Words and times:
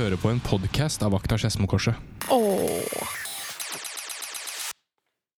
hører 0.00 0.16
på 0.20 0.30
en 0.32 0.38
podkast 0.40 1.02
av 1.04 1.12
Akta 1.16 1.36
Skedsmokorset. 1.36 1.96
Åh. 2.32 3.08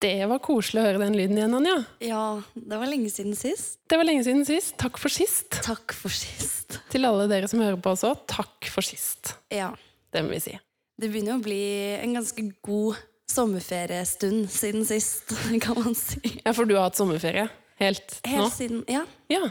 Det 0.03 0.27
var 0.31 0.39
koselig 0.43 0.83
å 0.83 0.85
høre 0.87 1.01
den 1.03 1.17
lyden 1.19 1.39
igjen, 1.39 1.55
Anja. 1.59 1.75
Ja, 2.03 2.23
det 2.55 2.79
var 2.79 2.91
lenge 2.91 3.11
siden 3.11 3.35
sist. 3.39 3.79
Det 3.91 3.99
var 3.99 4.07
lenge 4.07 4.25
siden 4.27 4.45
sist. 4.47 4.75
Takk 4.83 4.99
for 5.03 5.15
sist. 5.15 5.49
Takk 5.63 5.95
for 5.95 6.15
sist. 6.15 6.79
Til 6.91 7.07
alle 7.07 7.29
dere 7.31 7.49
som 7.51 7.63
hører 7.63 7.79
på 7.83 7.95
også, 7.95 8.13
takk 8.31 8.69
for 8.71 8.87
sist. 8.87 9.35
Ja. 9.51 9.71
Det 10.15 10.23
må 10.27 10.35
vi 10.35 10.43
si. 10.45 10.55
Det 10.99 11.11
begynner 11.11 11.39
å 11.39 11.43
bli 11.43 11.63
en 11.99 12.19
ganske 12.19 12.45
god 12.67 13.01
sommerferiestund 13.33 14.51
siden 14.53 14.87
sist, 14.87 15.33
kan 15.65 15.79
man 15.81 15.97
si. 15.99 16.21
Ja, 16.43 16.53
for 16.55 16.69
du 16.69 16.77
har 16.77 16.91
hatt 16.91 16.99
sommerferie 17.01 17.49
helt, 17.83 18.19
Helt 18.29 18.45
nå? 18.45 18.51
siden 18.55 18.85
Ja. 18.91 19.03
Ja. 19.33 19.43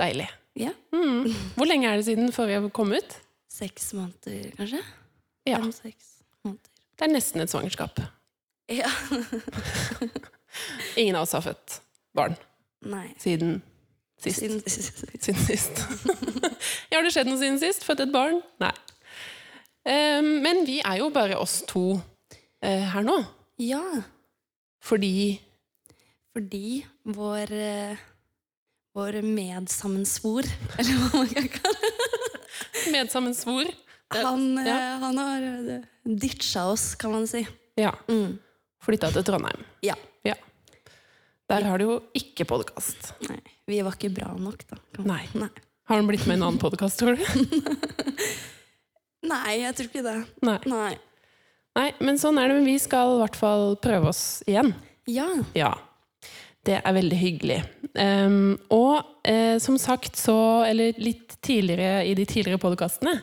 Deilig. 0.00 0.30
ja. 0.56 0.72
Mm. 0.94 1.28
Hvor 1.56 1.68
lenge 1.68 1.90
er 1.90 2.00
det 2.00 2.06
siden 2.08 2.32
forrige 2.32 2.70
kom 2.76 2.92
ut? 2.96 3.18
Seks 3.52 3.92
måneder, 3.92 4.50
kanskje? 4.56 4.80
Ja. 5.44 5.58
Fem-seks 5.60 6.06
måneder. 6.44 6.70
Det 6.96 7.04
er 7.04 7.12
nesten 7.12 7.42
et 7.42 7.50
svangerskap. 7.52 8.00
Ja. 8.72 8.88
Ingen 11.00 11.18
av 11.18 11.26
oss 11.26 11.34
har 11.36 11.44
født 11.44 11.74
barn 12.16 12.36
Nei. 12.88 13.10
siden 13.20 13.58
sist. 14.22 14.40
Siden 14.40 14.62
sist. 14.64 15.02
Siden 15.18 15.44
sist. 15.44 15.82
ja, 16.88 16.96
har 16.96 17.04
det 17.04 17.12
skjedd 17.12 17.28
noe 17.28 17.40
siden 17.42 17.60
sist? 17.60 17.84
Født 17.84 18.06
et 18.06 18.14
barn? 18.14 18.40
Nei. 18.62 18.72
Um, 19.84 20.30
men 20.46 20.62
vi 20.64 20.78
er 20.80 21.02
jo 21.02 21.10
bare 21.12 21.36
oss 21.42 21.60
to 21.68 21.98
uh, 21.98 22.84
her 22.94 23.04
nå. 23.04 23.18
Ja, 23.60 23.82
Fordi 24.82 25.40
fordi 26.32 26.86
vår 27.04 27.52
uh, 27.52 28.00
vår 28.96 29.20
medsammensvor, 29.24 30.48
eller 30.78 30.96
hva 31.02 31.20
man 31.20 31.28
kan 31.32 31.48
kalle 31.52 31.90
det. 31.92 32.01
Medsammensvor 32.92 33.68
Han, 34.12 34.58
eh, 34.58 34.66
ja. 34.68 34.78
han 35.02 35.18
har 35.18 35.42
eh, 35.42 35.84
ditcha 36.04 36.66
oss, 36.72 36.94
kan 37.00 37.12
man 37.14 37.26
si. 37.26 37.46
ja, 37.80 37.92
Mm. 38.08 38.38
flytta 38.84 39.10
til 39.14 39.24
Trondheim. 39.24 39.62
Ja. 39.82 39.94
Ja. 40.26 40.34
Der 41.48 41.62
har 41.68 41.78
du 41.78 41.84
jo 41.84 41.98
ikke 42.16 42.44
podkast. 42.48 43.12
Nei, 43.28 43.38
vi 43.68 43.80
var 43.84 43.92
ikke 43.96 44.10
bra 44.14 44.32
nok, 44.36 44.64
da. 44.68 44.76
Nei. 45.04 45.22
Nei. 45.34 45.48
Har 45.88 45.96
han 45.98 46.06
blitt 46.08 46.26
med 46.26 46.36
i 46.36 46.40
en 46.40 46.46
annen 46.48 46.60
podkast, 46.66 46.98
tror 47.00 47.16
du? 47.16 47.24
Nei, 49.22 49.60
jeg 49.62 49.74
tror 49.78 49.88
ikke 49.90 50.02
det. 50.06 50.16
Nei. 50.42 50.58
Nei. 50.66 50.92
Nei, 51.78 51.88
men 52.04 52.18
sånn 52.20 52.36
er 52.42 52.50
det. 52.50 52.58
Men 52.58 52.66
vi 52.68 52.76
skal 52.82 53.14
i 53.14 53.20
hvert 53.22 53.36
fall 53.38 53.76
prøve 53.82 54.10
oss 54.10 54.42
igjen. 54.50 54.74
Ja. 55.08 55.28
Ja. 55.56 55.72
Det 56.62 56.78
er 56.78 56.94
veldig 56.94 57.18
hyggelig. 57.18 57.58
Um, 57.98 58.54
og 58.72 59.26
eh, 59.28 59.58
som 59.60 59.74
sagt, 59.80 60.16
så 60.16 60.62
Eller 60.64 60.96
litt 61.02 61.34
tidligere 61.42 62.04
i 62.06 62.14
de 62.16 62.24
tidligere 62.28 62.62
podkastene, 62.62 63.16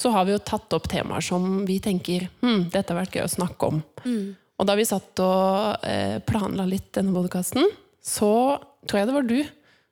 så 0.00 0.10
har 0.14 0.26
vi 0.26 0.34
jo 0.34 0.42
tatt 0.42 0.72
opp 0.74 0.88
temaer 0.90 1.22
som 1.24 1.62
vi 1.68 1.76
tenker 1.82 2.26
hm, 2.40 2.70
dette 2.72 2.92
har 2.92 3.02
vært 3.02 3.16
gøy 3.16 3.26
å 3.26 3.32
snakke 3.36 3.68
om. 3.68 3.80
Og 4.60 4.68
da 4.68 4.76
vi 4.76 4.88
satt 4.88 5.20
og 5.22 5.86
eh, 5.86 6.18
planla 6.24 6.66
litt 6.68 6.90
denne 6.96 7.14
podkasten, 7.14 7.68
så 8.00 8.32
tror 8.88 9.00
jeg 9.00 9.10
det 9.10 9.16
var 9.16 9.28
du 9.28 9.38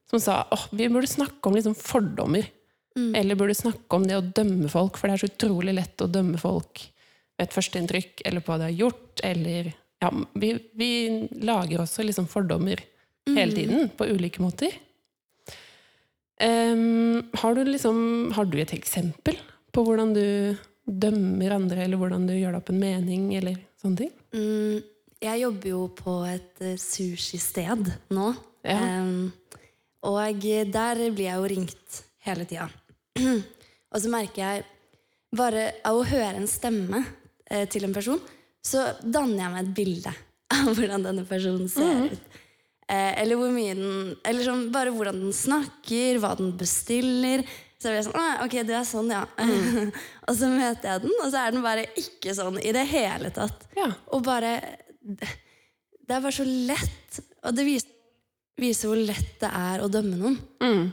som 0.08 0.22
sa 0.22 0.38
åh, 0.50 0.64
vi 0.72 0.88
burde 0.88 1.10
snakke 1.10 1.48
om 1.48 1.56
liksom 1.56 1.76
fordommer. 1.76 2.48
Eller 3.14 3.38
burde 3.38 3.54
snakke 3.54 3.96
om 3.96 4.06
det 4.08 4.16
å 4.16 4.24
dømme 4.24 4.68
folk, 4.72 4.96
for 4.98 5.08
det 5.08 5.18
er 5.18 5.22
så 5.22 5.30
utrolig 5.30 5.74
lett 5.76 6.02
å 6.02 6.08
dømme 6.10 6.40
folk 6.40 6.80
ved 7.38 7.46
et 7.46 7.54
førsteinntrykk, 7.54 8.24
eller 8.26 8.42
på 8.42 8.50
hva 8.50 8.58
de 8.62 8.70
har 8.70 8.80
gjort, 8.80 9.22
eller 9.26 9.70
Ja, 9.98 10.12
vi, 10.38 10.52
vi 10.78 10.90
lager 11.42 11.82
også 11.82 12.04
liksom 12.06 12.28
fordommer 12.30 12.80
hele 13.28 13.54
tiden, 13.54 13.88
på 13.96 14.06
ulike 14.06 14.42
måter. 14.42 14.76
Um, 16.38 17.24
har, 17.34 17.54
du 17.54 17.64
liksom, 17.66 18.30
har 18.36 18.46
du 18.46 18.60
et 18.62 18.72
eksempel 18.76 19.40
på 19.74 19.82
hvordan 19.82 20.14
du 20.14 20.26
dømmer 20.86 21.56
andre, 21.56 21.82
eller 21.84 21.98
hvordan 22.00 22.28
du 22.28 22.36
gjør 22.36 22.54
deg 22.54 22.60
opp 22.62 22.70
en 22.72 22.80
mening, 22.80 23.26
eller 23.36 23.58
sånne 23.80 24.04
ting? 24.04 24.12
Mm, 24.32 24.78
jeg 25.24 25.42
jobber 25.42 25.72
jo 25.72 25.82
på 25.98 26.14
et 26.30 26.62
uh, 26.62 26.76
sushisted 26.78 27.90
nå. 28.14 28.30
Ja. 28.66 28.78
Um, 29.02 29.32
og 30.06 30.44
der 30.70 31.00
blir 31.10 31.26
jeg 31.26 31.40
jo 31.40 31.50
ringt 31.50 32.02
hele 32.22 32.46
tida. 32.46 32.68
og 33.92 34.02
så 34.02 34.10
merker 34.12 34.44
jeg 34.44 34.66
Bare 35.28 35.74
av 35.84 35.98
å 35.98 36.06
høre 36.08 36.38
en 36.38 36.46
stemme 36.48 37.02
eh, 37.52 37.66
til 37.68 37.84
en 37.84 37.92
person, 37.92 38.16
så 38.64 38.84
danner 39.02 39.44
jeg 39.44 39.54
meg 39.54 39.64
et 39.64 39.72
bilde 39.76 40.12
av 40.56 40.70
hvordan 40.72 41.06
denne 41.06 41.24
personen 41.28 41.70
ser 41.72 42.12
ut. 42.12 42.38
Eh, 42.88 43.12
eller 43.20 43.36
hvor 43.36 43.50
mye 43.52 43.74
den 43.76 44.14
Eller 44.24 44.46
sånn, 44.46 44.70
bare 44.72 44.92
hvordan 44.94 45.18
den 45.20 45.34
snakker, 45.36 46.20
hva 46.22 46.30
den 46.38 46.54
bestiller. 46.56 47.42
Så 47.78 47.90
blir 47.90 47.98
jeg 48.00 48.06
sånn 48.08 48.16
«Ah, 48.18 48.40
Ok, 48.46 48.56
du 48.66 48.72
er 48.74 48.86
sånn, 48.88 49.10
ja. 49.12 49.26
og 50.28 50.32
så 50.34 50.48
møter 50.50 50.94
jeg 50.94 51.04
den, 51.04 51.12
og 51.20 51.28
så 51.28 51.42
er 51.42 51.52
den 51.54 51.62
bare 51.62 51.84
ikke 52.00 52.32
sånn 52.34 52.56
i 52.58 52.72
det 52.74 52.86
hele 52.90 53.30
tatt. 53.36 53.68
Ja. 53.78 53.92
Og 54.16 54.24
bare 54.26 54.56
Det 54.98 55.28
det 56.08 56.16
er 56.16 56.24
bare 56.24 56.32
så 56.32 56.46
lett. 56.48 57.18
Og 57.44 57.56
det 57.56 57.64
viser, 57.68 57.90
viser 58.58 58.88
hvor 58.90 59.00
lett 59.10 59.34
det 59.42 59.50
er 59.52 59.82
å 59.84 59.90
dømme 59.92 60.16
noen. 60.16 60.38
Mm. 60.64 60.86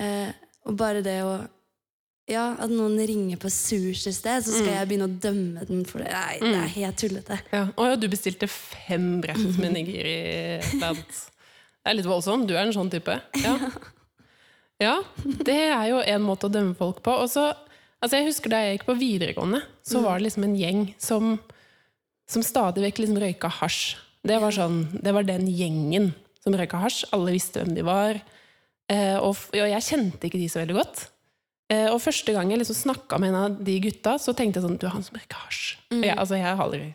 Eh, 0.00 0.30
og 0.64 0.78
bare 0.80 1.02
det 1.04 1.18
å 1.26 1.34
Ja, 2.30 2.52
at 2.62 2.70
noen 2.70 2.94
ringer 3.02 3.38
på 3.42 3.50
sushisted, 3.50 4.44
så 4.46 4.54
skal 4.54 4.70
jeg 4.76 4.88
begynne 4.92 5.08
å 5.08 5.16
dømme 5.24 5.64
den 5.66 5.82
for 5.88 6.04
det. 6.04 6.12
Nei, 6.14 6.36
det 6.38 6.52
er 6.54 6.70
helt 6.76 7.00
tullete. 7.02 7.38
Ja. 7.50 7.64
Å 7.74 7.88
ja, 7.90 7.96
du 7.98 8.06
bestilte 8.12 8.46
fem 8.50 9.16
brett 9.24 9.42
med 9.58 9.74
nigiri-band. 9.74 11.02
Det 11.82 11.90
er 11.90 11.98
litt 11.98 12.06
voldsomt. 12.06 12.46
Du 12.46 12.54
er 12.54 12.62
en 12.64 12.76
sånn 12.76 12.92
type. 12.92 13.18
Ja. 13.42 13.56
ja, 14.82 14.94
det 15.46 15.58
er 15.68 15.84
jo 15.90 15.98
en 16.02 16.24
måte 16.24 16.48
å 16.48 16.52
dømme 16.52 16.74
folk 16.78 17.02
på. 17.06 17.14
Og 17.24 17.28
så, 17.30 17.48
altså 18.02 18.18
jeg 18.18 18.30
husker 18.30 18.50
Da 18.54 18.62
jeg 18.64 18.78
gikk 18.78 18.86
på 18.88 18.96
videregående, 18.98 19.60
så 19.86 20.02
var 20.02 20.18
det 20.18 20.28
liksom 20.28 20.46
en 20.46 20.56
gjeng 20.58 20.80
som, 21.02 21.36
som 22.30 22.42
stadig 22.46 22.82
vekk 22.86 23.02
liksom 23.02 23.20
røyka 23.22 23.50
hasj. 23.60 23.96
Det 24.26 24.38
var, 24.42 24.54
sånn, 24.54 24.84
det 25.02 25.14
var 25.14 25.26
den 25.26 25.48
gjengen 25.50 26.12
som 26.42 26.54
røyka 26.54 26.78
hasj. 26.82 27.04
Alle 27.14 27.34
visste 27.34 27.62
hvem 27.62 27.74
de 27.74 27.86
var. 27.86 28.18
Eh, 28.90 29.18
og, 29.18 29.34
og 29.50 29.58
jeg 29.74 29.86
kjente 29.90 30.30
ikke 30.30 30.38
de 30.42 30.50
så 30.50 30.62
veldig 30.62 30.78
godt. 30.78 31.04
Eh, 31.72 31.86
og 31.88 32.00
første 32.04 32.34
gang 32.34 32.50
jeg 32.52 32.60
liksom 32.60 32.76
snakka 32.82 33.18
med 33.22 33.32
en 33.32 33.38
av 33.38 33.60
de 33.64 33.76
gutta, 33.80 34.16
så 34.20 34.34
tenkte 34.36 34.60
jeg 34.60 34.66
sånn 34.66 34.78
Du 34.80 34.84
er 34.88 34.92
han 34.96 35.04
som 35.06 35.16
røyker 35.16 35.38
hasj. 35.46 35.62
Mm. 35.94 36.02
Jeg, 36.04 36.16
altså, 36.18 36.36
jeg 36.40 36.48
har 36.50 36.60
aldri 36.66 36.90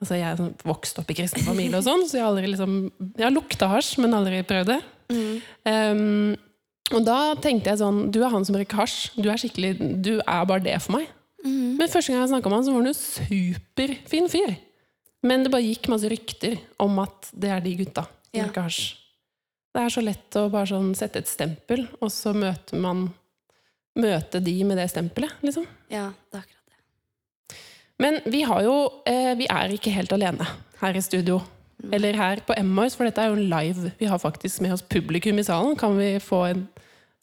Altså, 0.00 0.16
jeg 0.16 0.24
er 0.30 0.38
sånn, 0.40 0.54
vokst 0.64 0.96
opp 1.02 1.10
i 1.12 1.14
kristen 1.18 1.44
familie, 1.44 1.76
og 1.76 1.84
sånn, 1.84 2.06
så 2.08 2.16
jeg 2.16 2.24
har 2.24 2.30
aldri 2.32 2.48
liksom 2.48 2.76
Jeg 3.18 3.26
har 3.26 3.34
lukta 3.34 3.68
hasj, 3.68 3.98
men 4.00 4.16
aldri 4.16 4.40
prøvd 4.48 4.70
det. 4.72 4.78
Um, 5.68 6.36
og 6.94 7.04
da 7.06 7.18
tenkte 7.42 7.70
jeg 7.72 7.80
sånn 7.82 7.98
Du 8.14 8.20
er 8.24 8.32
han 8.32 8.46
som 8.48 8.56
røyker 8.58 8.80
hasj. 8.80 9.10
Du 9.20 9.28
er 9.30 9.38
skikkelig 9.40 9.74
Du 10.02 10.14
er 10.24 10.46
bare 10.48 10.64
det 10.64 10.78
for 10.82 10.96
meg. 10.96 11.10
Men 11.44 11.88
første 11.88 12.12
gang 12.12 12.20
jeg 12.24 12.32
snakka 12.32 12.50
med 12.50 12.58
han, 12.58 12.64
så 12.66 12.72
var 12.74 12.82
han 12.82 12.90
jo 12.90 12.96
superfin 12.98 14.26
fyr. 14.32 14.56
Men 15.24 15.44
det 15.44 15.52
bare 15.52 15.64
gikk 15.68 15.88
masse 15.92 16.08
rykter 16.12 16.58
om 16.80 16.98
at 17.04 17.30
det 17.36 17.52
er 17.52 17.62
de 17.64 17.76
gutta 17.84 18.04
som 18.08 18.40
Ja. 18.40 18.48
røyker 18.48 18.66
hasj. 18.66 18.96
Det 19.70 19.82
er 19.84 19.92
så 19.94 20.02
lett 20.02 20.36
å 20.40 20.48
bare 20.50 20.66
sånn 20.66 20.90
sette 20.98 21.20
et 21.22 21.28
stempel, 21.30 21.86
og 22.00 22.10
så 22.10 22.32
møter 22.34 22.80
man 22.80 23.06
Møte 23.98 24.38
de 24.44 24.64
med 24.64 24.78
det 24.78 24.90
stempelet, 24.92 25.32
liksom. 25.42 25.64
Ja, 25.90 26.12
det 26.30 26.38
er 26.38 26.44
akkurat 26.44 26.70
det. 26.70 26.76
Men 28.00 28.20
vi 28.30 28.42
har 28.46 28.62
jo 28.62 28.74
eh, 29.08 29.34
Vi 29.38 29.46
er 29.50 29.72
ikke 29.74 29.90
helt 29.90 30.12
alene 30.14 30.46
her 30.80 30.96
i 30.96 31.02
studio. 31.04 31.40
Eller 31.92 32.16
her 32.16 32.40
på 32.46 32.54
Emmaus, 32.58 32.96
for 32.96 33.04
dette 33.08 33.22
er 33.22 33.28
jo 33.32 33.36
live. 33.40 33.92
Vi 33.98 34.06
har 34.08 34.18
faktisk 34.20 34.60
med 34.60 34.72
oss 34.76 34.82
publikum 34.82 35.38
i 35.40 35.44
salen. 35.44 35.76
Kan 35.76 35.98
vi 35.98 36.18
få 36.20 36.44
en, 36.50 36.68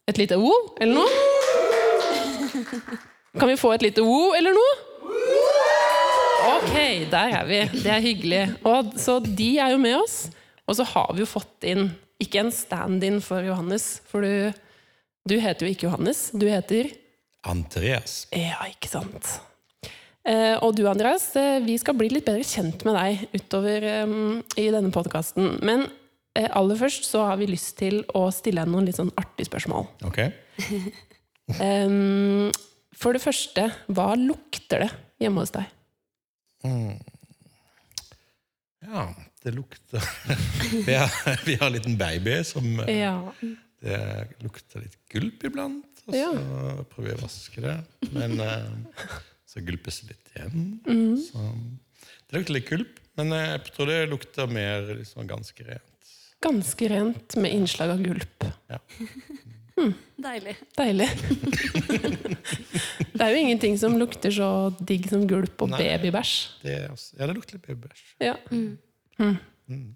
et 0.10 0.18
lite 0.18 0.38
wo, 0.42 0.52
eller 0.82 0.96
noe? 0.98 1.08
Kan 3.40 3.50
vi 3.52 3.58
få 3.60 3.72
et 3.76 3.82
lite 3.86 4.02
wo, 4.02 4.34
eller 4.38 4.54
noe? 4.58 4.74
Ok, 6.48 6.74
der 7.12 7.28
er 7.38 7.46
vi. 7.46 7.60
Det 7.84 7.92
er 7.92 8.00
hyggelig. 8.02 8.56
Og, 8.66 8.94
så 8.98 9.20
de 9.20 9.58
er 9.62 9.70
jo 9.76 9.80
med 9.82 9.96
oss. 10.00 10.30
Og 10.68 10.76
så 10.80 10.84
har 10.84 11.14
vi 11.14 11.20
jo 11.24 11.30
fått 11.30 11.64
inn 11.68 11.92
ikke 12.22 12.40
en 12.42 12.52
stand-in 12.54 13.22
for 13.22 13.46
Johannes, 13.46 14.02
for 14.10 14.22
du, 14.26 14.52
du 15.28 15.38
heter 15.42 15.68
jo 15.68 15.74
ikke 15.76 15.88
Johannes. 15.90 16.30
Du 16.34 16.48
heter 16.50 16.90
Andreas. 17.48 18.26
ja, 18.32 18.58
ikke 18.72 18.90
sant. 18.92 19.38
Eh, 20.28 20.58
og 20.60 20.76
du, 20.76 20.84
Andreas, 20.90 21.30
eh, 21.40 21.62
vi 21.64 21.78
skal 21.80 21.96
bli 21.96 22.10
litt 22.12 22.26
bedre 22.28 22.44
kjent 22.44 22.84
med 22.88 22.98
deg 22.98 23.38
utover 23.38 23.86
eh, 23.88 24.16
i 24.60 24.68
denne 24.74 24.92
podkasten. 24.92 25.58
Men 25.64 25.88
aller 26.38 26.78
først 26.78 27.08
så 27.08 27.24
har 27.26 27.40
vi 27.40 27.48
lyst 27.50 27.78
til 27.80 28.04
å 28.14 28.28
stille 28.36 28.62
deg 28.62 28.70
noen 28.70 28.86
litt 28.86 29.00
sånn 29.00 29.14
artige 29.18 29.48
spørsmål. 29.48 29.88
Ok? 30.06 30.20
For 32.98 33.14
det 33.16 33.22
første, 33.24 33.64
hva 33.90 34.12
lukter 34.20 34.84
det 34.84 34.92
hjemme 35.24 35.42
hos 35.42 35.54
deg? 35.56 35.66
Ja, 38.86 39.08
det 39.46 39.54
lukter 39.56 40.04
vi, 40.88 40.94
har, 40.94 41.10
vi 41.48 41.56
har 41.56 41.68
en 41.72 41.78
liten 41.78 41.98
baby 41.98 42.44
som 42.46 42.84
Ja. 42.86 43.32
Det 43.84 43.98
lukter 44.44 44.82
litt 44.86 44.98
gulp 45.14 45.44
iblant. 45.48 45.86
Og 46.08 46.14
så 46.14 46.22
Ja. 46.22 46.32
prøver 46.90 47.10
jeg 47.12 47.18
å 47.20 47.26
vaske 47.26 47.62
det. 47.62 47.76
Men 48.14 48.40
eh, 48.40 48.70
så 49.46 49.62
gulpes 49.66 50.02
det 50.02 50.16
litt 50.16 50.32
igjen. 50.36 50.80
Mm. 50.88 51.18
Så 51.22 51.44
det 52.30 52.40
lukter 52.40 52.54
litt 52.58 52.70
gulp. 52.70 53.00
Men 53.18 53.32
eh, 53.34 53.46
jeg 53.58 53.74
tror 53.76 53.86
det 53.92 54.00
lukter 54.10 54.48
mer 54.50 54.88
liksom 54.98 55.28
ganske 55.30 55.68
rent. 55.68 56.16
Ganske 56.42 56.90
rent 56.90 57.36
med 57.42 57.54
innslag 57.54 57.90
av 57.96 58.02
gulp. 58.06 58.44
Ja. 58.70 58.80
Deilig. 60.18 60.56
Deilig. 60.78 61.08
det 63.14 63.22
er 63.22 63.30
jo 63.34 63.42
ingenting 63.44 63.76
som 63.78 63.94
lukter 64.02 64.34
så 64.34 64.48
digg 64.82 65.06
som 65.12 65.28
gulp 65.30 65.62
og 65.62 65.70
Nei. 65.74 65.84
babybæsj. 65.84 66.34
Det, 66.64 66.74
er 66.82 66.90
også- 66.94 67.14
ja, 67.20 67.28
det 67.30 67.36
lukter 67.38 67.60
litt 67.60 67.68
babybæsj. 67.68 68.04
Ja. 68.26 68.36
Mm. 68.50 68.78
Mm. 69.70 69.96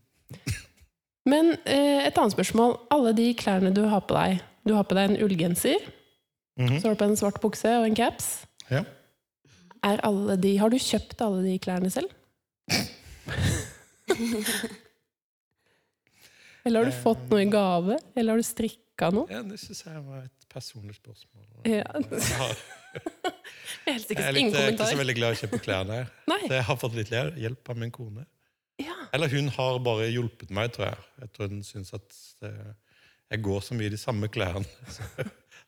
Men 1.29 1.51
eh, 1.69 2.07
et 2.07 2.17
annet 2.17 2.33
spørsmål. 2.33 2.77
Alle 2.91 3.11
de 3.17 3.27
klærne 3.37 3.69
du 3.75 3.83
har 3.91 4.01
på 4.09 4.15
deg 4.17 4.39
Du 4.67 4.73
har 4.77 4.83
på 4.85 4.95
deg 4.97 5.09
en 5.11 5.19
ullgenser, 5.25 5.77
Mhm. 6.59 6.79
så 6.81 6.87
har 6.87 6.93
du 6.95 6.99
på 6.99 7.05
en 7.09 7.15
svart 7.17 7.39
bukse 7.41 7.65
og 7.79 7.85
en 7.87 7.95
caps. 7.95 8.45
Ja. 8.69 8.83
Er 9.83 9.97
alle 10.05 10.35
de, 10.37 10.57
har 10.59 10.69
du 10.69 10.75
kjøpt 10.77 11.21
alle 11.25 11.41
de 11.45 11.55
klærne 11.63 11.89
selv? 11.89 12.09
Eller 16.63 16.83
har 16.83 16.91
du 16.91 16.93
fått 17.01 17.23
noe 17.31 17.41
i 17.41 17.47
gave? 17.49 17.97
Eller 18.15 18.35
har 18.35 18.41
du 18.41 18.45
strikka 18.45 19.09
noe? 19.15 19.25
ja, 19.31 19.41
det 19.41 19.57
syns 19.61 19.81
jeg 19.87 20.03
var 20.05 20.25
et 20.27 20.47
personlig 20.51 20.95
spørsmål. 20.99 21.47
Ja. 21.71 21.85
Jeg, 23.87 23.95
er, 23.95 24.33
litt, 24.35 24.51
jeg 24.51 24.65
er 24.67 24.73
ikke 24.75 24.85
så 24.91 24.97
veldig 24.99 25.13
glad 25.15 25.31
i 25.31 25.35
å 25.37 25.39
kjøpe 25.39 25.57
klær. 25.63 25.85
Nei. 25.87 26.01
Nei. 26.27 26.39
Så 26.43 26.53
jeg 26.57 26.65
har 26.67 26.77
fått 26.81 26.95
litt 26.97 27.09
hjelp 27.13 27.69
av 27.71 27.77
min 27.79 27.91
kone. 27.95 28.25
Ja. 28.81 28.95
Eller 29.15 29.31
hun 29.33 29.49
har 29.55 29.79
bare 29.85 30.09
hjulpet 30.11 30.51
meg, 30.53 30.71
tror 30.75 30.89
jeg. 30.89 31.03
Jeg 31.23 31.33
tror 31.35 31.51
hun 31.53 31.61
syns 31.67 31.93
at 31.97 32.17
eh, 32.47 32.71
jeg 33.31 33.43
går 33.45 33.61
så 33.65 33.77
mye 33.77 33.89
i 33.89 33.93
de 33.93 33.99
samme 34.01 34.29
klærne. 34.33 34.65
Så, 34.95 35.05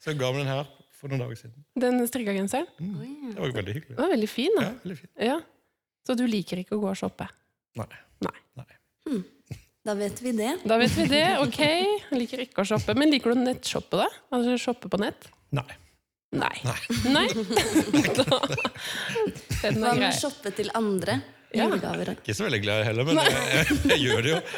så 0.04 0.12
jeg 0.12 0.20
ga 0.20 0.32
meg 0.36 0.44
den 0.44 0.52
her 0.52 0.66
for 1.00 1.12
noen 1.12 1.22
dager 1.24 1.38
siden. 1.40 1.64
Den 1.80 2.02
strikka 2.10 2.34
genseren? 2.36 2.68
Ja. 2.80 3.34
Det 3.34 3.38
var 3.40 3.48
jo 3.52 3.56
veldig 3.60 3.76
hyggelig. 3.78 3.96
Den 3.96 4.02
var 4.04 4.12
veldig 4.16 4.30
fin, 4.32 4.58
da. 4.58 4.66
Ja, 4.66 4.74
veldig 4.84 4.98
fin. 5.00 5.12
Ja. 5.30 5.38
Så 6.04 6.16
du 6.20 6.26
liker 6.28 6.60
ikke 6.60 6.76
å 6.76 6.82
gå 6.84 6.90
og 6.92 6.98
shoppe? 7.00 7.30
Nei. 7.80 7.88
Nei. 8.26 8.36
Nei. 8.60 8.68
Da 9.84 9.96
vet 10.00 10.20
vi 10.24 10.32
det. 10.36 10.50
Da 10.68 10.78
vet 10.80 10.94
vi 10.96 11.06
det. 11.12 11.24
Ok, 11.44 11.58
jeg 11.60 12.20
liker 12.20 12.44
ikke 12.46 12.64
å 12.64 12.68
shoppe. 12.68 12.96
Men 12.96 13.12
liker 13.12 13.34
du 13.34 13.40
å 13.40 13.44
nettshoppe, 13.44 14.00
da? 14.00 14.08
Altså 14.36 14.56
shoppe 14.64 14.92
på 14.92 15.00
nett? 15.02 15.28
Nei. 15.56 15.66
Nei. 16.34 16.54
Nei. 16.66 16.78
Nei? 17.14 17.26
da, 18.18 18.40
den 19.62 19.82
Hva 19.84 19.92
er 19.92 20.00
grei. 20.00 20.00
med 20.00 20.16
shoppe 20.18 20.54
til 20.56 20.72
andre? 20.80 21.20
Ja. 21.54 21.68
Julegaver. 21.68 22.16
Ikke 22.18 22.34
så 22.34 22.48
veldig 22.48 22.62
glad 22.64 22.84
heller, 22.88 23.06
men 23.06 23.20
jeg, 23.22 23.34
jeg, 23.54 23.66
jeg 23.92 24.00
gjør 24.08 24.22
det 24.26 24.32
jo. 24.32 24.40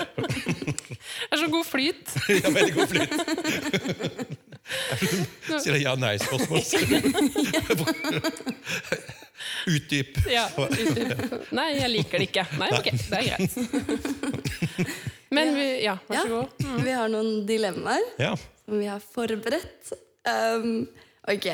Det 1.26 1.34
er 1.36 1.40
så 1.42 1.48
god 1.52 1.66
flyt. 1.68 2.14
Har 2.46 2.54
veldig 2.56 2.74
god 2.76 2.88
flyt. 2.94 3.12
Sier 5.62 5.76
jeg 5.76 5.84
ja-nei-spørsmål. 5.84 6.62
Utdyp. 9.70 10.18
Ja. 10.32 10.46
Nei, 11.56 11.68
jeg 11.82 11.90
liker 11.92 12.24
det 12.24 12.30
ikke. 12.30 12.46
Nei, 12.62 12.70
ok, 12.80 12.88
det 12.96 13.20
er 13.20 13.26
greit. 13.28 13.54
Men 15.36 15.52
vi, 15.58 15.68
ja, 15.84 15.98
vær 16.08 16.22
så 16.22 16.30
god. 16.32 16.48
Mm. 16.64 16.78
Vi 16.86 16.92
har 16.96 17.12
noen 17.12 17.32
dilemmaer 17.50 18.06
som 18.66 18.80
vi 18.80 18.88
har 18.90 19.04
forberedt. 19.04 19.94
Um, 20.26 20.88
ok, 21.30 21.52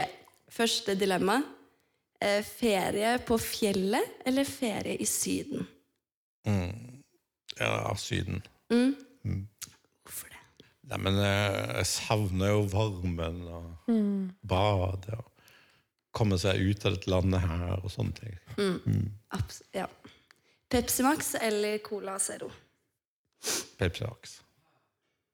første 0.54 0.96
dilemma. 1.00 1.42
Eh, 2.22 2.44
ferie 2.46 3.16
på 3.26 3.38
fjellet 3.42 4.22
eller 4.26 4.46
ferie 4.46 4.96
i 4.96 5.06
Syden? 5.06 5.66
Mm. 6.48 7.04
ja, 7.60 7.96
Syden. 7.98 8.42
Mm. 8.70 8.96
Mm. 9.26 9.48
Hvorfor 10.04 10.30
det? 10.30 10.68
Nei, 10.92 11.00
men 11.02 11.18
eh, 11.18 11.72
jeg 11.80 11.88
savner 11.90 12.54
jo 12.54 12.62
varmen 12.70 13.42
og 13.50 13.90
badet 14.46 15.18
og 15.18 15.28
komme 16.14 16.38
seg 16.42 16.62
ut 16.62 16.86
av 16.86 16.98
dette 16.98 17.10
landet 17.10 17.42
her 17.42 17.74
og 17.80 17.90
sånne 17.90 18.14
ting. 18.20 18.38
Mm. 18.60 19.10
Abs 19.34 19.64
ja. 19.74 19.88
Pepsi 20.72 21.04
Max 21.04 21.34
eller 21.42 21.82
Cola 21.84 22.20
Zero? 22.22 22.52
Pepsi 23.80 24.06
Max. 24.06 24.42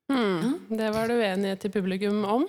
Mm. 0.08 0.60
Det 0.70 0.92
var 0.96 1.12
det 1.12 1.20
uenighet 1.20 1.66
til 1.66 1.72
publikum 1.72 2.24
om. 2.24 2.48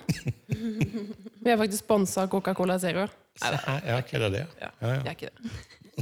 Vi 1.43 1.49
har 1.49 1.59
faktisk 1.59 1.83
sponsa 1.83 2.27
Coca-Cola 2.31 2.79
Zero. 2.79 3.09
Se 3.39 3.51
her, 3.65 3.79
Ja, 3.87 3.97
ikke 4.03 4.19
det 4.23 4.31
det? 4.35 4.45
Ja, 4.59 4.69
Ja, 4.81 4.87
ja. 4.87 4.99
Jeg 4.99 5.05
er 5.05 5.11
ikke 5.11 5.29
det. 5.29 5.51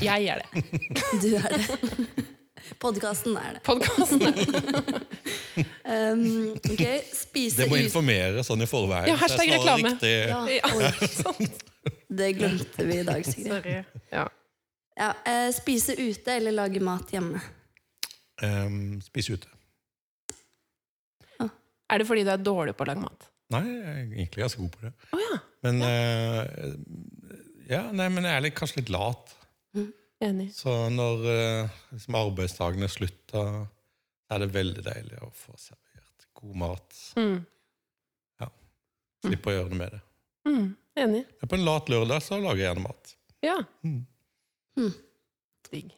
Jeg 0.03 0.25
er 0.33 0.41
det. 0.41 0.47
Du 1.23 1.29
er 1.37 1.49
det. 1.53 2.25
Podkasten 2.81 3.37
er 3.39 3.57
det. 3.57 3.61
Podkasten. 3.63 4.23
Um, 5.87 6.23
ok, 6.73 6.83
spise 7.15 7.61
Det 7.63 7.69
må 7.71 7.79
informere 7.79 8.43
sånn 8.45 8.65
i 8.65 8.67
forveien. 8.69 9.07
Ja, 9.13 9.15
hashtag 9.21 9.53
reklame. 9.55 9.93
Ja, 10.03 10.41
Ja, 10.51 10.71
oi. 10.75 11.47
Det 12.17 12.31
glemte 12.35 12.85
vi 12.87 12.97
i 12.99 13.05
dag, 13.07 13.23
Sigrid. 13.25 13.53
Sorry. 13.53 13.77
Ja. 14.11 14.25
Ja, 14.97 15.11
uh, 15.27 15.49
spise 15.55 15.93
ute 15.99 16.33
eller 16.39 16.55
lage 16.55 16.81
mat 16.83 17.13
hjemme? 17.13 17.39
Um, 18.43 18.97
spise 19.05 19.37
ute. 19.37 19.53
Er 21.87 22.01
det 22.01 22.07
fordi 22.09 22.25
du 22.27 22.31
er 22.33 22.41
dårlig 22.43 22.73
på 22.75 22.83
å 22.83 22.89
lage 22.89 22.99
mat? 22.99 23.27
Nei, 23.53 23.61
jeg 23.63 23.83
er 23.87 23.99
egentlig 24.03 24.43
ganske 24.43 24.59
god 24.59 24.73
på 24.73 24.81
det. 24.83 24.89
Oh, 25.15 25.21
ja. 25.23 25.37
Men 25.63 25.77
eh, 25.87 26.73
ja, 27.69 27.83
nei, 27.91 28.07
men 28.13 28.27
jeg 28.27 28.37
er 28.37 28.45
litt, 28.47 28.57
kanskje 28.57 28.81
litt 28.81 28.93
lat. 28.93 29.33
Enig. 30.23 30.49
Så 30.55 30.71
når 30.89 31.27
eh, 31.29 31.75
liksom 31.93 32.15
arbeidsdagene 32.17 32.87
er 32.89 33.67
er 34.27 34.41
det 34.43 34.49
veldig 34.51 34.83
deilig 34.83 35.21
å 35.23 35.29
få 35.35 35.53
servert 35.61 36.25
god 36.35 36.57
mat. 36.63 36.97
Mm. 37.15 37.45
Slippe 39.27 39.51
å 39.51 39.55
gjøre 39.55 39.71
noe 39.71 39.79
med 39.79 39.95
det. 39.95 40.01
Mm. 40.47 40.67
Enig. 40.97 41.23
Men 41.41 41.51
på 41.51 41.57
en 41.57 41.65
lat 41.67 41.89
lørdag 41.91 42.23
så 42.25 42.39
lager 42.41 42.61
jeg 42.61 42.69
gjerne 42.69 42.85
mat. 42.85 43.13
Ja. 43.45 43.57
Mm. 43.85 44.93
Digg. 45.71 45.89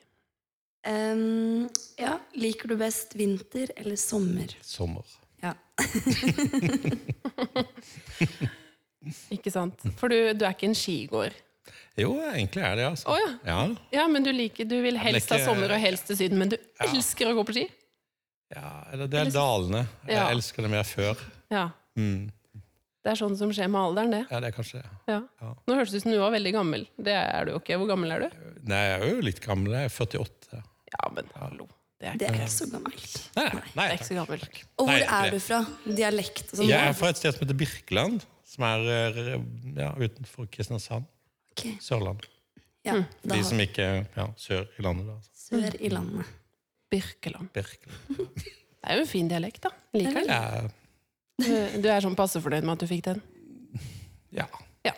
Um, 0.88 1.68
ja, 2.00 2.14
liker 2.40 2.72
du 2.72 2.76
best 2.80 3.16
vinter 3.20 3.72
eller 3.78 3.98
sommer? 4.00 4.56
Sommer. 4.66 5.06
Ja. 5.44 5.54
Ikke 9.36 9.52
sant? 9.54 9.84
For 10.00 10.12
du, 10.12 10.18
du 10.36 10.44
er 10.44 10.54
ikke 10.56 10.68
en 10.68 10.76
skigåer. 10.76 11.34
Jo, 12.00 12.14
egentlig 12.32 12.64
er 12.64 12.76
det, 12.80 12.86
altså. 12.88 13.10
Oh, 13.12 13.18
ja. 13.20 13.34
Ja, 13.46 13.60
Ja, 13.92 14.08
men 14.08 14.24
du 14.24 14.32
liker 14.32 14.66
Du 14.70 14.78
vil 14.82 14.98
helst 14.98 15.30
ha 15.30 15.36
ikke- 15.38 15.46
sommer 15.46 15.72
og 15.76 15.80
helst 15.84 16.08
til 16.08 16.18
Syden, 16.18 16.38
men 16.40 16.50
du 16.50 16.58
elsker 16.80 17.28
å 17.32 17.36
gå 17.36 17.46
på 17.46 17.54
ski? 17.58 17.68
ja 18.56 18.84
eller 18.92 19.08
det 19.08 19.20
er 19.20 19.32
dalene. 19.32 19.88
Jeg 20.08 20.32
elsker 20.34 20.64
det 20.66 20.72
mer 20.72 20.84
før. 20.84 21.18
Ja. 21.52 21.70
Mm. 21.98 22.32
Det 23.04 23.12
er 23.14 23.16
sånn 23.16 23.36
som 23.38 23.52
skjer 23.56 23.70
med 23.72 23.80
alderen, 23.80 24.12
det. 24.12 24.26
Ja, 24.32 24.40
det 24.44 24.50
er 24.50 24.56
kanskje 24.58 24.82
det. 24.82 24.90
Ja. 25.08 25.20
Ja. 25.42 25.54
Nå 25.68 25.76
hørtes 25.78 25.92
det 25.94 26.02
ut 26.02 26.04
som 26.04 26.12
du 26.12 26.20
var 26.20 26.32
veldig 26.32 26.52
gammel. 26.54 26.88
Det 27.00 27.14
er 27.16 27.46
du 27.46 27.52
jo 27.54 27.60
ikke. 27.62 27.78
Hvor 27.80 27.88
gammel 27.88 28.12
er 28.12 28.26
du? 28.26 28.30
Nei, 28.68 28.82
jeg 28.90 29.02
er 29.02 29.14
jo 29.14 29.22
litt 29.22 29.40
gammel. 29.42 29.72
Jeg 29.78 29.86
er 29.86 29.94
48. 29.94 30.64
Ja, 30.90 31.12
men 31.16 31.30
hallo. 31.40 31.68
Det 32.00 32.08
er 32.10 32.18
Det 32.18 32.28
ikke, 32.30 32.40
er 32.40 32.48
ikke 32.48 32.56
så 32.56 32.68
gammelt. 32.72 33.16
Nei, 33.36 33.46
det 33.50 33.76
nei 33.76 33.86
er 33.90 33.96
ikke 33.98 34.08
så 34.08 34.16
gammelt 34.16 34.60
Og 34.80 34.88
hvor 34.88 35.16
er 35.20 35.32
du 35.32 35.40
fra? 35.44 35.60
Dialekt 35.86 36.46
og 36.54 36.60
sånn? 36.60 36.70
Jeg 36.70 36.90
er 36.90 36.94
fra 36.94 37.10
et 37.12 37.18
sted 37.20 37.34
som 37.36 37.44
heter 37.44 37.58
Birkeland, 37.60 38.26
som 38.48 38.64
er 38.70 38.86
eh, 38.96 39.42
ja, 39.76 39.90
utenfor 40.00 40.48
Kristiansand. 40.52 41.06
Ok, 41.60 41.80
Sørland. 41.84 42.26
ja, 42.86 42.94
Mm. 42.96 43.06
da 43.24 43.36
De 43.36 43.44
som 43.44 43.60
ikke 43.60 43.88
ja, 44.16 44.26
sør 44.38 44.66
i 44.80 44.82
landet. 44.86 45.06
da. 45.08 45.14
altså. 45.20 45.32
Sør 45.50 45.76
i 45.82 45.90
landet. 45.94 46.26
Birkeland. 46.90 47.50
Birkeland. 47.54 48.30
Det 48.80 48.88
er 48.88 48.96
jo 48.96 49.02
en 49.04 49.08
fin 49.12 49.28
dialekt, 49.28 49.62
da. 49.66 49.70
Liker 49.94 50.22
den. 50.24 50.30
Ja, 50.32 50.70
Du, 51.40 51.82
du 51.84 51.88
er 51.92 52.02
sånn 52.04 52.16
passe 52.20 52.40
fornøyd 52.42 52.64
med 52.68 52.74
at 52.78 52.80
du 52.84 52.88
fikk 52.88 53.04
den? 53.10 53.22
ja. 54.36 54.46
Ja. 54.88 54.94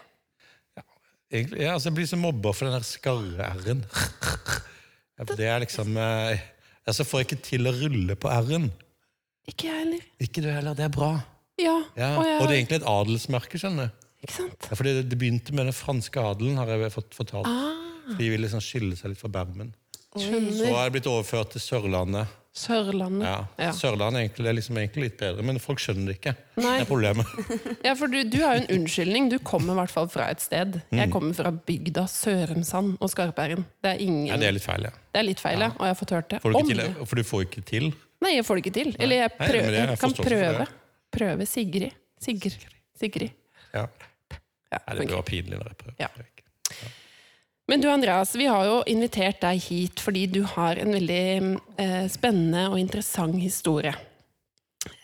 Ja, 0.78 0.84
Egentlig, 1.32 1.62
ja, 1.66 1.74
altså, 1.74 1.90
jeg 1.90 1.96
blir 1.98 2.08
så 2.10 2.18
mobba 2.22 2.54
for 2.54 2.66
den 2.70 2.78
der 2.78 2.86
skarre-r-en. 2.86 3.84
Det 5.38 5.46
er 5.46 5.60
liksom 5.62 5.98
eh, 5.98 6.40
altså, 6.88 7.04
Får 7.06 7.20
jeg 7.22 7.28
ikke 7.30 7.42
til 7.46 7.68
å 7.70 7.74
rulle 7.78 8.16
på 8.18 8.30
r-en. 8.32 8.70
Ikke 9.50 9.68
jeg 9.70 9.78
heller. 9.84 10.06
Ikke 10.22 10.42
du 10.46 10.50
heller. 10.50 10.74
Det 10.78 10.86
er 10.88 10.94
bra. 10.94 11.12
Ja. 11.62 11.76
Ja. 11.98 12.10
Og 12.18 12.26
jeg, 12.26 12.38
Og 12.42 12.48
det 12.48 12.54
er 12.56 12.58
egentlig 12.62 12.80
et 12.82 12.88
adelsmerke. 12.90 13.60
skjønner 13.62 13.90
du. 13.90 14.08
Ikke 14.22 14.36
sant? 14.38 14.68
Ja, 14.70 14.76
fordi 14.78 14.94
det, 15.00 15.06
det 15.12 15.18
begynte 15.22 15.54
med 15.58 15.66
den 15.72 15.74
franske 15.78 16.22
adelen, 16.22 16.58
har 16.62 16.70
jeg 16.70 16.94
fått 16.94 17.16
fortalt. 17.18 17.48
Ah, 17.50 18.14
De 18.18 18.28
ville 18.30 18.44
liksom 18.46 18.62
skille 18.64 18.98
seg 19.00 19.14
litt 19.14 19.22
fra 19.22 19.32
bermen. 19.34 19.74
Så 20.12 20.28
har 20.76 20.90
det 20.90 20.98
blitt 21.00 21.08
overført 21.10 21.54
til 21.56 21.62
Sørlandet. 21.64 22.28
Sørlandet. 22.52 23.24
Ja. 23.24 23.38
Ja. 23.64 23.70
Sørlandet 23.72 24.20
er 24.20 24.26
egentlig, 24.26 24.48
er 24.52 24.56
liksom 24.58 24.78
egentlig 24.82 25.04
litt 25.06 25.14
bedre, 25.22 25.46
men 25.48 25.56
folk 25.64 25.80
skjønner 25.80 26.10
det 26.12 26.18
ikke. 26.20 26.34
Nei. 26.60 26.74
Det 26.82 26.84
er 26.84 26.90
problemet. 26.90 27.30
Ja, 27.88 27.94
for 27.96 28.12
du, 28.12 28.18
du 28.28 28.36
har 28.44 28.58
jo 28.58 28.66
en 28.66 28.74
unnskyldning. 28.76 29.30
Du 29.32 29.38
kommer 29.40 29.72
i 29.72 29.78
hvert 29.80 29.94
fall 29.94 30.10
fra 30.12 30.28
et 30.34 30.44
sted. 30.44 30.82
Jeg 30.92 31.14
kommer 31.16 31.32
fra 31.38 31.54
bygda 31.56 32.04
Sørumsand 32.12 32.98
og 33.00 33.14
Skarpæren. 33.14 33.64
Det 33.82 33.94
er 33.96 34.04
ingen 34.04 34.28
Ja, 34.34 34.38
det 34.42 34.50
er 34.52 34.58
litt 34.58 34.68
feil, 34.68 34.90
ja. 34.90 34.94
Det 35.16 35.24
er 35.24 35.28
litt 35.30 35.42
feil, 35.42 35.64
ja. 35.64 35.72
Og 35.78 35.88
jeg 35.88 35.96
har 35.96 36.00
fått 36.04 36.14
hørt 36.18 36.30
det. 36.36 36.42
Får 36.44 36.52
du 36.54 36.60
Om 36.60 36.68
ikke 36.68 36.80
det. 36.82 36.90
til, 36.92 37.08
for 37.14 37.22
du 37.24 37.30
får 37.32 37.48
ikke 37.48 37.64
til. 37.72 37.90
Nei, 38.22 38.36
jeg 38.36 38.46
får 38.50 38.60
det 38.60 38.66
ikke 38.66 38.76
til. 38.82 38.92
Eller 39.00 39.24
jeg, 39.24 39.34
prøver, 39.40 39.72
Nei, 39.72 39.88
jeg 39.88 40.02
kan 40.04 40.18
prøve. 40.20 40.28
prøve. 40.28 40.68
Sigrid. 40.68 40.78
Prøve 41.16 41.48
Sigrid. 41.56 41.98
Sigrid. 42.28 42.68
Sigrid. 43.00 43.32
Ja. 43.72 43.88
Ja, 44.72 44.80
det 44.88 45.02
funker. 45.02 45.16
blir 45.18 45.28
pinlig 45.28 45.60
når 45.60 45.72
jeg 45.72 45.80
prøver. 45.84 45.98
Ja. 46.00 46.10
Men 47.72 47.82
du 47.84 47.88
Andreas, 47.92 48.36
vi 48.36 48.48
har 48.52 48.66
jo 48.68 48.78
invitert 48.90 49.42
deg 49.44 49.60
hit 49.64 50.02
fordi 50.04 50.26
du 50.28 50.42
har 50.56 50.80
en 50.82 50.96
veldig 50.96 51.26
eh, 51.80 52.08
spennende 52.12 52.66
og 52.72 52.80
interessant 52.82 53.38
historie. 53.40 53.94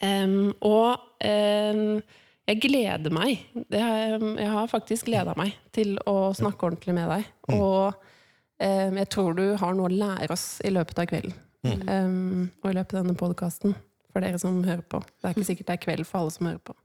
Um, 0.02 0.56
og 0.66 0.98
um, 1.22 2.00
jeg 2.48 2.62
gleder 2.64 3.14
meg. 3.14 3.44
Det 3.70 3.82
har, 3.84 4.18
jeg 4.20 4.52
har 4.52 4.72
faktisk 4.72 5.08
gleda 5.08 5.36
meg 5.38 5.54
til 5.76 5.96
å 6.10 6.34
snakke 6.36 6.70
ordentlig 6.70 6.96
med 6.98 7.12
deg. 7.12 7.28
Og 7.56 7.94
um, 7.94 9.00
jeg 9.04 9.10
tror 9.14 9.38
du 9.38 9.46
har 9.60 9.78
noe 9.78 9.92
å 9.92 10.00
lære 10.02 10.32
oss 10.34 10.58
i 10.66 10.74
løpet 10.74 11.04
av 11.04 11.12
kvelden. 11.12 11.36
Em, 11.68 12.48
og 12.64 12.70
i 12.72 12.76
løpet 12.78 12.96
av 12.96 13.04
denne 13.04 13.18
podkasten, 13.20 13.74
for 14.14 14.24
dere 14.24 14.40
som 14.40 14.62
hører 14.64 14.86
på. 14.88 15.02
Det 15.04 15.28
er 15.28 15.36
ikke 15.36 15.50
sikkert 15.50 15.70
det 15.70 15.76
er 15.76 15.84
kveld 15.84 16.08
for 16.08 16.22
alle 16.22 16.36
som 16.36 16.48
hører 16.48 16.62
på. 16.64 16.76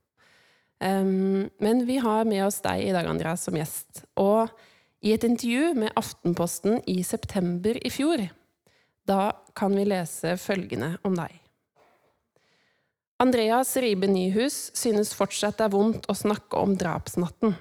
Um, 0.83 1.49
men 1.63 1.85
vi 1.87 1.97
har 2.03 2.27
med 2.27 2.43
oss 2.47 2.59
deg 2.65 2.83
i 2.89 2.93
dag, 2.95 3.07
Andreas, 3.07 3.45
som 3.47 3.55
gjest. 3.55 4.03
Og 4.19 4.51
i 5.03 5.13
et 5.15 5.25
intervju 5.27 5.77
med 5.79 5.95
Aftenposten 5.99 6.81
i 6.91 7.03
september 7.07 7.79
i 7.79 7.91
fjor, 7.91 8.25
da 9.07 9.33
kan 9.59 9.75
vi 9.79 9.87
lese 9.87 10.35
følgende 10.39 10.97
om 11.07 11.15
deg. 11.19 11.39
Andreas 13.23 13.77
Ribe 13.79 14.09
Nyhus 14.11 14.73
synes 14.75 15.13
fortsatt 15.15 15.61
det 15.61 15.69
er 15.69 15.75
vondt 15.75 16.09
å 16.11 16.17
snakke 16.19 16.59
om 16.59 16.75
drapsnatten. 16.79 17.55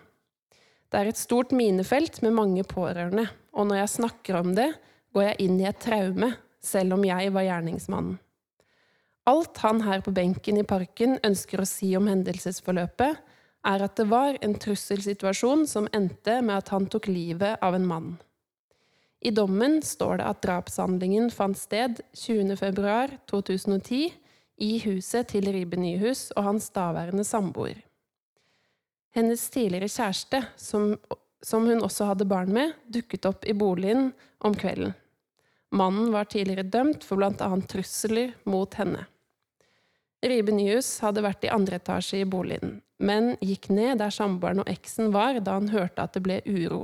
Det 0.89 0.97
er 0.97 1.11
et 1.11 1.21
stort 1.21 1.53
minefelt 1.53 2.17
med 2.25 2.33
mange 2.33 2.65
pårørende, 2.65 3.27
og 3.53 3.69
når 3.69 3.83
jeg 3.83 3.95
snakker 3.99 4.39
om 4.41 4.55
det, 4.57 4.71
går 5.13 5.27
jeg 5.29 5.45
inn 5.45 5.59
i 5.61 5.67
et 5.69 5.81
traume, 5.81 6.33
selv 6.61 6.97
om 6.97 7.05
jeg 7.05 7.29
var 7.35 7.45
gjerningsmannen. 7.45 8.17
Alt 9.29 9.57
han 9.61 9.83
her 9.85 10.01
på 10.01 10.13
benken 10.15 10.57
i 10.57 10.65
parken 10.65 11.19
ønsker 11.25 11.61
å 11.61 11.67
si 11.69 11.91
om 11.97 12.07
hendelsesforløpet, 12.09 13.19
er 13.61 13.83
at 13.85 13.95
det 13.99 14.07
var 14.09 14.39
en 14.41 14.55
trusselsituasjon 14.57 15.67
som 15.69 15.89
endte 15.93 16.39
med 16.41 16.55
at 16.63 16.71
han 16.73 16.87
tok 16.89 17.11
livet 17.11 17.61
av 17.61 17.77
en 17.77 17.85
mann. 17.85 18.15
I 19.21 19.29
dommen 19.29 19.83
står 19.85 20.17
det 20.17 20.29
at 20.31 20.41
drapshandlingen 20.41 21.29
fant 21.29 21.59
sted 21.59 22.01
20.2.2010 22.17 24.09
i 24.61 24.71
huset 24.87 25.29
til 25.29 25.49
Ribe 25.53 25.77
Nyhus 25.77 26.31
og 26.33 26.47
hans 26.49 26.71
daværende 26.73 27.25
samboer. 27.27 27.77
Hennes 29.13 29.43
tidligere 29.53 29.91
kjæreste, 29.91 30.41
som, 30.57 30.95
som 31.43 31.67
hun 31.69 31.83
også 31.85 32.09
hadde 32.09 32.25
barn 32.25 32.49
med, 32.55 32.73
dukket 32.89 33.27
opp 33.29 33.45
i 33.45 33.53
boligen 33.53 34.09
om 34.41 34.55
kvelden. 34.57 34.95
Mannen 35.71 36.11
var 36.11 36.27
tidligere 36.27 36.67
dømt 36.67 37.05
for 37.07 37.23
annet 37.23 37.69
trusler 37.71 38.33
mot 38.43 38.73
henne. 38.75 39.05
Ribe 40.21 40.53
Nyhus 40.53 40.99
hadde 41.01 41.23
vært 41.25 41.45
i 41.47 41.51
andre 41.53 41.79
etasje 41.79 42.21
i 42.21 42.27
boligen, 42.29 42.81
men 43.01 43.33
gikk 43.41 43.71
ned 43.73 44.01
der 44.03 44.13
samboeren 44.13 44.61
og 44.61 44.69
eksen 44.69 45.09
var 45.15 45.39
da 45.41 45.55
han 45.57 45.71
hørte 45.71 46.03
at 46.03 46.13
det 46.17 46.21
ble 46.27 46.41
uro. 46.45 46.83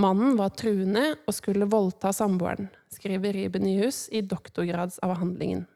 Mannen 0.00 0.38
var 0.38 0.54
truende 0.56 1.18
og 1.26 1.36
skulle 1.36 1.68
voldta 1.70 2.10
samboeren, 2.14 2.70
skriver 2.90 3.36
Ribe 3.36 3.60
Nyhus 3.62 4.08
i 4.10 4.24
doktorgradsavhandlingen. 4.26 5.66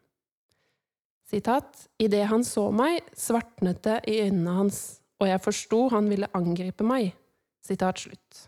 Sitat, 1.28 1.84
Idet 2.00 2.24
han 2.30 2.44
så 2.46 2.70
meg, 2.72 3.02
svartnet 3.12 3.82
det 3.84 3.98
i 4.08 4.22
øynene 4.24 4.54
hans, 4.62 5.00
og 5.20 5.28
jeg 5.28 5.42
forsto 5.44 5.82
han 5.92 6.08
ville 6.08 6.30
angripe 6.34 6.86
meg. 6.86 7.12
Sitat 7.60 8.00
slutt. 8.00 8.47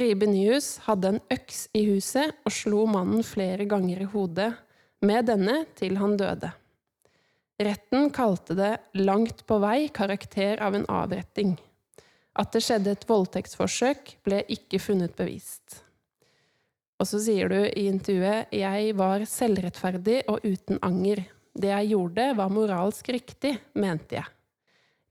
Ribe 0.00 0.26
Nyhus 0.30 0.78
hadde 0.86 1.14
en 1.14 1.20
øks 1.32 1.66
i 1.76 1.84
huset 1.90 2.32
og 2.46 2.54
slo 2.54 2.86
mannen 2.88 3.24
flere 3.26 3.66
ganger 3.68 4.00
i 4.00 4.08
hodet, 4.08 4.52
med 5.04 5.28
denne 5.28 5.62
til 5.76 5.96
han 6.00 6.16
døde. 6.20 6.50
Retten 7.60 8.08
kalte 8.16 8.56
det 8.56 8.70
langt 8.96 9.44
på 9.48 9.58
vei 9.60 9.90
karakter 9.92 10.60
av 10.64 10.76
en 10.76 10.86
avretting. 10.88 11.54
At 12.40 12.54
det 12.54 12.62
skjedde 12.64 12.94
et 12.94 13.06
voldtektsforsøk, 13.08 14.14
ble 14.24 14.40
ikke 14.48 14.80
funnet 14.80 15.16
bevist. 15.18 15.82
Og 17.00 17.08
så 17.08 17.20
sier 17.20 17.48
du 17.52 17.58
i 17.64 17.86
intervjuet 17.88 18.52
jeg 18.56 18.96
var 18.96 19.24
selvrettferdig 19.28 20.22
og 20.28 20.44
uten 20.44 20.80
anger. 20.84 21.24
Det 21.52 21.72
jeg 21.72 21.92
gjorde, 21.92 22.28
var 22.36 22.52
moralsk 22.52 23.08
riktig, 23.12 23.56
mente 23.74 24.20
jeg. 24.20 24.28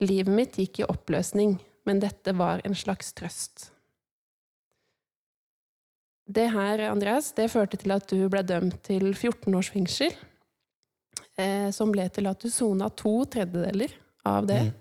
Livet 0.05 0.34
mitt 0.34 0.58
gikk 0.62 0.81
i 0.81 0.88
oppløsning, 0.88 1.58
men 1.86 2.01
dette 2.01 2.34
var 2.38 2.63
en 2.65 2.77
slags 2.77 3.12
trøst. 3.17 3.69
Det 6.29 6.45
her, 6.53 6.83
Andreas, 6.91 7.31
det 7.33 7.50
førte 7.50 7.77
til 7.81 7.93
at 7.95 8.05
du 8.12 8.27
ble 8.29 8.43
dømt 8.45 8.77
til 8.86 9.07
14 9.15 9.55
års 9.57 9.71
fengsel. 9.74 10.13
Eh, 11.39 11.69
som 11.74 11.89
ble 11.93 12.05
til 12.13 12.27
at 12.29 12.41
du 12.41 12.51
sona 12.53 12.89
to 12.93 13.24
tredjedeler 13.31 13.95
av 14.27 14.45
det. 14.50 14.59
Mm. 14.67 14.75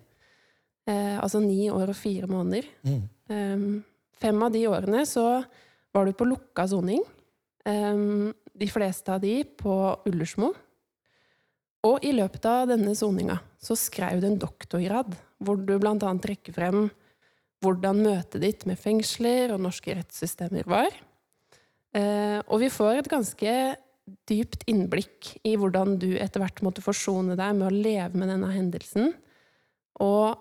Eh, 0.88 1.17
altså 1.23 1.40
ni 1.40 1.71
år 1.71 1.93
og 1.93 1.97
fire 1.97 2.28
måneder. 2.31 2.69
Mm. 2.85 3.00
Um, 3.28 3.64
fem 4.21 4.45
av 4.45 4.52
de 4.52 4.64
årene 4.69 5.05
så 5.07 5.25
var 5.95 6.09
du 6.09 6.14
på 6.17 6.28
lukka 6.28 6.67
soning. 6.69 7.02
Um, 7.69 8.33
de 8.59 8.69
fleste 8.69 9.12
av 9.12 9.23
de 9.23 9.40
på 9.45 9.75
Ullersmo. 10.09 10.52
Og 11.88 12.05
i 12.05 12.12
løpet 12.17 12.45
av 12.49 12.69
denne 12.73 12.95
soninga 12.99 13.38
så 13.62 13.76
skrev 13.78 14.21
du 14.21 14.28
en 14.28 14.40
doktorgrad, 14.40 15.14
hvor 15.38 15.61
du 15.61 15.76
annet 15.78 16.25
trekker 16.25 16.57
frem 16.57 16.88
hvordan 17.62 18.02
møtet 18.02 18.43
ditt 18.43 18.64
med 18.67 18.78
fengsler 18.78 19.52
og 19.55 19.62
norske 19.62 19.95
rettssystemer 19.95 20.67
var. 20.69 20.90
Eh, 21.97 22.38
og 22.47 22.61
vi 22.62 22.71
får 22.73 22.99
et 22.99 23.11
ganske 23.11 23.54
dypt 24.28 24.64
innblikk 24.68 25.35
i 25.47 25.54
hvordan 25.61 25.97
du 26.00 26.11
etter 26.21 26.42
hvert 26.42 26.62
måtte 26.64 26.85
forsone 26.85 27.37
deg 27.38 27.57
med 27.57 27.68
å 27.68 27.75
leve 27.75 28.18
med 28.18 28.33
denne 28.33 28.50
hendelsen. 28.52 29.12
Og 30.04 30.38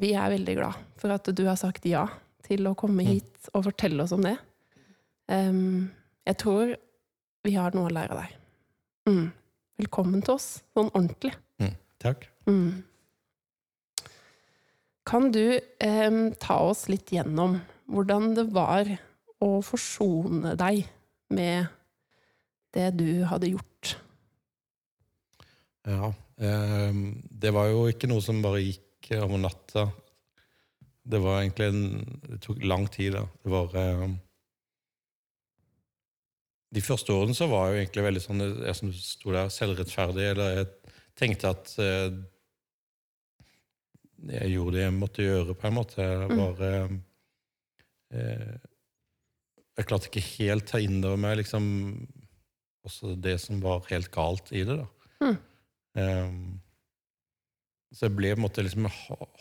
vi 0.00 0.14
er 0.16 0.32
veldig 0.32 0.56
glad 0.58 0.84
for 1.00 1.12
at 1.14 1.28
du 1.36 1.44
har 1.48 1.58
sagt 1.60 1.88
ja 1.88 2.06
til 2.46 2.66
å 2.68 2.76
komme 2.78 3.04
hit 3.06 3.50
og 3.54 3.66
fortelle 3.68 4.04
oss 4.04 4.14
om 4.16 4.24
det. 4.24 4.34
Jeg 5.30 6.38
tror 6.40 6.72
vi 7.46 7.52
har 7.54 7.76
noe 7.76 7.88
å 7.88 7.94
lære 7.94 8.16
av 8.16 8.22
deg. 8.24 8.38
Mm. 9.10 9.26
Velkommen 9.80 10.24
til 10.24 10.36
oss, 10.36 10.48
sånn 10.76 10.90
ordentlig. 10.90 11.32
Mm. 11.62 11.76
Takk. 12.02 12.26
Mm. 12.48 12.82
Kan 15.08 15.30
du 15.34 15.60
em, 15.82 16.18
ta 16.40 16.58
oss 16.68 16.84
litt 16.92 17.12
gjennom 17.14 17.60
hvordan 17.90 18.34
det 18.36 18.46
var 18.54 18.90
å 19.40 19.50
forsone 19.64 20.54
deg 20.60 20.84
med 21.34 21.70
det 22.74 22.90
du 22.98 23.24
hadde 23.28 23.52
gjort? 23.54 23.94
Ja. 25.88 26.12
Eh, 26.40 27.00
det 27.42 27.52
var 27.56 27.70
jo 27.72 27.86
ikke 27.90 28.10
noe 28.10 28.22
som 28.24 28.42
bare 28.44 28.62
gikk 28.62 29.12
over 29.18 29.40
natta. 29.40 29.88
Det 31.10 31.18
var 31.18 31.40
egentlig 31.40 31.70
en 31.72 32.18
Det 32.28 32.40
tok 32.44 32.60
lang 32.64 32.86
tid, 32.92 33.14
da. 33.16 33.24
Det 33.42 33.50
var 33.50 33.76
eh, 33.76 34.08
De 36.70 36.82
første 36.84 37.12
årene 37.12 37.34
så 37.34 37.48
var 37.50 37.68
jeg 37.68 37.72
jo 37.72 37.80
egentlig 37.80 38.04
veldig 38.04 38.22
sånn 38.22 38.44
Jeg 38.44 38.76
som 38.78 38.92
sto 38.94 39.32
der, 39.34 39.48
selvrettferdig, 39.50 40.28
eller 40.34 40.52
jeg 40.58 40.68
tenkte 41.18 41.54
at 41.56 41.72
eh, 41.82 42.12
jeg 44.30 44.52
gjorde 44.52 44.76
det 44.76 44.84
jeg 44.84 44.96
måtte 44.96 45.24
gjøre, 45.24 45.54
på 45.56 45.66
en 45.66 45.74
måte. 45.74 46.04
Jeg 46.04 46.36
var 46.36 46.58
eh, 46.66 46.90
eh, 48.20 48.56
Jeg 49.78 49.88
klarte 49.88 50.10
ikke 50.10 50.24
helt 50.38 50.66
ta 50.68 50.80
inn 50.82 50.98
over 51.04 51.20
meg 51.20 51.38
liksom 51.40 51.68
også 52.86 53.14
det 53.20 53.36
som 53.42 53.60
var 53.62 53.84
helt 53.90 54.10
galt 54.12 54.50
i 54.56 54.64
det. 54.66 54.80
da. 54.80 54.88
Mm. 55.20 55.38
Um, 56.00 56.60
så 57.90 58.06
jeg 58.06 58.16
ble 58.16 58.32
på 58.32 58.38
en 58.38 58.44
måte 58.44 58.62
liksom 58.64 58.86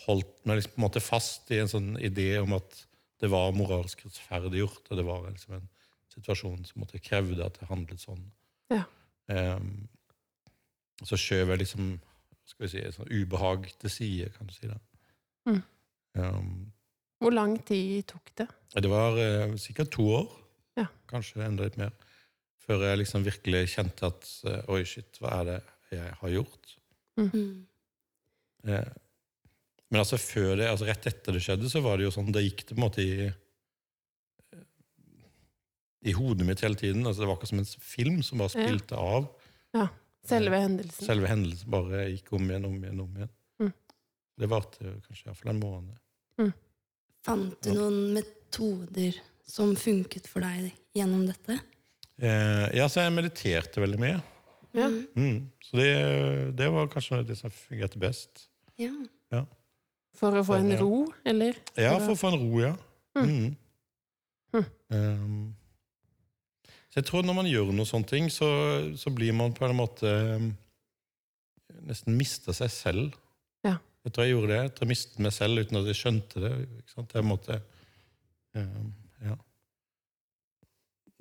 holdt 0.06 0.32
meg 0.50 0.60
liksom 0.60 0.74
på 0.74 0.82
en 0.82 0.86
måte 0.88 1.04
fast 1.04 1.52
i 1.54 1.60
en 1.62 1.70
sånn 1.70 1.92
idé 2.02 2.32
om 2.42 2.56
at 2.58 2.82
det 3.20 3.30
var 3.30 3.54
moralsk 3.54 4.02
rettferdiggjort, 4.06 4.86
og 4.90 4.98
det 4.98 5.06
var 5.06 5.26
liksom 5.28 5.58
en 5.60 5.68
situasjon 6.14 6.64
som 6.66 6.82
måtte 6.82 7.02
krevde 7.04 7.46
at 7.46 7.60
det 7.60 7.70
handlet 7.70 8.02
sånn. 8.02 8.24
Ja. 8.74 8.86
Um, 9.30 9.88
så 11.06 11.20
skjøv 11.20 11.54
jeg 11.54 11.64
liksom 11.64 11.92
skal 12.50 12.66
vi 12.66 12.72
si, 12.72 12.82
et 12.82 12.96
sånn 12.96 13.12
ubehag 13.14 13.68
til 13.78 13.92
side, 13.94 14.32
kan 14.34 14.50
du 14.50 14.56
si. 14.56 14.66
det. 14.66 14.80
Mm. 15.50 15.62
Um, 16.18 16.54
Hvor 17.22 17.36
lang 17.36 17.60
tid 17.66 18.08
tok 18.10 18.32
det? 18.40 18.48
Det 18.76 18.90
var 18.92 19.18
eh, 19.18 19.56
sikkert 19.58 19.92
to 19.96 20.06
år, 20.20 20.30
Ja. 20.78 20.86
kanskje 21.10 21.42
enda 21.46 21.66
litt 21.66 21.78
mer, 21.78 21.92
før 22.62 22.84
jeg 22.86 23.00
liksom 23.02 23.24
virkelig 23.26 23.64
kjente 23.74 24.06
at 24.08 24.30
eh, 24.46 24.62
oi, 24.70 24.84
shit, 24.86 25.18
hva 25.20 25.40
er 25.42 25.46
det 25.50 25.60
jeg 25.98 26.14
har 26.22 26.30
gjort? 26.30 26.76
Mm. 27.18 27.66
Eh, 28.70 28.92
men 29.90 30.00
altså 30.04 30.20
før 30.22 30.56
det, 30.60 30.68
altså 30.70 30.86
rett 30.86 31.08
etter 31.10 31.34
det 31.34 31.42
skjedde, 31.42 31.70
så 31.72 31.82
var 31.82 31.98
det 31.98 32.06
jo 32.06 32.12
sånn 32.14 32.32
Det 32.32 32.44
gikk 32.46 32.62
det 32.68 32.76
på 32.76 32.78
en 32.78 32.86
måte 32.86 33.02
i 33.02 33.32
i 36.08 36.14
hodet 36.16 36.46
mitt 36.48 36.62
hele 36.64 36.78
tiden. 36.80 37.04
altså 37.08 37.22
Det 37.24 37.28
var 37.28 37.36
akkurat 37.36 37.50
som 37.50 37.60
en 37.60 37.66
film 37.66 38.22
som 38.24 38.38
bare 38.40 38.62
Ja. 38.62 38.96
av. 38.96 39.26
av. 39.74 39.88
Selve 40.24 40.56
hendelsen? 40.62 41.06
Selve 41.06 41.28
hendelsen 41.28 41.70
bare 41.70 42.06
gikk 42.14 42.32
om 42.34 42.46
igjen, 42.50 42.66
om 42.66 42.78
igjen, 42.84 43.00
om 43.02 43.16
igjen. 43.18 43.30
Mm. 43.60 43.74
Det 44.38 44.48
varte 44.50 44.78
kanskje 45.08 45.26
i 45.26 45.30
hvert 45.30 45.38
fall 45.38 45.52
en 45.52 45.60
måned. 45.60 46.54
Fant 47.26 47.62
du 47.62 47.70
noen 47.74 48.14
metoder 48.50 49.14
som 49.50 49.76
funket 49.78 50.28
for 50.28 50.42
deg 50.42 50.72
gjennom 50.98 51.26
dette? 51.28 51.60
Eh, 52.20 52.68
ja, 52.78 52.88
så 52.90 53.04
jeg 53.06 53.14
mediterte 53.16 53.82
veldig 53.82 54.00
mye. 54.02 54.20
Ja. 54.76 54.88
Mm. 55.18 55.50
Så 55.66 55.78
det, 55.78 55.90
det 56.58 56.68
var 56.74 56.90
kanskje 56.92 57.24
det 57.26 57.38
som 57.40 57.52
fungerte 57.54 58.00
best. 58.02 58.48
Ja. 58.80 58.92
For 60.18 60.36
å 60.36 60.44
få 60.44 60.58
en 60.60 60.74
ro, 60.80 61.06
eller? 61.26 61.56
Ja, 61.78 61.94
For 62.02 62.12
å- 62.14 62.18
få 62.20 62.32
en 62.34 62.40
ro, 62.42 62.60
ja. 62.62 62.74
Mm. 63.16 63.56
Mm. 64.54 64.66
Um, 64.90 65.56
så 66.90 67.00
jeg 67.00 67.06
tror 67.06 67.24
når 67.24 67.36
man 67.38 67.46
gjør 67.48 67.70
noe 67.74 67.86
sånne 67.86 68.10
ting, 68.10 68.28
så, 68.34 68.48
så 68.98 69.12
blir 69.14 69.32
man 69.38 69.54
på 69.54 69.66
en 69.68 69.78
måte 69.78 70.10
um, 70.36 70.50
nesten 71.88 72.18
mista 72.18 72.52
seg 72.58 72.72
selv. 72.74 73.16
Ja. 73.64 73.78
Jeg 74.04 74.12
tror 74.16 74.26
jeg 74.26 74.34
gjorde 74.34 74.52
det. 74.52 74.60
Jeg 74.66 74.74
tror 74.76 74.88
jeg 74.88 74.92
mistet 74.96 75.20
meg 75.24 75.36
selv 75.38 75.62
uten 75.64 75.80
at 75.80 75.90
jeg 75.92 76.00
skjønte 76.02 76.44
det. 76.44 76.52
Ikke 76.82 76.96
sant? 76.98 77.16
Jeg 77.16 77.28
måtte, 77.30 77.60
ja. 78.56 79.36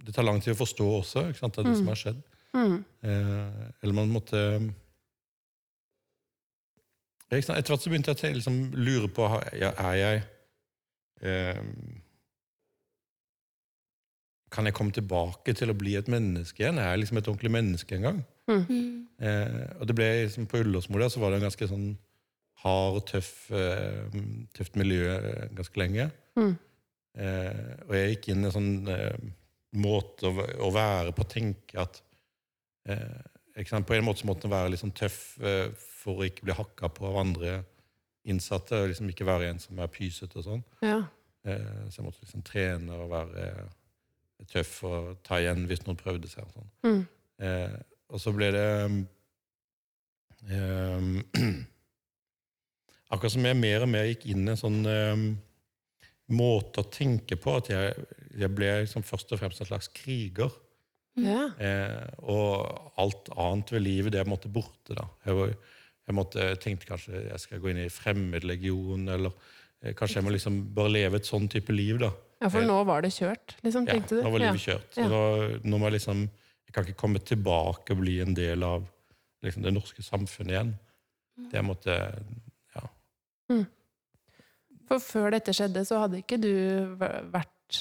Det 0.07 0.15
tar 0.15 0.25
lang 0.25 0.41
tid 0.41 0.55
å 0.55 0.59
forstå 0.63 0.87
også 1.01 1.25
ikke 1.29 1.39
sant? 1.43 1.55
Det 1.55 1.61
er 1.61 1.69
det 1.69 1.73
Mm. 1.75 1.79
som 1.83 1.87
har 1.93 1.99
skjedd. 2.01 2.23
Mm. 2.55 2.85
Eh, 3.03 3.71
eller 3.83 3.95
man 3.95 4.09
måtte 4.09 4.39
ikke 7.31 7.45
sant, 7.45 7.59
Etter 7.59 7.75
hvert 7.75 7.83
så 7.85 7.91
begynte 7.93 8.15
jeg 8.17 8.33
å 8.33 8.39
liksom 8.39 8.59
lure 8.75 9.09
på 9.13 9.27
ja, 9.61 9.69
Er 9.77 9.95
jeg 10.01 10.23
eh, 11.21 11.61
Kan 14.51 14.65
jeg 14.65 14.75
komme 14.79 14.95
tilbake 14.97 15.53
til 15.55 15.69
å 15.69 15.77
bli 15.77 15.93
et 15.99 16.09
menneske 16.09 16.63
igjen? 16.65 16.79
Er 16.81 16.95
jeg 16.95 17.03
liksom 17.03 17.19
et 17.21 17.29
ordentlig 17.29 17.53
menneske 17.53 17.99
en 17.99 18.07
gang? 18.07 18.23
Mm. 18.49 19.09
Eh, 19.21 19.67
og 19.81 19.87
det 19.91 19.97
ble 19.99 20.07
liksom 20.25 20.47
På 20.49 20.63
Ullåsmo 20.63 21.03
så 21.11 21.21
var 21.21 21.31
det 21.35 21.43
en 21.43 21.51
ganske 21.51 21.69
sånn 21.69 21.91
hard, 22.65 22.97
og 22.97 23.05
tøff, 23.07 23.51
eh, 23.55 24.09
tøft 24.57 24.75
miljø 24.81 25.05
eh, 25.15 25.45
ganske 25.55 25.77
lenge. 25.79 26.09
Mm. 26.35 26.57
Eh, 27.19 27.73
og 27.89 27.97
jeg 27.97 28.13
gikk 28.13 28.29
inn 28.33 28.45
i 28.45 28.49
en 28.49 28.55
sånn 28.55 28.93
eh, 28.93 29.25
måte 29.83 30.31
å, 30.31 30.71
være 30.75 31.15
på, 31.17 31.25
å 31.25 31.31
tenke 31.31 31.81
at 31.83 32.01
eh? 32.89 33.35
På 33.59 33.97
en 33.97 34.05
måte 34.07 34.23
så 34.23 34.29
måtte 34.29 34.47
en 34.47 34.53
være 34.53 34.71
litt 34.71 34.79
sånn 34.79 34.95
tøff 34.95 35.17
for 35.83 36.21
å 36.21 36.27
ikke 36.29 36.45
bli 36.47 36.55
hakka 36.55 36.93
på 36.95 37.09
av 37.09 37.17
andre 37.19 37.57
innsatte. 38.31 38.79
og 38.79 38.93
liksom 38.93 39.09
Ikke 39.11 39.27
være 39.27 39.49
en 39.51 39.59
som 39.59 39.81
er 39.83 39.91
pysete 39.91 40.39
og 40.39 40.45
sånn. 40.47 40.63
Ja. 40.87 41.01
Eh, 41.43 41.81
så 41.91 41.99
jeg 41.99 42.07
måtte 42.07 42.23
liksom 42.23 42.45
trene 42.47 42.95
og 42.95 43.11
være 43.11 43.49
tøff 44.47 44.77
og 44.87 45.17
ta 45.27 45.41
igjen 45.43 45.67
hvis 45.67 45.83
noen 45.87 45.99
prøvde 45.99 46.31
seg. 46.31 46.47
og 46.47 46.55
sånn. 46.55 46.71
Mm. 46.87 47.03
Eh, 47.49 47.77
og 48.15 48.23
så 48.23 48.33
ble 48.37 48.53
det 48.55 48.69
eh, 50.55 51.11
Akkurat 53.09 53.33
som 53.33 53.47
jeg 53.49 53.57
mer 53.57 53.85
og 53.87 53.91
mer 53.91 54.07
gikk 54.11 54.27
inn 54.29 54.45
i 54.45 54.53
en 54.53 54.61
sånn 54.61 54.81
eh, 54.87 55.27
måte 56.29 56.83
å 56.83 56.89
tenke 56.93 57.37
på, 57.41 57.57
at 57.57 57.69
jeg, 57.73 57.95
jeg 58.37 58.51
ble 58.55 58.69
liksom 58.83 59.03
først 59.07 59.33
og 59.33 59.41
fremst 59.41 59.61
en 59.65 59.69
slags 59.71 59.89
kriger. 59.95 60.51
ja. 61.17 61.49
Eh, 61.59 62.09
og 62.29 62.93
alt 63.01 63.31
annet 63.37 63.73
ved 63.73 63.83
livet, 63.83 64.13
det 64.13 64.27
måte 64.29 64.49
borte. 64.53 64.95
da. 64.95 65.07
Jeg, 65.25 65.35
var, 65.39 65.55
jeg 66.09 66.15
måtte, 66.15 66.39
jeg 66.53 66.61
tenkte 66.61 66.87
kanskje 66.91 67.23
jeg 67.31 67.41
skal 67.41 67.61
gå 67.65 67.71
inn 67.73 67.81
i 67.85 67.89
fremmedlegion, 67.93 69.09
eller 69.09 69.33
eh, 69.83 69.95
kanskje 69.99 70.21
jeg 70.21 70.27
må 70.29 70.35
liksom 70.37 70.61
bare 70.77 70.93
leve 70.93 71.17
et 71.23 71.27
sånn 71.29 71.49
type 71.49 71.73
liv. 71.73 71.99
da. 72.05 72.13
ja, 72.45 72.49
for 72.53 72.63
nå 72.69 72.77
var 72.87 73.03
det 73.03 73.13
kjørt, 73.17 73.57
liksom, 73.65 73.87
tenkte 73.89 74.15
du? 74.19 74.21
Ja, 74.21 74.27
nå 74.29 74.35
var 74.37 74.41
Ja. 74.45 74.53
livet 74.53 74.67
kjørt. 74.67 74.97
Ja. 75.01 75.09
nå, 75.09 75.23
nå 75.65 75.79
må 75.81 75.89
jeg 75.91 75.99
liksom 76.01 76.29
Jeg 76.69 76.75
kan 76.75 76.85
ikke 76.85 77.01
komme 77.01 77.19
tilbake 77.25 77.95
og 77.95 78.01
bli 78.03 78.19
en 78.21 78.35
del 78.37 78.63
av 78.63 78.83
liksom, 79.43 79.63
det 79.65 79.71
norske 79.73 80.03
samfunnet 80.05 80.53
igjen. 80.53 80.75
Det 81.51 81.63
måtte 81.65 81.95
Ja. 82.77 82.85
For 84.89 85.03
før 85.05 85.31
dette 85.37 85.53
skjedde, 85.57 85.83
så 85.89 85.99
hadde 86.05 86.23
ikke 86.23 86.39
du 86.41 86.51
vært 87.33 87.81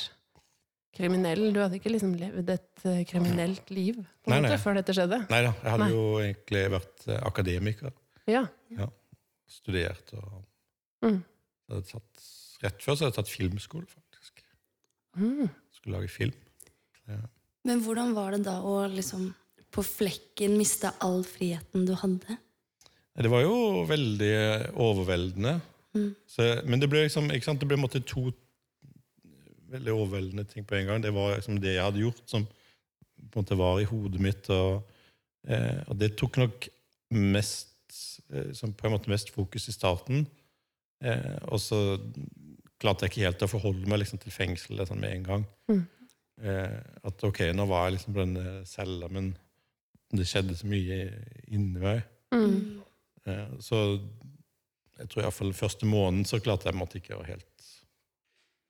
kriminell. 0.97 1.51
Du 1.53 1.59
hadde 1.61 1.77
ikke 1.79 1.91
liksom 1.93 2.15
levd 2.19 2.49
et 2.55 2.85
eh, 2.89 3.03
kriminelt 3.07 3.69
liv 3.71 3.99
på 4.01 4.31
Nei, 4.33 4.39
måte, 4.41 4.55
nei. 4.55 4.59
før 4.63 4.79
dette 4.79 4.95
skjedde. 4.97 5.19
Nei 5.29 5.41
da, 5.45 5.51
jeg 5.61 5.71
hadde 5.75 5.85
Nei. 5.85 5.91
jo 5.93 6.05
egentlig 6.23 6.63
vært 6.73 7.05
eh, 7.07 7.21
akademiker. 7.29 7.93
Ja. 8.27 8.45
Studert 9.47 10.13
og 10.17 10.43
Mm. 11.05 11.19
hadde 11.69 11.83
tatt, 11.85 12.23
Rett 12.63 12.79
før 12.81 12.95
så 12.97 13.05
hadde 13.05 13.11
jeg 13.11 13.17
tatt 13.19 13.29
filmskole, 13.29 13.85
faktisk. 13.85 14.39
Mm. 15.15 15.45
Skulle 15.77 15.99
lage 15.99 16.09
film. 16.09 16.33
Men 17.67 17.83
hvordan 17.85 18.15
var 18.17 18.33
det 18.33 18.39
da 18.47 18.55
å 18.65 18.79
liksom 18.89 19.27
på 19.71 19.83
flekken 19.85 20.55
miste 20.57 20.89
all 21.05 21.21
friheten 21.27 21.85
du 21.85 21.93
hadde? 22.01 22.39
Det 23.17 23.29
var 23.29 23.43
jo 23.45 23.85
veldig 23.89 24.31
overveldende. 24.73 25.53
Mm. 25.97 26.09
Så, 26.29 26.47
men 26.69 26.83
det 26.83 26.89
ble 26.91 27.05
liksom, 27.07 27.31
ikke 27.33 27.49
sant, 27.49 27.63
det 27.63 27.69
ble 27.69 27.79
måtte, 27.81 28.03
to 28.05 28.29
veldig 29.71 29.93
overveldende 29.93 30.45
ting 30.47 30.65
på 30.67 30.77
en 30.77 30.87
gang. 30.87 31.03
Det 31.03 31.11
var 31.15 31.35
liksom 31.35 31.59
det 31.63 31.75
jeg 31.75 31.83
hadde 31.83 32.03
gjort, 32.03 32.23
som 32.29 32.45
på 32.47 33.39
en 33.39 33.41
måte 33.41 33.57
var 33.59 33.81
i 33.81 33.87
hodet 33.89 34.21
mitt. 34.23 34.49
Og, 34.53 34.85
eh, 35.49 35.81
og 35.87 35.97
det 35.99 36.13
tok 36.19 36.39
nok 36.39 36.69
mest 37.17 37.97
eh, 38.31 38.53
som 38.55 38.75
på 38.75 38.87
en 38.87 38.95
måte 38.95 39.11
mest 39.11 39.33
fokus 39.35 39.67
i 39.67 39.75
starten. 39.75 40.27
Eh, 41.03 41.37
og 41.51 41.59
så 41.61 41.81
klarte 42.81 43.05
jeg 43.05 43.13
ikke 43.13 43.25
helt 43.25 43.45
å 43.45 43.51
forholde 43.51 43.89
meg 43.89 44.03
liksom, 44.03 44.21
til 44.21 44.33
fengselet 44.33 44.89
sånn 44.89 45.01
med 45.03 45.17
en 45.17 45.27
gang. 45.27 45.45
Mm. 45.71 45.83
Eh, 46.47 46.79
at 47.09 47.27
ok, 47.27 47.43
nå 47.57 47.65
var 47.69 47.87
jeg 47.87 47.97
liksom 47.97 48.15
på 48.15 48.23
denne 48.23 48.57
cella, 48.69 49.09
men 49.11 49.31
det 50.13 50.27
skjedde 50.29 50.55
så 50.55 50.69
mye 50.69 50.99
inni 51.51 51.81
meg. 51.81 52.03
Mm. 52.31 52.83
Eh, 53.27 53.47
Så 53.63 53.81
jeg 54.97 55.11
tror 55.11 55.23
iallfall 55.23 55.53
første 55.55 55.87
måneden 55.89 56.25
så 56.25 56.39
klarte 56.43 56.69
jeg 56.69 56.77
måtte 56.77 56.99
ikke 57.01 57.17
å 57.17 57.25
helt 57.27 57.47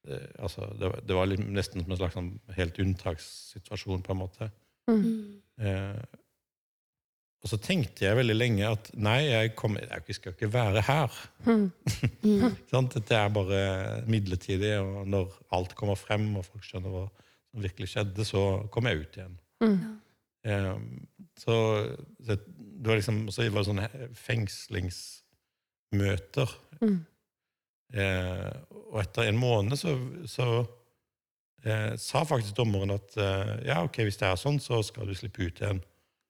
det, 0.07 0.21
altså, 0.39 0.69
det, 0.79 0.87
var, 0.87 1.01
det 1.03 1.17
var 1.17 1.27
litt, 1.27 1.43
nesten 1.51 1.83
som 1.83 1.91
en 1.91 1.99
slags 1.99 2.15
sånn 2.15 2.29
helt 2.55 2.79
unntakssituasjon, 2.79 4.03
på 4.05 4.13
en 4.13 4.19
måte. 4.21 4.47
Mm. 4.87 5.41
Eh, 5.59 6.05
og 7.43 7.51
så 7.51 7.59
tenkte 7.61 8.05
jeg 8.05 8.17
veldig 8.17 8.35
lenge 8.35 8.69
at 8.69 8.89
nei, 8.97 9.19
jeg, 9.27 9.53
kommer, 9.59 9.83
jeg 9.85 10.17
skal 10.17 10.33
ikke 10.33 10.51
være 10.53 10.85
her. 10.87 11.19
Mm. 11.47 11.67
Mm. 12.27 12.57
Dette 12.91 13.15
er 13.15 13.29
bare 13.31 13.59
midlertidig, 14.09 14.73
og 14.81 15.05
når 15.07 15.35
alt 15.55 15.71
kommer 15.79 15.95
frem, 15.95 16.25
og 16.35 16.43
folk 16.43 16.65
skjønner 16.65 16.91
hva 16.91 17.05
som 17.07 17.61
virkelig 17.63 17.87
skjedde, 17.93 18.25
så 18.27 18.41
kommer 18.73 18.91
jeg 18.91 19.05
ut 19.05 19.15
igjen. 19.19 19.37
Mm. 19.63 19.77
Eh, 20.51 20.73
så 21.39 21.55
det, 22.27 22.41
det 22.47 22.91
var 22.91 22.99
liksom 22.99 23.21
så 23.31 23.45
det 23.45 23.53
var 23.55 23.67
sånne 23.69 23.87
fengslingsmøter. 25.91 26.49
Mm. 26.81 27.05
Eh, 27.93 28.55
og 28.91 29.01
etter 29.01 29.27
en 29.27 29.39
måned 29.39 29.77
så, 29.79 29.95
så 30.27 30.65
eh, 31.63 31.95
sa 31.97 32.23
faktisk 32.27 32.55
dommeren 32.57 32.91
at 32.91 33.15
eh, 33.17 33.67
ja, 33.69 33.83
ok, 33.83 34.03
hvis 34.03 34.19
det 34.19 34.27
er 34.27 34.35
sånn, 34.39 34.59
så 34.59 34.81
skal 34.83 35.07
du 35.07 35.15
slippe 35.15 35.47
ut 35.47 35.61
igjen. 35.61 35.81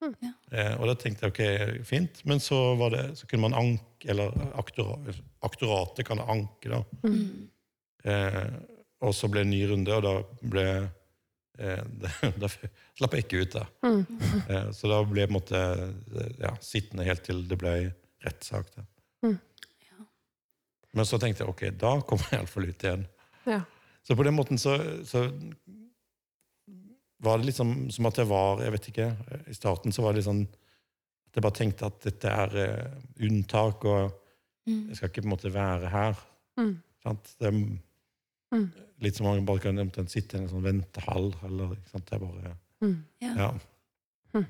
Mm. 0.04 0.14
Ja. 0.22 0.32
Eh, 0.52 0.74
og 0.78 0.88
da 0.88 0.96
tenkte 0.96 1.28
jeg 1.28 1.34
ok, 1.34 1.84
fint, 1.86 2.22
men 2.26 2.40
så, 2.40 2.76
var 2.78 2.94
det, 2.94 3.06
så 3.18 3.28
kunne 3.28 3.50
man 3.50 3.58
anke, 3.58 4.12
eller 4.12 4.34
aktora, 4.56 5.00
aktoratet 5.42 6.06
kan 6.08 6.22
anke, 6.22 6.70
da. 6.70 6.84
Mm. 7.04 7.48
Eh, 8.06 8.44
og 9.06 9.14
så 9.14 9.30
ble 9.30 9.44
det 9.44 9.50
en 9.50 9.54
ny 9.54 9.64
runde, 9.70 9.98
og 9.98 10.06
da 10.06 10.14
ble 10.42 10.68
eh, 10.78 11.82
Da 12.42 12.50
slapp 12.50 13.14
jeg 13.14 13.26
ikke 13.26 13.42
ut, 13.42 13.58
da. 13.58 13.66
Mm. 13.86 14.04
Eh, 14.46 14.70
så 14.78 14.90
da 14.90 15.02
ble 15.06 15.24
jeg 15.24 15.32
på 15.32 15.34
en 15.34 15.40
måte 15.40 15.64
ja, 16.42 16.54
sittende 16.62 17.06
helt 17.06 17.26
til 17.26 17.44
det 17.50 17.58
ble 17.62 17.74
rettssak. 18.26 18.70
da. 18.78 18.86
Mm. 19.24 19.38
Ja. 19.90 20.06
Men 20.94 21.06
så 21.06 21.18
tenkte 21.22 21.44
jeg 21.44 21.50
ok, 21.50 21.64
da 21.80 21.96
kommer 22.02 22.28
jeg 22.32 22.40
iallfall 22.42 22.70
ut 22.70 22.84
igjen. 22.84 23.08
Ja. 23.48 23.62
Så 24.04 24.16
på 24.16 24.24
den 24.24 24.36
måten 24.38 24.58
så, 24.62 24.78
så 25.08 25.26
var 27.20 27.38
det 27.42 27.46
liksom 27.50 27.90
som 27.92 28.06
at 28.06 28.18
jeg 28.22 28.28
var 28.30 28.62
Jeg 28.64 28.72
vet 28.76 28.88
ikke. 28.92 29.08
I 29.50 29.56
starten 29.58 29.92
så 29.96 30.04
var 30.06 30.14
det 30.14 30.22
litt 30.22 30.30
sånn 30.30 30.44
at 30.48 31.36
jeg 31.40 31.44
bare 31.44 31.58
tenkte 31.58 31.86
at 31.90 32.00
dette 32.06 32.32
er 32.32 32.56
uh, 32.58 33.02
unntak, 33.28 33.86
og 33.86 34.24
Mm. 34.68 34.90
jeg 34.90 34.98
skal 34.98 35.08
ikke 35.08 35.22
på 35.24 35.28
en 35.30 35.32
måte 35.32 35.50
være 35.54 35.88
her. 35.90 36.18
Mm. 36.60 36.74
Sant? 37.04 37.30
Det 37.40 37.54
Mm. 38.52 38.72
litt 39.00 39.16
som 39.16 39.26
man 39.28 39.46
bare 39.46 39.60
kan 39.64 39.78
eventuelt 39.80 40.10
sitte 40.12 40.36
i 40.36 40.42
en 40.42 40.50
sånn 40.50 40.62
ventehall. 40.66 41.30
Eller, 41.48 41.72
ikke 41.78 41.90
sant? 41.94 42.06
Det 42.10 42.14
er 42.16 42.20
bare 42.20 42.58
Mm. 42.82 43.04
Ja. 43.22 43.34
ja, 43.38 43.52
Mm. 44.34 44.46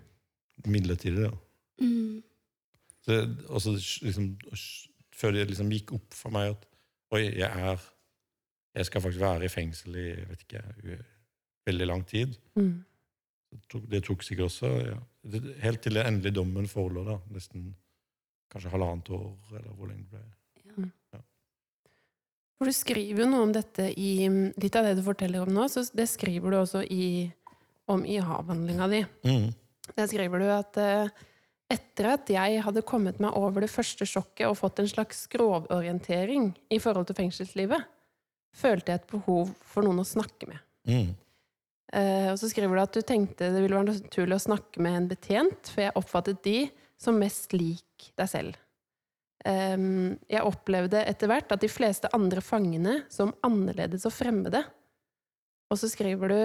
midlertidig. 0.65 1.30
da. 1.30 1.38
Mm. 1.82 2.23
Det- 3.08 3.46
og 3.48 3.62
så 3.63 3.74
liksom, 4.04 4.34
før 5.15 5.32
det 5.32 5.48
liksom 5.50 5.72
gikk 5.72 5.93
opp 5.96 6.13
for 6.13 6.36
meg 6.36 6.52
at 6.56 6.65
oi, 7.15 7.24
jeg 7.38 7.48
er 7.48 7.80
Jeg 8.78 8.86
skal 8.86 9.02
faktisk 9.02 9.22
være 9.24 9.46
i 9.46 9.50
fengsel 9.50 9.96
i 9.98 10.10
vet 10.30 10.41
ikke, 10.43 10.60
veldig 11.65 11.88
lang 11.88 12.04
tid. 12.06 12.36
Mm. 12.56 12.84
Det 13.52 13.62
tok, 13.72 13.86
det 13.89 14.04
tok 14.06 14.24
sikkert 14.24 14.52
også 14.52 14.70
ja, 14.86 14.98
det, 15.24 15.56
Helt 15.63 15.82
til 15.82 15.98
den 15.98 16.06
endelige 16.06 16.36
dommen 16.36 16.67
forelå, 16.70 17.04
da. 17.08 17.15
Nesten 17.34 17.72
kanskje 18.52 18.70
halvannet 18.70 19.10
år, 19.10 19.34
eller 19.50 19.72
hvor 19.74 19.89
lenge 19.89 20.06
det 20.12 20.22
ble. 20.22 20.28
For 22.58 22.70
du 22.70 22.74
skriver 22.74 23.22
jo 23.22 23.30
noe 23.30 23.46
om 23.46 23.54
dette 23.54 23.91
i 23.93 24.28
Litt 24.58 24.78
av 24.78 24.88
det 24.88 24.96
du 24.98 25.04
forteller 25.06 25.46
om 25.46 25.54
nå, 25.54 25.67
så 25.70 25.84
det 25.93 26.08
skriver 26.10 26.54
du 26.54 26.60
også 26.60 26.84
i, 26.89 27.28
om 27.89 28.06
i 28.06 28.17
havhandlinga 28.17 28.88
di. 28.93 29.02
Mm. 29.28 29.52
Der 29.98 30.10
skriver 30.10 30.41
du 30.41 30.48
at 30.52 30.80
eh, 30.82 31.12
etter 31.71 32.12
at 32.13 32.30
jeg 32.32 32.62
hadde 32.63 32.86
kommet 32.88 33.19
meg 33.23 33.36
over 33.36 33.63
det 33.63 33.71
første 33.71 34.08
sjokket 34.08 34.47
og 34.47 34.58
fått 34.60 34.80
en 34.82 34.89
slags 34.89 35.25
grovorientering 35.32 36.51
i 36.71 36.80
forhold 36.80 37.10
til 37.10 37.17
fengselslivet, 37.19 37.88
følte 38.56 38.93
jeg 38.93 39.01
et 39.01 39.10
behov 39.12 39.51
for 39.67 39.86
noen 39.86 40.01
å 40.01 40.08
snakke 40.08 40.49
med. 40.49 40.62
Mm. 40.88 41.10
Eh, 41.93 42.30
og 42.32 42.38
så 42.39 42.49
skriver 42.51 42.75
du 42.75 42.84
at 42.84 42.95
du 42.95 43.03
tenkte 43.06 43.51
det 43.53 43.63
ville 43.63 43.77
være 43.77 43.93
naturlig 43.93 44.38
å 44.38 44.45
snakke 44.47 44.84
med 44.84 45.01
en 45.01 45.10
betjent, 45.12 45.71
for 45.73 45.86
jeg 45.86 45.97
oppfattet 45.99 46.41
de 46.47 46.58
som 46.99 47.19
mest 47.19 47.53
lik 47.56 48.10
deg 48.17 48.32
selv. 48.32 48.63
Jeg 49.47 50.43
opplevde 50.43 50.99
etter 51.08 51.30
hvert 51.30 51.53
at 51.53 51.62
de 51.62 51.69
fleste 51.71 52.10
andre 52.12 52.41
fangene 52.43 52.97
som 53.13 53.30
annerledes 53.45 54.03
og 54.10 54.12
fremmede. 54.12 54.60
Og 55.71 55.80
så 55.80 55.88
skriver 55.88 56.34
du 56.34 56.41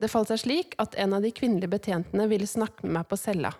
det 0.00 0.10
falt 0.10 0.30
seg 0.32 0.42
slik 0.42 0.74
at 0.82 0.96
en 1.00 1.14
av 1.16 1.22
de 1.24 1.30
kvinnelige 1.34 1.70
betjentene 1.76 2.26
ville 2.30 2.48
snakke 2.50 2.86
med 2.86 2.96
meg 2.98 3.08
på 3.10 3.18
cella. 3.20 3.52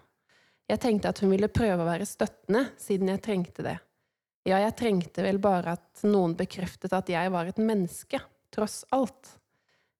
Jeg 0.69 0.81
tenkte 0.81 1.11
at 1.13 1.21
hun 1.21 1.33
ville 1.35 1.53
prøve 1.53 1.85
å 1.85 1.89
være 1.89 2.09
støttende, 2.09 2.67
siden 2.81 3.13
jeg 3.13 3.23
trengte 3.25 3.65
det. 3.67 3.77
Ja, 4.45 4.59
jeg 4.61 4.77
trengte 4.77 5.25
vel 5.25 5.39
bare 5.41 5.77
at 5.79 6.05
noen 6.05 6.35
bekreftet 6.37 6.93
at 6.97 7.09
jeg 7.09 7.33
var 7.33 7.49
et 7.49 7.61
menneske, 7.61 8.21
tross 8.53 8.83
alt. 8.93 9.37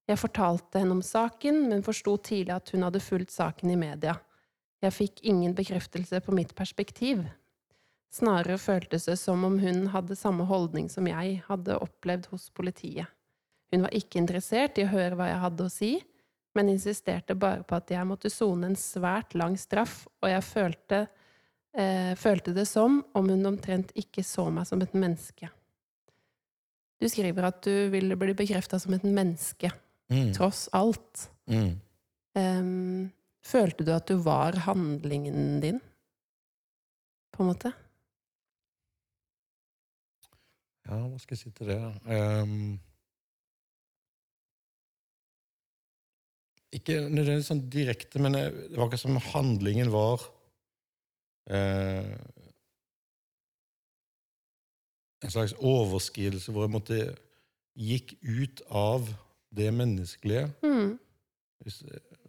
Jeg 0.05 0.21
fortalte 0.21 0.81
henne 0.81 0.97
om 0.97 1.01
saken, 1.05 1.63
men 1.71 1.85
forsto 1.85 2.17
tidlig 2.21 2.53
at 2.53 2.69
hun 2.73 2.85
hadde 2.85 3.01
fulgt 3.01 3.33
saken 3.33 3.73
i 3.73 3.79
media. 3.79 4.13
Jeg 4.85 4.93
fikk 4.93 5.23
ingen 5.25 5.55
bekreftelse 5.57 6.21
på 6.21 6.35
mitt 6.35 6.53
perspektiv. 6.57 7.23
Snarere 8.13 8.59
føltes 8.61 9.07
det 9.09 9.17
som 9.19 9.41
om 9.47 9.57
hun 9.59 9.87
hadde 9.91 10.17
samme 10.17 10.45
holdning 10.47 10.91
som 10.93 11.07
jeg 11.09 11.39
hadde 11.47 11.79
opplevd 11.81 12.29
hos 12.31 12.51
politiet. 12.53 13.09
Hun 13.73 13.87
var 13.87 13.97
ikke 13.97 14.21
interessert 14.21 14.77
i 14.77 14.85
å 14.85 14.91
høre 14.93 15.17
hva 15.17 15.31
jeg 15.31 15.41
hadde 15.41 15.65
å 15.65 15.73
si, 15.73 15.95
men 16.55 16.69
insisterte 16.71 17.35
bare 17.35 17.63
på 17.67 17.75
at 17.77 17.91
jeg 17.91 18.07
måtte 18.07 18.31
sone 18.31 18.69
en 18.71 18.77
svært 18.79 19.35
lang 19.35 19.57
straff, 19.59 20.05
og 20.23 20.29
jeg 20.31 20.43
følte, 20.47 21.01
eh, 21.75 22.13
følte 22.15 22.53
det 22.55 22.67
som 22.67 23.01
om 23.13 23.29
hun 23.29 23.45
omtrent 23.45 23.91
ikke 23.95 24.23
så 24.23 24.47
meg 24.51 24.67
som 24.67 24.81
et 24.81 24.93
menneske. 24.95 25.49
Du 27.01 27.09
skriver 27.11 27.43
at 27.49 27.61
du 27.67 27.89
ville 27.91 28.15
bli 28.15 28.33
bekrefta 28.33 28.79
som 28.79 28.93
et 28.93 29.03
menneske, 29.03 29.71
Mm. 30.09 30.33
tross 30.33 30.67
alt. 30.71 31.29
Mm. 31.49 31.79
Um, 32.35 33.11
følte 33.41 33.83
du 33.83 33.91
at 33.91 34.05
du 34.07 34.19
var 34.21 34.53
handlingen 34.53 35.59
din, 35.63 35.79
på 37.33 37.41
en 37.43 37.49
måte? 37.49 37.71
Ja, 40.85 40.99
hva 41.07 41.17
skal 41.19 41.33
jeg 41.35 41.41
si 41.41 41.51
til 41.57 41.71
det? 41.71 41.79
da? 41.81 42.13
Ikke 46.77 46.95
nødvendigvis 47.09 47.49
sånn 47.51 47.63
direkte, 47.71 48.19
men 48.21 48.33
jeg- 48.37 48.53
det 48.71 48.77
var 48.77 48.87
ikke 48.89 48.99
som 49.01 49.17
handlingen 49.33 49.91
var 49.93 50.21
eh, 51.49 52.15
En 55.23 55.31
slags 55.31 55.53
overskridelse 55.57 56.51
hvor 56.53 56.65
jeg 56.67 56.73
måtte 56.75 56.97
gikk 57.79 58.11
ut 58.21 58.61
av 58.69 59.07
det 59.55 59.71
menneskelige. 59.73 60.49
Mm. 60.63 60.97
Hvis, 61.65 61.79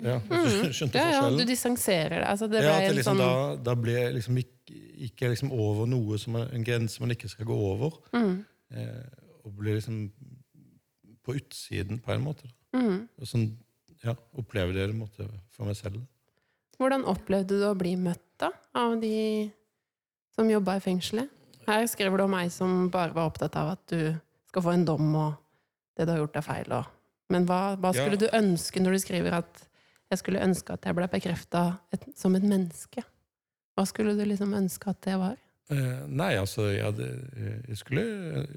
ja, 0.01 0.15
du 0.23 0.71
skjønte 0.73 0.97
Ja, 0.97 1.11
ja, 1.11 1.21
forskjellen? 1.21 1.39
du 1.39 1.45
distanserer 1.51 2.15
deg. 2.21 2.25
Altså, 2.31 2.49
det 2.49 2.63
ja, 2.65 2.77
at 2.79 2.95
liksom 2.95 3.19
sånn 3.19 3.21
da, 3.21 3.57
da 3.69 3.75
ble 3.75 3.93
jeg 3.99 4.15
liksom 4.17 4.39
ikke, 4.41 4.79
ikke 5.11 5.29
liksom 5.35 5.53
over 5.53 5.87
noe 5.91 6.17
som 6.23 6.39
er 6.41 6.49
en 6.57 6.65
grense 6.65 7.01
man 7.03 7.13
ikke 7.13 7.29
skal 7.29 7.49
gå 7.51 7.57
over. 7.73 7.99
mm, 8.15 8.37
Eh, 8.67 9.05
og 9.45 9.53
ble 9.61 9.77
liksom 9.77 10.11
på 11.23 11.35
utsiden 11.39 12.01
på 12.03 12.11
en 12.13 12.23
måte. 12.25 12.49
Mm. 12.75 13.05
Sånn, 13.23 13.45
ja, 14.07 14.15
oppleve 14.39 14.75
det 14.77 14.87
en 14.89 14.99
måte 15.01 15.27
for 15.55 15.67
meg 15.69 15.77
selv. 15.79 16.01
Hvordan 16.79 17.07
opplevde 17.09 17.57
du 17.61 17.65
å 17.69 17.75
bli 17.79 17.95
møtt 17.99 18.23
da, 18.41 18.51
av 18.77 18.99
de 19.01 19.49
som 20.37 20.49
jobba 20.51 20.77
i 20.79 20.83
fengselet? 20.85 21.31
Her 21.67 21.87
skriver 21.91 22.21
du 22.21 22.27
om 22.29 22.35
ei 22.39 22.49
som 22.53 22.89
bare 22.93 23.15
var 23.17 23.31
opptatt 23.31 23.57
av 23.59 23.73
at 23.75 23.87
du 23.91 24.13
skal 24.51 24.63
få 24.63 24.75
en 24.77 24.85
dom, 24.87 25.09
og 25.19 25.33
det 25.97 26.07
du 26.07 26.13
har 26.13 26.21
gjort 26.21 26.37
er 26.39 26.45
feil. 26.47 26.75
Og... 26.77 26.93
Men 27.33 27.47
hva, 27.49 27.63
hva 27.81 27.91
Ja. 27.97 28.05
skulle 28.05 28.21
du 28.21 28.29
ønske 28.37 28.83
når 28.85 28.93
du 28.99 28.99
skriver 29.03 29.39
at 29.41 29.65
jeg 30.13 30.21
skulle 30.21 30.45
ønske 30.45 30.77
at 30.77 30.85
jeg 30.87 30.95
ble 30.95 31.09
bekrefta 31.11 31.65
som 32.15 32.37
et 32.39 32.45
menneske? 32.47 33.03
Hva 33.75 33.85
skulle 33.89 34.15
du 34.17 34.23
liksom 34.29 34.53
ønske 34.55 34.93
at 34.93 35.01
det 35.09 35.17
var? 35.19 35.35
Eh, 35.75 36.05
nei, 36.07 36.37
altså, 36.39 36.69
jeg, 36.71 36.85
hadde, 36.87 37.09
jeg 37.67 37.77
skulle 37.81 38.05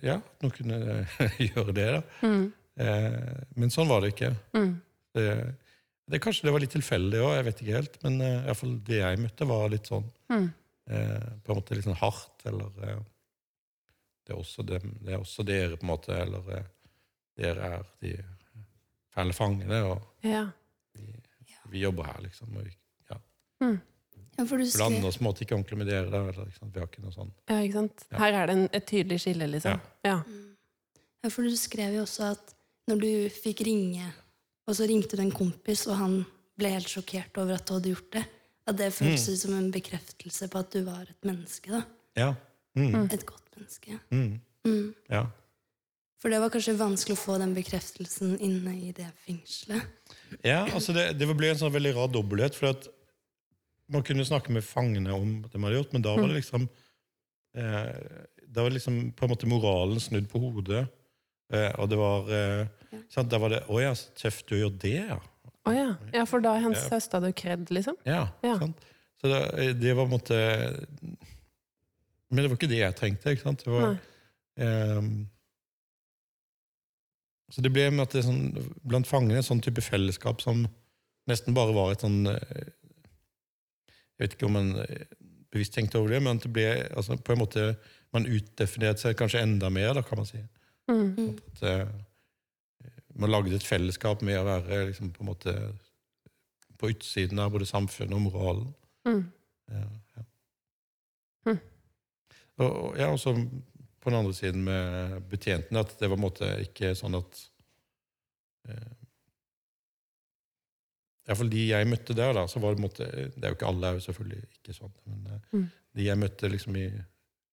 Ja, 0.05 0.19
at 0.19 0.43
noen 0.45 0.53
kunne 0.53 0.79
gjøre 1.49 1.73
det, 1.79 1.89
da. 1.97 2.03
Mm, 2.27 2.47
Eh, 2.79 3.39
men 3.59 3.67
sånn 3.73 3.89
var 3.89 3.99
det 4.05 4.13
ikke. 4.13 4.29
mm, 4.55 4.69
Det, 5.19 5.35
det, 6.09 6.21
kanskje 6.23 6.47
det 6.47 6.55
var 6.55 6.63
litt 6.63 6.73
tilfeldig 6.73 7.21
òg, 7.21 7.35
jeg 7.37 7.47
vet 7.49 7.61
ikke 7.63 7.77
helt. 7.77 7.99
Men 8.05 8.17
uh, 8.23 8.31
i 8.31 8.47
hvert 8.47 8.61
fall 8.63 8.75
det 8.89 8.99
jeg 9.01 9.21
møtte, 9.25 9.49
var 9.49 9.69
litt 9.73 9.91
sånn 9.91 10.07
mm, 10.31 10.49
eh, 10.89 11.29
På 11.43 11.53
en 11.53 11.61
måte 11.61 11.77
litt 11.77 11.87
sånn 11.87 11.99
hardt, 11.99 12.45
eller 12.49 12.83
eh, 12.87 13.03
det, 14.25 14.33
er 14.33 14.39
også 14.39 14.65
dem, 14.67 14.95
det 15.05 15.15
er 15.15 15.21
også 15.21 15.45
dere, 15.47 15.77
på 15.77 15.87
en 15.87 15.91
måte. 15.93 16.15
Eller 16.15 16.51
eh, 16.57 16.71
dere 17.39 17.69
er 17.77 17.85
de 18.03 18.15
fæle 19.13 19.35
fangene, 19.35 19.83
og 19.89 20.27
ja. 20.27 20.47
vi 21.69 21.85
jobber 21.85 22.11
her, 22.11 22.25
liksom. 22.27 22.57
Og 22.57 22.67
vi 22.67 22.75
Ja, 24.39 24.45
for 24.47 24.55
du 24.55 24.63
blander 24.63 25.09
oss 25.09 25.17
på 25.19 25.23
en 25.25 25.27
måte 25.27 25.43
ikke 25.43 25.57
ordentlig 25.57 25.77
med 25.81 25.89
dere. 25.91 26.07
Der, 26.07 26.29
eller, 26.31 26.45
ikke 26.47 26.61
sant? 26.61 26.71
Vi 26.71 26.79
har 26.79 26.87
ikke 26.87 27.01
noe 27.03 27.11
sånn 27.11 27.31
ja, 27.49 27.57
ikke 27.59 27.75
sant? 27.75 28.05
Ja. 28.07 28.19
Her 28.21 28.37
er 28.39 28.47
det 28.47 28.53
en, 28.55 28.61
et 28.77 28.85
tydelig 28.87 29.17
skille, 29.25 29.49
liksom. 29.51 29.81
Ja. 30.07 30.15
ja, 30.23 31.31
for 31.33 31.43
du 31.43 31.57
skrev 31.59 31.97
jo 31.97 32.05
også 32.05 32.29
at 32.37 32.53
når 32.89 33.01
du 33.03 33.11
fikk 33.35 33.65
ringe, 33.67 34.07
og 34.69 34.75
så 34.77 34.85
ringte 34.89 35.17
det 35.17 35.25
en 35.25 35.33
kompis, 35.33 35.87
og 35.89 35.97
han 35.97 36.19
ble 36.59 36.69
helt 36.75 36.91
sjokkert 36.91 37.37
over 37.41 37.57
at 37.57 37.65
du 37.65 37.73
hadde 37.77 37.89
gjort 37.95 38.11
det, 38.13 38.23
at 38.69 38.77
det 38.77 38.91
føltes 38.93 39.25
Mm. 39.31 39.37
som 39.41 39.53
en 39.57 39.71
bekreftelse 39.73 40.47
på 40.53 40.59
at 40.61 40.71
du 40.75 40.83
var 40.85 41.01
et 41.09 41.25
menneske. 41.25 41.71
da. 41.73 41.81
Ja. 42.15 42.29
Mm. 42.77 43.07
Et 43.11 43.25
godt 43.25 43.47
menneske. 43.57 43.97
Mm. 44.13 44.39
Mm. 44.67 44.93
ja. 45.09 45.23
For 46.19 46.29
det 46.29 46.41
var 46.43 46.51
kanskje 46.51 46.75
vanskelig 46.77 47.15
å 47.15 47.21
få 47.23 47.37
den 47.39 47.53
bekreftelsen 47.55 48.37
inne 48.43 48.73
i 48.75 48.91
det 48.91 49.07
fengselet. 49.25 49.81
Ja, 50.43 50.65
altså 50.75 50.93
det, 50.93 51.17
det 51.17 51.27
ble 51.31 51.49
en 51.53 51.57
sånn 51.61 51.71
veldig 51.73 51.93
rar 51.95 52.11
dobbelthet. 52.11 52.55
For 52.59 52.73
at 52.75 52.87
man 53.89 54.03
kunne 54.03 54.25
snakke 54.27 54.51
med 54.51 54.63
fangene 54.67 55.15
om 55.15 55.37
det 55.47 55.55
man 55.57 55.71
hadde 55.71 55.79
gjort, 55.79 55.93
men 55.95 56.03
da 56.03 56.15
var 56.19 56.27
det 56.27 56.41
liksom 56.41 56.67
eh, 57.55 58.25
Da 58.51 58.63
var 58.65 58.69
liksom 58.75 58.99
på 59.15 59.25
en 59.25 59.31
måte 59.31 59.47
moralen 59.49 59.99
snudd 60.03 60.27
på 60.29 60.41
hodet. 60.43 60.87
Eh, 61.51 61.71
og 61.81 61.89
det 61.89 61.97
var 61.97 62.29
eh, 62.29 62.67
sant, 63.09 63.29
Da 63.31 63.39
var 63.41 63.49
det 63.49 63.63
'Å 63.67 63.81
ja, 63.81 63.93
så 63.97 64.11
tøft 64.15 64.47
du 64.51 64.55
gjør 64.59 64.75
det', 64.79 65.07
ja. 65.09 65.19
Å 65.65 65.73
ja. 65.73 65.87
ja, 66.13 66.25
for 66.25 66.39
da 66.41 66.53
hans 66.59 66.77
Ja. 66.85 66.89
høsta 66.97 67.19
du 67.21 67.31
kred, 67.33 67.67
liksom? 67.69 67.95
Ja, 68.05 68.27
Ja. 68.43 68.57
Sant? 68.59 68.77
Så 69.21 69.27
det, 69.27 69.79
det 69.81 69.95
var 69.95 70.05
på 70.07 70.13
en 70.13 70.19
måte 70.19 70.37
Men 72.31 72.43
det 72.43 72.49
var 72.51 72.57
ikke 72.57 72.69
det 72.69 72.77
jeg 72.79 72.95
trengte. 72.95 73.31
ikke 73.33 73.41
sant? 73.41 73.63
Det 73.65 73.71
var, 73.73 73.97
ehm, 74.57 75.27
så 77.49 77.61
det 77.65 77.71
ble 77.73 77.87
med 77.91 78.03
at 78.05 78.13
det 78.13 78.21
sånn, 78.27 78.51
blant 78.85 79.07
fangene 79.09 79.39
en 79.41 79.43
sånn 79.47 79.61
type 79.65 79.81
fellesskap 79.81 80.41
som 80.43 80.67
nesten 81.29 81.55
bare 81.57 81.73
var 81.73 81.91
et 81.95 82.01
sånn 82.05 82.27
eh, 82.29 82.69
Jeg 84.19 84.27
vet 84.27 84.33
ikke 84.35 84.45
om 84.49 84.53
man 84.53 84.69
eh, 84.83 85.05
bevisst 85.51 85.73
tenkte 85.73 85.97
over 85.97 86.09
det, 86.13 86.21
men 86.21 86.37
det 86.37 86.51
ble 86.53 86.67
altså, 86.93 87.17
på 87.17 87.33
en 87.33 87.39
måte 87.41 87.65
Man 88.13 88.25
utdefinerte 88.25 88.99
seg 89.03 89.17
kanskje 89.17 89.41
enda 89.41 89.69
mer, 89.69 89.93
da, 89.93 90.01
kan 90.01 90.17
man 90.17 90.25
si. 90.29 90.39
Mm. 90.89 91.37
At, 91.37 91.63
eh, 91.69 91.87
man 93.19 93.31
lagde 93.33 93.55
et 93.55 93.65
fellesskap 93.67 94.21
med 94.25 94.39
å 94.39 94.45
være 94.47 94.85
liksom, 94.89 95.11
på 95.13 95.25
måte 95.27 95.53
på 96.79 96.89
utsiden 96.93 97.39
av 97.43 97.51
både 97.51 97.67
samfunnet 97.67 98.15
og 98.15 98.21
moralen. 98.29 98.69
Mm. 99.07 99.23
Ja, 99.73 99.81
ja. 100.15 100.23
Mm. 101.49 101.59
Og, 102.59 102.69
og, 102.69 102.93
ja, 102.99 103.09
også 103.11 103.33
på 103.99 104.09
den 104.09 104.19
andre 104.21 104.33
siden 104.33 104.63
med 104.63 105.17
betjentene, 105.29 105.83
at 105.83 105.91
det 105.99 106.07
var 106.09 106.21
måte 106.21 106.47
ikke 106.63 106.93
sånn 106.95 107.17
at 107.19 107.41
eh, 108.71 108.95
Iallfall 111.29 111.51
de 111.51 111.65
jeg 111.67 111.85
møtte 111.91 112.15
der, 112.17 112.31
da, 112.33 112.47
så 112.49 112.57
var 112.63 112.73
det 112.73 112.81
måte 112.81 113.05
Det 113.05 113.43
er 113.43 113.51
jo 113.51 113.57
ikke 113.59 113.67
alle, 113.69 113.91
er 113.91 113.99
jo 113.99 114.05
selvfølgelig 114.07 114.39
ikke 114.55 114.73
sånn, 114.79 114.95
men 115.11 115.27
eh, 115.35 115.39
Mm. 115.53 115.67
de 115.99 116.05
jeg 116.07 116.17
møtte 116.23 116.49
liksom 116.49 116.75
i, 116.79 116.87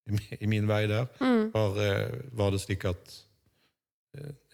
i, 0.06 0.18
i 0.40 0.46
min 0.46 0.68
vei 0.70 0.86
der, 0.86 1.08
Mm. 1.20 1.50
var, 1.52 1.76
eh, 1.82 2.14
var 2.32 2.50
det 2.54 2.60
slik 2.62 2.84
at 2.88 3.16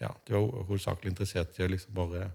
ja, 0.01 0.09
de 0.25 0.33
var 0.35 0.65
hovedsakelig 0.67 1.13
interessert 1.13 1.59
i 1.59 1.65
å 1.65 1.69
liksom 1.71 1.95
bare 1.97 2.27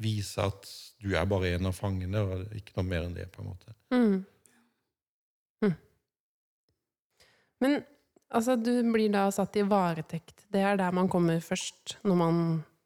vise 0.00 0.42
at 0.42 0.68
du 1.02 1.14
er 1.14 1.26
bare 1.30 1.54
en 1.54 1.70
av 1.70 1.76
fangene, 1.76 2.22
og 2.22 2.54
ikke 2.56 2.78
noe 2.78 2.86
mer 2.88 3.06
enn 3.06 3.16
det. 3.16 3.28
på 3.32 3.42
en 3.42 3.50
måte. 3.50 3.74
Mm. 3.94 4.24
Mm. 5.62 5.74
Men 7.62 7.76
altså, 8.28 8.56
du 8.56 8.72
blir 8.92 9.12
da 9.14 9.28
satt 9.34 9.56
i 9.60 9.66
varetekt. 9.68 10.46
Det 10.52 10.62
er 10.62 10.78
der 10.80 10.94
man 10.96 11.10
kommer 11.10 11.40
først 11.40 11.98
når 12.04 12.20
man 12.20 12.38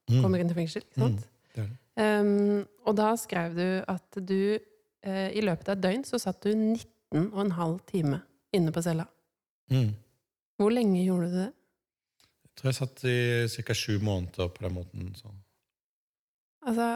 kommer 0.08 0.40
inn 0.40 0.50
til 0.50 0.58
fengsel. 0.58 0.84
ikke 0.84 1.04
sant? 1.04 1.22
Mm, 1.22 1.54
det 1.54 1.68
det. 1.68 1.70
Um, 1.98 2.66
og 2.86 2.94
da 2.94 3.12
skrev 3.18 3.56
du 3.56 3.68
at 3.90 4.20
du 4.22 4.58
uh, 4.58 5.28
i 5.34 5.42
løpet 5.42 5.68
av 5.68 5.78
et 5.78 5.82
døgn 5.82 6.04
så 6.06 6.20
satt 6.22 6.44
du 6.44 6.52
19 6.54 7.32
og 7.32 7.40
en 7.42 7.56
halv 7.56 7.80
time 7.88 8.20
inne 8.54 8.72
på 8.72 8.82
cella. 8.84 9.08
Mm. 9.72 9.96
Hvor 10.58 10.72
lenge 10.74 11.02
gjorde 11.02 11.30
du 11.32 11.38
det? 11.40 11.48
Jeg 12.58 12.64
tror 12.64 12.72
jeg 12.72 12.78
satt 12.80 13.04
i 13.06 13.62
ca. 13.62 13.74
sju 13.78 13.98
måneder 14.02 14.48
på 14.50 14.64
den 14.64 14.74
måten. 14.74 15.12
Så. 15.14 15.30
Altså 16.66 16.88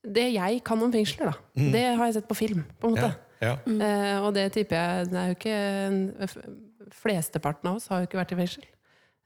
Det 0.00 0.32
jeg 0.32 0.62
kan 0.64 0.80
om 0.82 0.92
fengsler, 0.92 1.28
da, 1.28 1.34
Mm. 1.60 1.72
det 1.72 1.82
har 1.96 2.04
jeg 2.06 2.14
sett 2.14 2.28
på 2.28 2.36
film, 2.36 2.64
på 2.80 2.88
en 2.88 2.94
måte. 2.96 3.10
Ja, 3.42 3.58
ja. 3.66 3.84
Eh, 3.84 4.20
og 4.24 4.32
det 4.34 4.52
tipper 4.52 4.76
jeg 4.76 5.10
Det 5.10 5.18
er 5.20 5.26
jo 5.28 5.36
ikke 5.36 6.92
Flesteparten 6.92 7.68
av 7.68 7.76
oss 7.76 7.86
har 7.88 8.00
jo 8.00 8.06
ikke 8.08 8.18
vært 8.18 8.32
i 8.32 8.36
fengsel. 8.40 8.64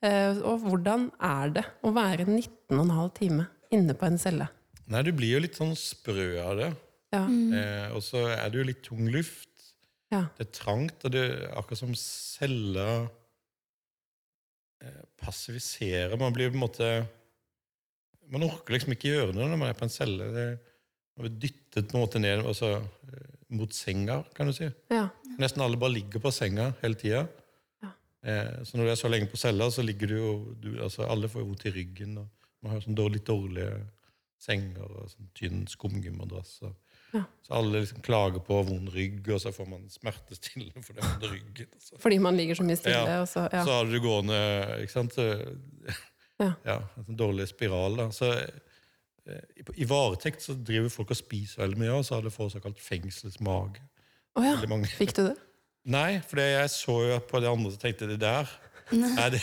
Eh, 0.03 0.37
og 0.43 0.59
hvordan 0.67 1.11
er 1.23 1.49
det 1.55 1.65
å 1.83 1.93
være 1.95 2.27
19,5 2.27 3.15
time 3.15 3.47
inne 3.73 3.95
på 3.95 4.07
en 4.07 4.19
celle? 4.19 4.49
Nei, 4.87 5.03
du 5.03 5.13
blir 5.13 5.33
jo 5.37 5.41
litt 5.41 5.55
sånn 5.57 5.73
sprø 5.79 6.27
av 6.45 6.57
det. 6.59 6.77
Ja. 7.15 7.23
Eh, 7.25 7.95
og 7.95 8.03
så 8.03 8.27
er 8.37 8.51
det 8.51 8.59
jo 8.59 8.65
litt 8.65 8.83
tung 8.83 9.07
luft. 9.09 9.49
ja. 10.11 10.27
Det 10.37 10.49
er 10.49 10.53
trangt, 10.53 11.05
og 11.05 11.11
det 11.13 11.23
er 11.31 11.55
akkurat 11.57 11.79
som 11.79 11.95
cella 11.95 13.09
eh, 14.85 15.03
passiviserer. 15.21 16.17
Man 16.21 16.35
blir 16.37 16.53
på 16.53 16.59
en 16.59 16.67
måte 16.67 16.89
Man 18.33 18.47
orker 18.47 18.73
liksom 18.73 18.95
ikke 18.95 19.11
gjøre 19.11 19.35
noe 19.37 19.51
når 19.51 19.59
man 19.61 19.69
er 19.69 19.77
på 19.77 19.85
en 19.85 19.93
celle. 19.93 20.31
Det, 20.33 20.45
man 21.15 21.27
blir 21.27 21.35
dyttet 21.43 21.91
på 21.91 21.99
en 21.99 22.05
måte 22.07 22.23
ned 22.23 22.41
altså, 22.41 22.79
eh, 23.11 23.33
mot 23.55 23.73
senga, 23.77 24.23
kan 24.35 24.49
du 24.49 24.55
si. 24.57 24.71
ja. 24.91 25.09
Nesten 25.39 25.65
alle 25.65 25.79
bare 25.81 25.97
ligger 25.97 26.23
på 26.23 26.31
senga 26.31 26.69
hele 26.81 26.97
tida. 26.99 27.25
Ja. 27.83 27.91
Eh, 28.23 28.63
så 28.65 28.79
når 28.79 28.87
du 28.87 28.93
er 28.93 29.01
så 29.01 29.11
lenge 29.11 29.29
på 29.31 29.41
cella, 29.41 29.67
så 29.71 29.83
ligger 29.83 30.11
du 30.11 30.17
jo 30.17 30.31
du, 30.63 30.71
altså, 30.83 31.09
Alle 31.11 31.29
får 31.29 31.43
vondt 31.43 31.67
i 31.67 31.75
ryggen. 31.75 32.17
og 32.23 32.29
Man 32.63 32.73
har 32.73 32.85
sånn 32.85 32.97
dårlig, 32.99 33.25
dårlige 33.27 33.83
senger 34.41 34.87
og 34.87 35.11
sånn 35.11 35.31
tynn 35.35 35.67
skumgummadrass. 35.71 36.57
og 36.63 36.77
Ja. 37.15 37.23
Så 37.47 37.55
alle 37.55 37.81
liksom 37.85 38.01
klager 38.03 38.43
på 38.43 38.57
vond 38.67 38.89
rygg, 38.91 39.29
og 39.31 39.39
så 39.43 39.53
får 39.55 39.69
man 39.71 39.85
smertestillende 39.93 40.83
for 40.83 40.97
det 40.97 41.05
vonde 41.07 41.31
ryggen. 41.31 41.69
Altså. 41.77 41.99
Fordi 42.03 42.19
man 42.25 42.37
ligger 42.41 42.59
så 42.59 42.67
mye 42.67 42.79
stille, 42.81 43.05
Ja. 43.07 43.21
og 43.23 43.29
så 43.31 43.45
ja. 43.53 43.63
Så 43.65 43.77
har 43.79 43.87
du 43.91 43.99
gående 44.03 44.39
ikke 44.83 44.95
sant? 44.97 45.17
Ja. 46.43 46.51
ja 46.71 46.79
en 46.97 47.07
sånn 47.07 47.21
dårlig 47.21 47.47
spiral. 47.53 48.01
Da. 48.01 48.09
Så 48.17 48.33
eh, 48.35 49.41
i- 49.77 49.87
varetekt 49.89 50.43
så 50.43 50.57
driver 50.59 50.91
folk 50.93 51.15
og 51.15 51.21
spiser 51.21 51.63
veldig 51.63 51.79
mye, 51.85 51.95
og 52.01 52.05
så 52.09 52.19
har 52.19 52.27
det 52.27 52.35
fått 52.35 52.57
såkalt 52.57 52.83
fengselsmage. 52.83 53.83
Oh, 54.35 54.43
ja. 54.43 54.59
Fikk 54.99 55.15
du 55.15 55.27
det? 55.29 55.37
Nei, 55.97 56.19
for 56.25 56.41
jeg 56.41 56.71
så 56.73 56.95
jo 57.13 57.19
på 57.29 57.41
de 57.45 57.49
andre, 57.51 57.71
så 57.75 57.79
tenkte 57.83 58.09
det 58.09 58.19
der 58.23 58.49
Nei, 58.93 59.31
det, 59.33 59.41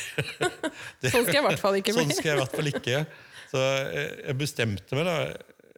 det, 1.02 1.10
Sånn 1.10 1.24
skal 1.26 1.34
jeg 1.38 1.42
i 1.42 1.48
hvert 1.48 1.62
fall 1.62 1.78
ikke 1.80 1.94
Sånn 1.96 2.12
skal 2.14 2.28
jeg 2.30 2.36
i 2.36 2.42
hvert 2.44 2.56
fall 2.60 2.70
ikke. 2.70 3.00
Så 3.52 3.62
jeg 3.62 4.04
jeg 4.28 4.38
bestemte 4.40 4.98
meg 5.00 5.08
da. 5.08 5.16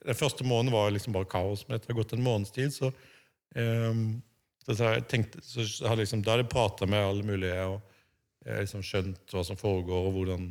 Den 0.05 0.17
første 0.19 0.43
måneden 0.47 0.73
var 0.75 0.91
liksom 0.91 1.13
bare 1.15 1.29
kaos, 1.31 1.65
men 1.67 1.77
etter 1.77 1.91
å 1.91 1.95
ha 1.95 2.01
gått 2.01 2.13
en 2.17 2.23
måneds 2.25 2.51
tid, 2.55 2.73
så, 2.75 2.89
um, 3.55 4.21
så, 4.65 4.75
jeg 4.79 5.05
tenkte, 5.11 5.41
så 5.43 5.63
jeg 5.65 5.97
liksom, 6.01 6.23
Da 6.23 6.33
hadde 6.33 6.45
jeg 6.45 6.51
prata 6.53 6.87
med 6.89 7.03
alle 7.03 7.23
mulige, 7.27 7.65
og 7.67 7.81
jeg 8.45 8.65
liksom 8.65 8.83
skjønt 8.83 9.35
hva 9.35 9.43
som 9.47 9.59
foregår, 9.59 10.07
og 10.09 10.17
hvordan, 10.17 10.49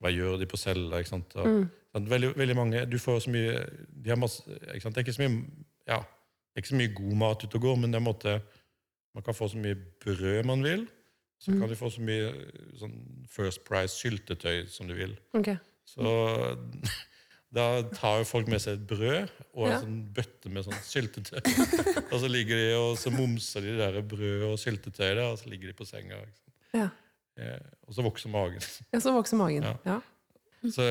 hva 0.00 0.10
gjør 0.14 0.38
de 0.40 0.48
på 0.50 0.58
cella. 0.58 0.98
ikke 0.98 1.14
sant? 1.16 1.36
Og, 1.36 1.46
Mm. 1.46 1.68
Veldig, 2.06 2.36
veldig 2.38 2.54
mange, 2.54 2.84
du 2.86 2.98
får 3.02 3.24
så 3.24 3.30
mye, 3.34 3.54
de 3.90 4.10
har 4.12 4.16
masse, 4.16 4.44
ikke 4.46 4.80
sant? 4.84 4.94
Det 4.94 5.00
er 5.00 5.06
ikke 5.08 5.16
så 5.16 5.24
mye, 5.24 5.40
ja, 5.90 5.96
det 5.98 6.54
er 6.54 6.62
ikke 6.62 6.70
så 6.70 6.78
mye 6.78 6.94
god 6.94 7.16
mat 7.18 7.42
ute 7.44 7.56
og 7.58 7.64
går, 7.64 7.76
men 7.80 7.90
det 7.90 7.98
er 7.98 8.02
en 8.04 8.06
måte, 8.06 8.34
man 9.14 9.24
kan 9.26 9.34
få 9.34 9.48
så 9.50 9.58
mye 9.58 9.74
brød 10.04 10.44
man 10.46 10.62
vil. 10.62 10.86
Så 11.40 11.50
kan 11.56 11.68
du 11.68 11.74
få 11.74 11.88
så 11.90 12.02
mye 12.04 12.28
sånn 12.78 12.94
First 13.26 13.64
Price 13.64 13.96
syltetøy 13.96 14.68
som 14.68 14.86
du 14.86 14.94
vil. 14.94 15.16
Ok. 15.34 15.48
Så 15.88 16.04
da 17.52 17.82
tar 17.90 18.18
jo 18.20 18.24
folk 18.30 18.46
med 18.48 18.60
seg 18.62 18.76
et 18.78 18.86
brød 18.86 19.30
og 19.54 19.64
en 19.66 19.72
Ja. 19.72 19.80
sånn 19.82 20.12
bøtte 20.14 20.50
med 20.54 20.64
sånn 20.64 20.82
syltetøy. 20.86 21.40
og 22.12 22.20
så 22.22 22.28
ligger 22.30 22.56
de 22.56 22.68
og 22.78 22.96
så 23.00 23.10
momser 23.10 23.60
de 23.66 23.76
der 23.78 24.00
brødet 24.02 24.46
og 24.46 24.58
syltetøyet 24.58 25.16
der, 25.18 25.24
og 25.32 25.38
så 25.38 25.50
ligger 25.50 25.66
de 25.72 25.74
på 25.74 25.86
senga. 25.88 26.20
Ja. 26.74 26.88
Eh, 27.36 27.58
og 27.88 27.94
så 27.96 28.02
vokser 28.06 28.30
magen. 28.30 28.60
ja, 28.92 28.98
så 29.00 29.12
vokser 29.12 29.36
magen. 29.40 29.66
Ja. 29.84 30.00
Så 30.70 30.84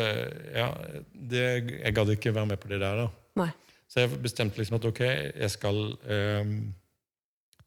ja, 0.56 0.68
det, 1.14 1.44
jeg 1.84 1.94
gadd 1.96 2.10
ikke 2.10 2.34
være 2.34 2.48
med 2.48 2.60
på 2.60 2.68
det 2.72 2.80
der, 2.82 3.04
da. 3.06 3.10
Nei. 3.38 3.52
Så 3.88 4.02
jeg 4.04 4.20
bestemte 4.22 4.58
liksom 4.58 4.76
at 4.80 4.86
ok, 4.86 5.00
jeg 5.40 5.50
skal 5.54 5.80
ehm, 6.10 6.74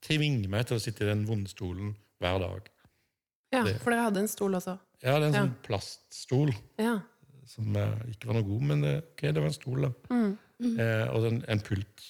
tvinge 0.03 0.49
meg 0.51 0.67
til 0.69 0.77
å 0.79 0.83
sitte 0.83 1.05
i 1.07 1.09
den 1.09 1.25
vonde 1.29 1.49
stolen 1.51 1.95
hver 2.23 2.39
dag. 2.43 2.69
ja, 3.53 3.63
Det- 3.65 3.81
for 3.83 3.91
dere 3.91 4.05
hadde 4.11 4.19
en 4.21 4.29
stol 4.29 4.53
også. 4.55 4.79
Ja, 5.03 5.19
det 5.19 5.23
er 5.23 5.39
en 5.39 5.49
sånn 5.51 5.57
plaststol 5.63 6.53
Ja. 6.79 7.01
Som 7.49 7.77
eh, 7.77 8.07
ikke 8.13 8.29
var 8.31 8.39
noe 8.39 8.47
god, 8.47 8.65
men 8.71 8.85
det, 8.85 8.95
ok, 9.13 9.23
det 9.29 9.43
var 9.43 9.49
en 9.51 9.57
stol, 9.57 9.85
da. 9.87 9.93
Mm. 10.13 10.33
Eh, 10.79 11.05
og 11.11 11.27
en, 11.29 11.41
en 11.51 11.63
pult. 11.67 12.07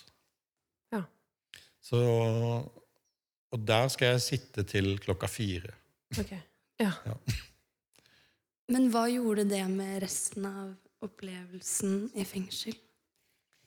Ja. 0.92 1.02
Så 1.80 2.00
Og 3.52 3.64
der 3.68 3.88
skal 3.92 4.14
jeg 4.14 4.24
sitte 4.24 4.64
til 4.68 4.94
klokka 5.00 5.28
fire. 5.28 5.74
Ok. 6.20 6.32
Ja. 6.80 6.92
Men 8.72 8.88
hva 8.92 9.06
gjorde 9.12 9.44
det 9.48 9.62
med 9.68 9.98
resten 10.04 10.46
av 10.48 10.70
opplevelsen 11.04 12.06
i 12.16 12.24
fengsel? 12.28 12.76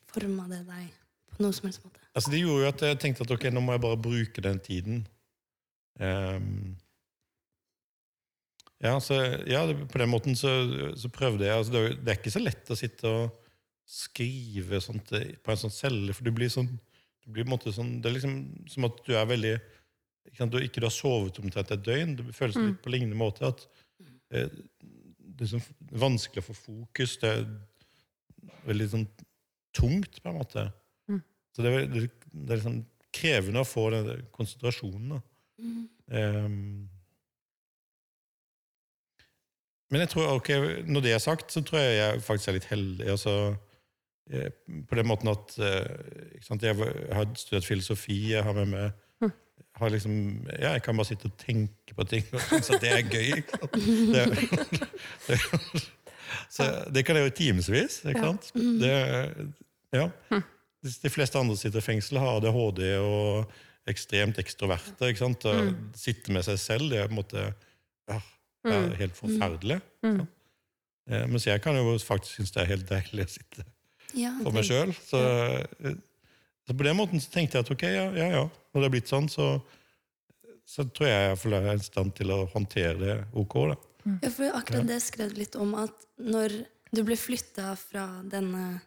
Forma 0.09 0.47
det 0.49 0.63
deg 0.65 0.87
på 1.33 1.43
noen 1.43 1.53
som 1.53 1.67
helst 1.67 1.83
måte? 1.85 2.01
Altså 2.15 2.31
Det 2.31 2.39
gjorde 2.41 2.63
jo 2.63 2.71
at 2.71 2.85
jeg 2.87 2.99
tenkte 3.03 3.25
at 3.27 3.33
ok, 3.35 3.45
nå 3.53 3.61
må 3.61 3.75
jeg 3.75 3.83
bare 3.83 4.01
bruke 4.01 4.41
den 4.41 4.61
tiden. 4.63 5.03
Ehm, 5.99 6.75
ja, 8.83 8.97
så 8.99 9.17
ja, 9.47 9.63
på 9.91 10.01
den 10.01 10.11
måten 10.11 10.35
så, 10.35 10.51
så 10.99 11.09
prøvde 11.13 11.47
jeg. 11.47 11.55
Altså, 11.55 11.73
det, 11.73 11.81
er 11.81 11.95
det 11.99 12.11
er 12.11 12.19
ikke 12.19 12.33
så 12.35 12.43
lett 12.43 12.71
å 12.71 12.77
sitte 12.79 13.11
og 13.11 13.51
skrive 13.85 14.81
sånt 14.81 15.13
eh, 15.15 15.35
på 15.41 15.53
en 15.53 15.61
sånn 15.61 15.73
celle, 15.73 16.15
for 16.17 16.25
du 16.25 16.33
blir 16.35 16.51
sånn, 16.51 16.71
du 17.25 17.31
blir 17.33 17.47
sånn 17.73 17.99
Det 18.01 18.09
er 18.09 18.15
liksom 18.17 18.35
som 18.69 18.87
at 18.87 18.97
du 19.05 19.13
er 19.17 19.27
veldig 19.29 19.53
ikke, 19.55 20.39
sant, 20.39 20.53
du, 20.53 20.59
ikke 20.61 20.81
du 20.81 20.87
har 20.87 20.93
sovet 20.93 21.39
omtrent 21.41 21.71
et 21.73 21.85
døgn. 21.85 22.15
Det 22.17 22.33
føles 22.35 22.57
litt 22.57 22.81
på 22.83 22.91
lignende 22.93 23.17
måte 23.17 23.45
at 23.47 23.61
eh, 24.33 24.49
det 25.35 25.45
er 25.45 25.53
sånn 25.55 25.65
vanskelig 26.01 26.43
å 26.43 26.47
få 26.49 26.57
fokus. 26.57 27.15
Det 27.21 27.31
er 27.31 27.45
veldig 28.65 28.89
sånn 28.91 29.07
tungt, 29.75 30.21
på 30.23 30.31
en 30.31 30.39
måte. 30.39 30.65
Så 31.55 31.63
det 31.63 31.71
er, 31.71 31.87
det, 31.87 32.03
det 32.31 32.51
er 32.51 32.59
liksom 32.59 32.81
krevende 33.15 33.63
å 33.63 33.67
få 33.67 33.87
den 33.93 34.25
konsentrasjonen. 34.35 35.15
Da. 35.15 35.21
Ehm. 36.19 36.87
Men 39.91 40.01
jeg 40.01 40.11
tror, 40.11 40.35
ok, 40.39 40.49
når 40.89 41.05
det 41.05 41.13
er 41.13 41.23
sagt, 41.23 41.51
så 41.53 41.61
tror 41.61 41.79
jeg 41.83 41.97
jeg 41.99 42.21
faktisk 42.25 42.49
er 42.49 42.57
litt 42.57 42.69
heldig. 42.71 43.07
Altså, 43.13 43.55
eh, 44.31 44.49
på 44.89 44.97
den 44.97 45.07
måten 45.07 45.29
at 45.29 45.57
eh, 45.61 45.89
ikke 46.35 46.47
sant, 46.47 46.65
jeg 46.65 46.93
har 47.13 47.27
studert 47.37 47.67
filosofi, 47.67 48.19
jeg 48.33 48.45
har 48.45 48.57
med 48.57 48.71
meg 48.73 48.93
har 49.75 49.91
liksom, 49.91 50.13
ja, 50.59 50.71
Jeg 50.75 50.83
kan 50.85 50.95
bare 50.97 51.09
sitte 51.09 51.29
og 51.29 51.37
tenke 51.39 51.95
på 51.95 52.03
ting 52.07 52.25
og 52.31 52.41
synes 52.47 52.71
at 52.71 52.83
det 52.83 52.91
er 52.91 53.01
gøy. 53.11 53.43
Det, 54.15 54.25
det, 55.27 55.39
så 56.55 56.69
det 56.95 57.05
kan 57.05 57.19
jeg 57.19 57.31
i 57.31 57.35
timevis. 57.35 58.01
Ikke 58.07 58.23
sant? 58.23 58.51
Det, 58.55 58.93
ja. 59.95 60.07
De 61.03 61.11
fleste 61.11 61.39
andre 61.39 61.57
sitter 61.59 61.81
i 61.81 61.85
fengsel, 61.85 62.21
har 62.21 62.39
ADHD 62.39 62.83
og 63.01 63.51
ekstremt 63.89 64.39
ekstroverte. 64.41 65.09
ikke 65.09 65.23
sant? 65.25 65.45
Og 65.49 65.73
Sitte 65.97 66.33
med 66.33 66.47
seg 66.47 66.59
selv, 66.61 66.89
det 66.91 67.01
er 67.01 67.11
på 67.11 67.17
en 67.17 67.21
måte 67.21 67.45
ja, 68.09 68.21
det 68.65 68.75
er 68.79 68.97
helt 69.03 69.17
forferdelig. 69.19 69.79
Eh, 71.05 71.25
Mens 71.29 71.45
jeg 71.45 71.61
kan 71.61 71.77
jo 71.77 71.95
faktisk 72.01 72.39
synes 72.39 72.53
det 72.55 72.63
er 72.63 72.71
helt 72.73 72.89
deilig 72.89 73.27
å 73.27 73.31
sitte 73.35 73.65
Ja, 74.17 74.33
for 74.41 74.55
meg 74.55 74.65
sjøl. 74.65 74.93
Så, 75.05 75.21
eh, 75.21 75.97
så 76.65 76.73
på 76.73 76.87
den 76.87 76.97
måten 76.97 77.21
så 77.21 77.33
tenkte 77.33 77.59
jeg 77.59 77.67
at 77.67 77.73
ok, 77.75 77.83
ja, 77.93 78.05
ja, 78.17 78.29
ja. 78.39 78.45
når 78.73 78.81
det 78.81 78.87
er 78.87 78.95
blitt 78.95 79.11
sånn, 79.11 79.27
så, 79.29 79.49
så 80.65 80.87
tror 80.89 81.11
jeg 81.11 81.35
jeg 81.35 81.59
er 81.59 81.75
i 81.75 81.85
stand 81.85 82.15
til 82.17 82.33
å 82.33 82.45
håndtere 82.53 82.97
det 83.01 83.17
ok. 83.37 83.59
da. 83.73 83.77
Ja, 84.23 84.31
for 84.31 84.57
akkurat 84.61 84.89
det 84.89 85.01
skrev 85.01 85.33
du 85.33 85.39
litt 85.41 85.57
om 85.57 85.75
at 85.81 86.09
når 86.21 86.59
du 86.95 87.01
ble 87.05 87.17
flytta 87.17 87.73
fra 87.77 88.07
denne 88.29 88.79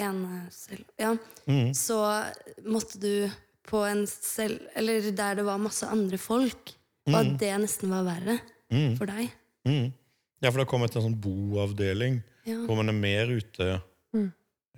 ene 0.00 0.46
selv, 0.52 0.84
ja, 1.00 1.12
mm. 1.46 1.72
så 1.76 1.98
måtte 2.64 3.00
du 3.00 3.14
på 3.68 3.82
en 3.86 4.06
selv... 4.08 4.64
Eller 4.76 5.12
der 5.12 5.36
det 5.38 5.44
var 5.46 5.60
masse 5.60 5.88
andre 5.88 6.18
folk, 6.20 6.72
og 7.08 7.16
at 7.18 7.36
det 7.40 7.52
nesten 7.60 7.92
var 7.92 8.06
verre 8.06 8.38
Mhm. 8.72 8.96
for 8.98 9.06
deg. 9.06 9.30
Mm. 9.68 9.92
Ja, 10.42 10.50
for 10.50 10.58
det 10.58 10.64
har 10.66 10.72
kommet 10.72 10.96
en 10.96 11.04
sånn 11.06 11.20
boavdeling 11.22 12.22
Ja. 12.46 12.56
hvor 12.66 12.76
man 12.76 12.88
er 12.88 12.98
mer 12.98 13.26
ute. 13.30 13.82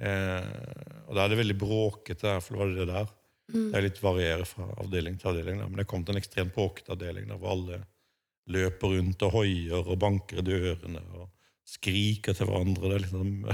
Eh, 0.00 1.04
og 1.06 1.14
da 1.14 1.24
er 1.24 1.28
det 1.30 1.38
veldig 1.38 1.58
bråkete, 1.58 2.26
i 2.26 2.32
hvert 2.34 2.42
fall 2.42 2.58
var 2.58 2.72
det 2.72 2.80
det 2.82 2.88
der. 2.90 3.12
Det 3.54 3.76
er 3.76 3.84
litt 3.84 4.00
varierer 4.02 4.46
fra 4.48 4.66
avdeling 4.80 5.18
til 5.20 5.30
avdeling, 5.30 5.58
da. 5.60 5.68
men 5.68 5.76
det 5.76 5.86
kom 5.86 6.02
til 6.04 6.16
en 6.16 6.20
ekstremt 6.22 6.54
bråkete 6.56 6.94
avdeling 6.96 7.28
der 7.28 7.36
hvor 7.38 7.52
alle 7.52 7.82
løper 8.50 8.96
rundt 8.96 9.22
og 9.22 9.32
hoier 9.36 9.84
og 9.84 9.98
banker 10.00 10.40
i 10.40 10.46
dørene 10.46 11.02
og 11.14 11.28
skriker 11.68 12.34
til 12.36 12.48
hverandre. 12.48 12.90
Det 12.90 12.96
er 12.96 13.04
liksom 13.04 13.44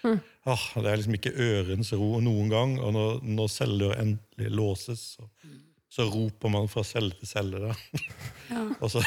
ah, 0.48 0.64
Det 0.80 0.86
er 0.86 0.96
liksom 0.96 1.18
ikke 1.18 1.34
ørens 1.36 1.92
ro 1.92 2.20
noen 2.24 2.48
gang. 2.48 2.78
Og 2.80 2.94
når, 2.96 3.20
når 3.26 3.98
endelig 3.98 4.50
låses, 4.54 5.02
så, 5.18 5.28
så 5.90 6.06
roper 6.06 6.52
man 6.52 6.68
fra 6.70 6.84
celle 6.86 7.14
til 7.18 7.28
celle. 7.28 7.60
Da. 7.64 7.74
Ja. 8.50 8.62
og 8.82 8.90
så, 8.92 9.02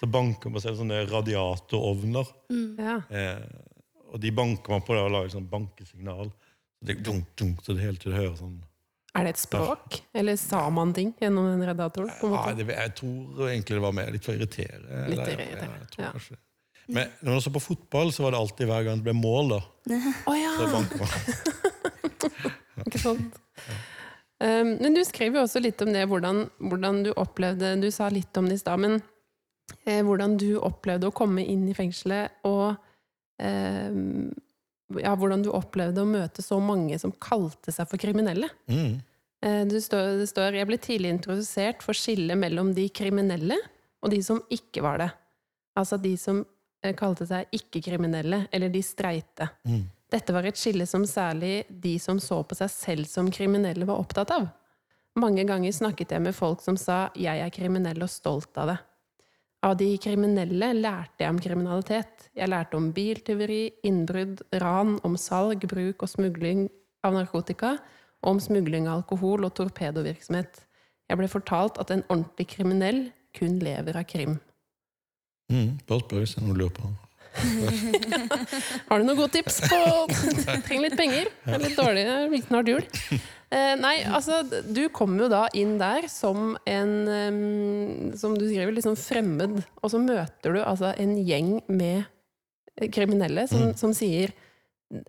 så 0.00 0.08
banker 0.10 0.50
man 0.50 0.64
selv 0.64 0.80
sånne 0.80 1.04
radiatorovner. 1.06 2.32
Ja. 2.78 2.96
Eh, 3.06 3.44
og 4.08 4.18
de 4.22 4.32
banker 4.34 4.74
man 4.74 4.82
på 4.86 4.96
da, 4.96 5.04
og 5.06 5.14
lager 5.14 5.36
sånn 5.36 5.46
bankesignal. 5.50 6.32
Så 6.78 6.88
det, 6.88 6.98
dunk, 7.06 7.30
dunk, 7.38 7.62
så 7.62 7.76
det 7.76 7.84
hele 7.84 8.00
tiden 8.00 8.16
hører 8.16 8.34
sånn 8.38 8.58
Er 9.18 9.26
det 9.26 9.32
et 9.34 9.40
språk? 9.40 9.98
Eller 10.14 10.38
sa 10.38 10.60
man 10.70 10.92
ting 10.94 11.10
gjennom 11.18 11.48
den 11.50 11.64
radiatoren? 11.66 12.12
på 12.20 12.30
en 12.30 12.36
ja, 12.36 12.54
det, 12.54 12.68
Jeg 12.70 12.94
tror 13.00 13.48
egentlig 13.48 13.78
det 13.78 13.84
var 13.86 13.96
mer 13.98 14.12
litt 14.14 14.26
for 14.26 14.34
å 14.34 14.38
irritere. 14.38 14.82
Litt 15.10 15.18
eller, 15.18 15.32
irritere, 15.34 15.80
jeg 15.82 15.90
tror 15.94 16.06
ja. 16.06 16.12
kanskje. 16.14 16.38
Men 16.88 17.10
når 17.20 17.34
man 17.34 17.42
så 17.44 17.52
på 17.52 17.60
fotball, 17.60 18.14
så 18.16 18.24
var 18.24 18.32
det 18.32 18.40
alltid 18.40 18.70
hver 18.70 18.86
gang 18.86 19.00
det 19.00 19.06
ble 19.10 19.16
mål, 19.18 19.54
da. 19.56 19.60
Oh, 20.30 20.38
ja! 20.38 20.54
Så 20.56 20.70
banker 20.72 21.02
man. 21.04 22.58
Ikke 22.88 23.02
sant? 23.02 23.42
Um, 24.38 24.76
men 24.78 24.94
du 24.94 25.02
skriver 25.02 25.40
jo 25.40 25.46
også 25.48 25.62
litt 25.62 25.80
om 25.82 25.90
det, 25.90 26.04
hvordan, 26.06 26.44
hvordan 26.62 27.00
du 27.02 27.08
opplevde 27.18 27.72
Du 27.82 27.88
sa 27.90 28.06
litt 28.12 28.36
om 28.38 28.46
det 28.46 28.60
i 28.60 28.60
stad, 28.60 28.78
men 28.78 29.00
eh, 29.82 30.02
hvordan 30.06 30.36
du 30.38 30.52
opplevde 30.62 31.10
å 31.10 31.14
komme 31.14 31.42
inn 31.42 31.64
i 31.66 31.74
fengselet, 31.74 32.38
og 32.46 32.76
eh, 33.42 33.98
ja, 35.02 35.12
hvordan 35.18 35.42
du 35.44 35.50
opplevde 35.52 36.04
å 36.04 36.08
møte 36.08 36.44
så 36.44 36.60
mange 36.62 36.96
som 37.02 37.12
kalte 37.20 37.74
seg 37.74 37.90
for 37.90 38.00
kriminelle. 38.00 38.48
Mm. 38.70 39.00
Eh, 39.44 39.64
det, 39.70 39.82
står, 39.84 40.14
det 40.22 40.28
står 40.30 40.56
Jeg 40.58 40.68
ble 40.70 40.78
tidlig 40.82 41.12
introdusert 41.14 41.84
for 41.84 41.96
skillet 41.96 42.38
mellom 42.38 42.72
de 42.76 42.88
kriminelle 42.90 43.58
og 44.02 44.12
de 44.14 44.22
som 44.24 44.40
ikke 44.54 44.82
var 44.84 45.02
det. 45.02 45.10
Altså 45.78 45.98
de 46.00 46.14
som 46.18 46.40
eh, 46.84 46.94
kalte 46.98 47.26
seg 47.28 47.50
ikke-kriminelle, 47.54 48.44
eller 48.54 48.72
de 48.72 48.82
streite. 48.86 49.50
Mm. 49.66 49.86
Dette 50.08 50.32
var 50.32 50.46
et 50.48 50.56
skille 50.56 50.86
som 50.88 51.04
særlig 51.04 51.66
de 51.68 51.98
som 52.00 52.20
så 52.20 52.40
på 52.46 52.56
seg 52.56 52.70
selv 52.72 53.08
som 53.10 53.28
kriminelle, 53.32 53.84
var 53.88 54.00
opptatt 54.00 54.32
av. 54.32 54.48
Mange 55.18 55.44
ganger 55.44 55.74
snakket 55.74 56.14
jeg 56.14 56.22
med 56.24 56.34
folk 56.34 56.62
som 56.62 56.76
sa 56.76 57.10
'jeg 57.14 57.40
er 57.40 57.50
kriminell 57.50 58.02
og 58.02 58.08
stolt 58.08 58.56
av 58.56 58.68
det'. 58.68 58.78
Av 59.62 59.76
de 59.76 59.96
kriminelle 59.98 60.72
lærte 60.72 61.24
jeg 61.24 61.30
om 61.30 61.38
kriminalitet. 61.38 62.30
Jeg 62.36 62.48
lærte 62.48 62.76
om 62.76 62.92
biltyveri, 62.92 63.72
innbrudd, 63.82 64.42
ran, 64.52 65.00
om 65.02 65.16
salg, 65.16 65.66
bruk 65.66 66.02
og 66.02 66.08
smugling 66.08 66.68
av 67.02 67.12
narkotika, 67.12 67.78
og 68.22 68.30
om 68.30 68.40
smugling 68.40 68.86
av 68.86 69.02
alkohol 69.02 69.44
og 69.44 69.54
torpedovirksomhet. 69.54 70.62
Jeg 71.08 71.18
ble 71.18 71.28
fortalt 71.28 71.78
at 71.78 71.90
en 71.90 72.04
ordentlig 72.08 72.46
kriminell 72.54 73.12
kun 73.34 73.58
lever 73.58 73.96
av 73.96 74.04
krim. 74.04 74.38
Mm, 75.50 75.78
bare 75.88 76.00
spør 76.00 76.18
hvis 76.18 76.34
du 76.38 76.52
lurer 76.52 76.74
på. 76.76 77.07
Har 78.88 79.00
du 79.00 79.06
noen 79.06 79.18
gode 79.18 79.32
tips 79.38 79.60
på 79.64 79.80
Trenger 80.66 80.84
litt 80.84 80.96
penger. 80.98 81.30
Er 81.46 81.62
litt 81.62 81.78
dårlig. 81.78 82.04
litt 82.32 82.46
snart 82.48 82.70
jul. 82.70 82.84
Eh, 83.48 83.74
nei, 83.80 83.94
altså, 84.04 84.42
du 84.44 84.82
kommer 84.92 85.24
jo 85.24 85.30
da 85.32 85.44
inn 85.56 85.78
der 85.80 86.04
som 86.12 86.52
en 86.68 86.90
um, 87.08 88.10
Som 88.20 88.34
du 88.36 88.44
skriver, 88.44 88.76
sånn 88.84 88.98
fremmed. 89.00 89.62
Og 89.80 89.92
så 89.92 90.00
møter 90.02 90.58
du 90.58 90.62
altså 90.62 90.92
en 90.96 91.16
gjeng 91.22 91.58
med 91.68 92.04
kriminelle 92.94 93.48
som, 93.50 93.72
som 93.74 93.94
sier 93.96 94.30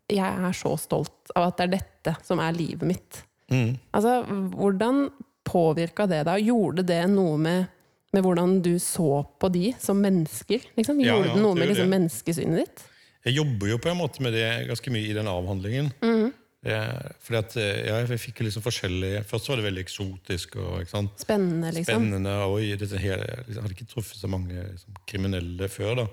'Jeg 0.10 0.44
er 0.50 0.56
så 0.58 0.74
stolt 0.80 1.32
av 1.38 1.52
at 1.52 1.60
det 1.60 1.65
er 1.68 1.76
dette 1.78 2.15
som 2.26 2.39
er 2.44 2.56
livet 2.56 2.88
mitt'. 2.89 3.22
Mm. 3.52 3.78
Altså, 3.96 4.24
hvordan 4.56 5.10
påvirka 5.48 6.08
det 6.10 6.24
da? 6.28 6.38
Gjorde 6.38 6.84
det 6.86 7.04
noe 7.10 7.38
med, 7.38 7.70
med 8.15 8.26
hvordan 8.26 8.60
du 8.65 8.74
så 8.82 9.24
på 9.41 9.50
de 9.54 9.72
som 9.82 10.00
mennesker? 10.02 10.65
Liksom? 10.78 11.02
Gjorde 11.04 11.30
ja, 11.30 11.36
det 11.36 11.43
noe 11.43 11.58
med 11.58 11.72
liksom, 11.72 11.88
det. 11.88 11.95
menneskesynet 11.95 12.62
ditt? 12.63 12.86
Jeg 13.28 13.36
jobber 13.36 13.74
jo 13.74 13.80
på 13.84 13.91
en 13.91 14.00
måte 14.00 14.24
med 14.24 14.34
det 14.38 14.45
ganske 14.69 14.93
mye 14.93 15.10
i 15.10 15.17
den 15.17 15.30
avhandlingen. 15.32 15.91
Mhm. 16.04 16.30
Eh, 16.60 17.12
fordi 17.24 17.38
at 17.39 17.54
ja, 17.56 18.00
jeg 18.04 18.19
fikk 18.19 18.41
liksom 18.43 18.60
forskjellige 18.65 19.22
Først 19.30 19.48
var 19.48 19.62
det 19.62 19.63
veldig 19.63 19.84
eksotisk 19.86 20.58
og? 20.60 20.82
Spennende, 21.15 21.69
liksom. 21.72 22.10
spennende. 22.10 22.34
og 22.43 22.60
dette 22.82 23.00
her, 23.00 23.24
jeg 23.48 23.62
hadde 23.62 23.72
ikke 23.78 23.88
truffet 23.88 24.19
så 24.19 24.28
mange 24.28 24.65
liksom, 24.74 24.98
kriminelle 25.08 25.69
før. 25.72 26.02
da. 26.02 26.08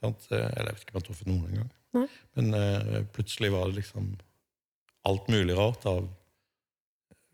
Sant? 0.00 0.28
Eh, 0.30 0.40
Eller 0.40 0.70
jeg 0.70 0.78
vet 0.78 0.86
ikke 0.86 0.94
om 0.94 0.96
jeg 0.96 1.02
har 1.02 1.08
truffet 1.10 1.28
noen 1.28 1.48
engang. 1.50 1.72
Mm. 1.94 2.00
Nei. 2.00 2.08
Men 2.34 2.54
uh, 2.58 3.00
plutselig 3.14 3.52
var 3.54 3.68
det 3.68 3.82
liksom 3.82 4.14
alt 5.04 5.28
mulig 5.30 5.54
rart 5.54 5.84
av 5.86 6.08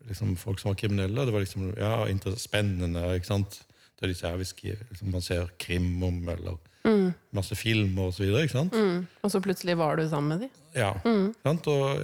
liksom, 0.09 0.35
folk 0.37 0.59
som 0.59 0.71
var 0.71 0.79
kriminelle. 0.79 1.25
Det 1.25 1.33
var 1.33 1.45
liksom 1.45 1.71
ja, 1.79 2.35
spennende. 2.37 3.07
ikke 3.15 3.31
sant? 3.31 3.61
Det 4.01 4.07
er 4.07 4.13
disse 4.15 4.25
her 4.27 4.37
vi 4.41 4.45
skriver, 4.49 4.79
liksom, 4.89 5.11
man 5.13 5.21
ser 5.21 5.47
krim 5.61 6.03
om, 6.03 6.21
eller 6.33 6.57
Mm, 6.83 7.11
masse 7.37 7.53
filmer 7.55 8.07
og 8.09 8.13
så 8.15 8.23
mm. 8.25 9.07
Og 9.21 9.29
så 9.31 9.39
plutselig 9.39 9.75
var 9.77 9.95
du 9.97 10.07
sammen 10.09 10.29
med 10.29 10.39
dem? 10.39 10.49
Ja, 10.73 10.93
Mm. 11.05 11.35
sant? 11.43 11.67
Og, 11.67 11.99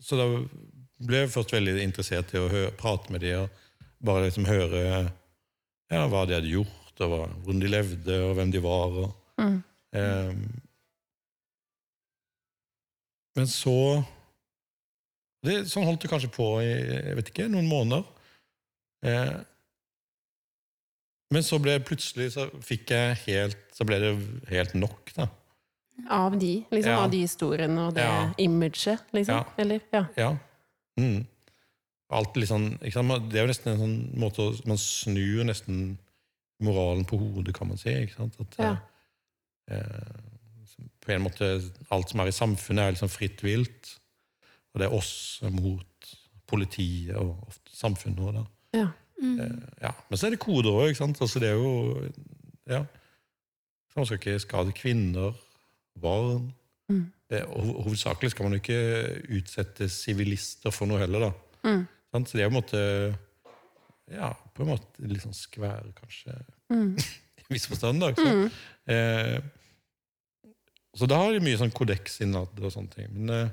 så 0.00 0.16
da 0.16 0.26
ble 1.04 1.16
jeg 1.24 1.30
først 1.34 1.50
veldig 1.52 1.82
interessert 1.82 2.30
i 2.32 2.38
å 2.38 2.48
høre, 2.48 2.70
prate 2.78 3.10
med 3.10 3.20
dem 3.20 3.40
og 3.42 3.50
bare 4.04 4.28
liksom 4.28 4.46
høre 4.46 5.10
ja, 5.90 6.06
hva 6.06 6.22
de 6.26 6.34
hadde 6.36 6.46
gjort, 6.52 7.00
og 7.00 7.10
hva, 7.10 7.26
hvordan 7.42 7.60
de 7.60 7.68
levde, 7.72 8.20
og 8.22 8.36
hvem 8.36 8.52
de 8.52 8.62
var. 8.62 8.86
Og, 9.02 9.14
Mm. 9.38 9.62
ehm, 9.98 10.44
men 13.36 13.46
så 13.50 14.04
det, 15.44 15.64
Sånn 15.68 15.84
holdt 15.84 16.00
det 16.06 16.10
kanskje 16.12 16.30
på 16.32 16.46
i 16.62 16.68
jeg 16.70 17.16
vet 17.18 17.28
ikke, 17.32 17.48
noen 17.52 17.66
måneder. 17.68 18.04
Eh, 19.04 19.34
men 21.32 21.42
så 21.42 21.58
ble 21.62 21.78
plutselig 21.80 22.32
så 22.34 22.48
fikk 22.62 22.90
jeg 22.90 23.16
helt 23.26 23.56
Så 23.74 23.84
ble 23.86 23.98
det 23.98 24.10
helt 24.50 24.74
nok, 24.74 25.12
da. 25.16 25.28
Av 26.10 26.38
de, 26.38 26.64
liksom, 26.70 26.90
Ja. 26.92 26.98
av 27.04 27.10
de 27.10 27.20
historiene 27.24 27.78
og 27.88 27.94
det 27.94 28.02
Ja. 28.04 28.32
imaget, 28.38 29.00
liksom? 29.12 29.34
Ja. 29.34 29.44
Eller, 29.58 29.80
ja. 29.92 30.04
Ja. 30.16 30.36
Mm. 30.98 31.26
Alt 32.10 32.34
sant? 32.46 32.78
Det 33.30 33.38
er 33.40 33.46
jo 33.46 33.50
nesten 33.52 33.72
en 33.72 33.78
sånn 33.80 34.14
måte 34.18 34.38
å, 34.42 34.66
Man 34.66 34.76
snur 34.78 35.44
nesten 35.44 35.98
moralen 36.60 37.04
på 37.04 37.18
hodet, 37.18 37.54
kan 37.54 37.68
man 37.68 37.76
si. 37.76 37.90
ikke 37.90 38.14
sant? 38.16 38.36
At, 38.40 38.54
Ja. 38.58 38.76
eh, 39.68 40.20
på 41.00 41.12
en 41.12 41.22
måte 41.22 41.72
Alt 41.90 42.10
som 42.10 42.20
er 42.20 42.26
i 42.26 42.30
samfunnet, 42.30 42.78
er 42.78 42.92
liksom 42.92 43.10
fritt 43.10 43.42
vilt. 43.42 43.98
Og 44.74 44.80
det 44.80 44.86
er 44.90 44.94
oss 44.96 45.40
mot 45.42 45.86
politiet 46.46 47.16
og 47.16 47.52
samfunnet 47.70 48.34
da. 48.34 48.46
ja. 48.74 48.88
Eh, 49.22 49.56
ja. 49.82 49.90
Men 50.10 50.18
så 50.18 50.26
er 50.26 50.30
det 50.34 50.40
koder 50.42 50.70
òg, 50.74 50.88
ikke 50.90 50.98
sant. 51.02 51.20
Altså, 51.20 51.38
det 51.40 51.48
er 51.48 51.54
jo 51.54 52.10
Ja. 52.66 52.84
Så 53.92 53.96
Man 54.00 54.06
skal 54.06 54.18
ikke 54.18 54.40
skade 54.42 54.72
kvinner, 54.74 55.32
barn. 56.00 56.52
Mm. 56.90 57.12
Det, 57.30 57.42
hov- 57.46 57.82
hovedsakelig 57.84 58.30
skal 58.30 58.44
man 58.48 58.54
ikke 58.60 58.78
utsette 59.38 59.88
sivilister 59.88 60.70
for 60.74 60.86
noe 60.90 60.98
heller, 60.98 61.28
da. 61.28 61.32
Mm. 61.70 61.86
Så 62.26 62.32
det 62.36 62.42
er 62.44 62.48
på 62.50 62.54
en 62.56 62.62
måte 62.62 62.82
Ja, 64.12 64.32
på 64.54 64.62
en 64.62 64.68
måte 64.68 65.00
litt 65.08 65.22
sånn 65.22 65.32
skvær, 65.34 65.86
kanskje, 65.96 66.34
Mm. 66.70 66.96
i 67.38 67.44
viss 67.54 67.66
forstand. 67.66 68.00
da, 68.00 68.08
ikke 68.12 68.24
sant? 68.24 68.52
Eh, 68.86 69.40
så 70.96 71.06
da 71.08 71.16
har 71.22 71.32
de 71.32 71.40
mye 71.40 71.56
sånn 71.58 71.72
kodeks 71.72 72.20
innad 72.20 72.48
og 72.60 72.70
sånne 72.72 72.90
ting. 72.92 73.08
Men 73.12 73.50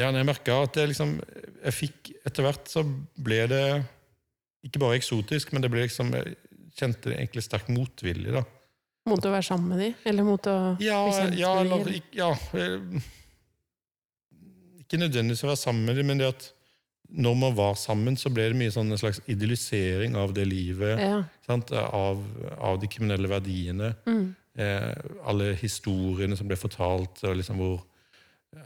Ja, 0.00 0.08
jeg 0.10 0.26
merka 0.26 0.56
at 0.64 0.74
jeg 0.80 0.90
liksom 0.90 1.12
Jeg 1.62 1.74
fikk 1.76 2.08
Etter 2.26 2.42
hvert 2.48 2.66
så 2.72 2.82
ble 3.22 3.44
det 3.52 3.60
ikke 4.66 4.80
bare 4.82 4.96
eksotisk, 4.98 5.52
men 5.52 5.62
det 5.62 5.68
ble 5.70 5.84
liksom 5.84 6.08
Jeg 6.16 6.34
kjente 6.74 7.12
egentlig 7.14 7.44
sterk 7.46 7.68
motvilje, 7.70 8.32
da. 8.34 8.40
Mot 9.06 9.20
å 9.28 9.30
være 9.34 9.44
sammen 9.46 9.74
med 9.74 9.82
de? 9.84 9.90
Eller 10.08 10.24
mot 10.26 10.46
å 10.50 10.56
Ja, 10.82 11.02
bli 11.04 11.18
kjent 11.18 11.38
ja, 11.38 11.52
med 11.68 11.86
de? 11.90 12.00
ja, 12.16 12.30
eh, 12.56 13.04
Ikke 14.82 14.98
nødvendigvis 15.00 15.44
å 15.44 15.50
være 15.52 15.60
sammen 15.62 15.84
med 15.88 15.98
dem, 16.00 16.08
men 16.10 16.20
det 16.22 16.30
at 16.32 16.50
når 17.14 17.34
man 17.36 17.54
var 17.54 17.74
sammen, 17.78 18.16
så 18.18 18.30
ble 18.32 18.48
det 18.50 18.56
mye 18.58 18.72
sånn 18.72 18.88
en 18.90 18.98
slags 18.98 19.20
idealisering 19.30 20.16
av 20.18 20.32
det 20.34 20.46
livet. 20.48 20.96
Ja. 20.98 21.18
Sant? 21.46 21.70
Av, 21.76 22.22
av 22.58 22.78
de 22.82 22.88
kriminelle 22.90 23.28
verdiene. 23.30 23.92
Mm. 24.08 24.24
Eh, 24.58 24.94
alle 25.28 25.50
historiene 25.60 26.34
som 26.40 26.48
ble 26.48 26.56
fortalt, 26.58 27.20
og 27.28 27.36
liksom 27.38 27.60
hvor 27.60 27.84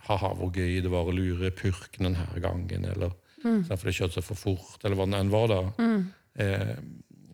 Ha-ha, 0.09 0.35
hvor 0.35 0.51
gøy 0.53 0.81
det 0.83 0.91
var 0.91 1.05
å 1.09 1.15
lure 1.15 1.51
purken 1.51 2.05
denne 2.09 2.41
gangen, 2.41 2.85
eller 2.85 3.11
Mm. 3.45 3.65
sant, 3.67 3.79
for 3.81 3.87
det 3.87 3.95
kjørte 3.95 4.15
seg 4.19 4.25
for 4.25 4.35
fort, 4.35 4.85
eller 4.85 4.97
hva 4.97 5.05
det 5.07 5.15
enn 5.21 5.31
var, 5.31 5.47
da. 5.47 5.61
Mm. 5.79 6.13
Eh, 6.39 6.77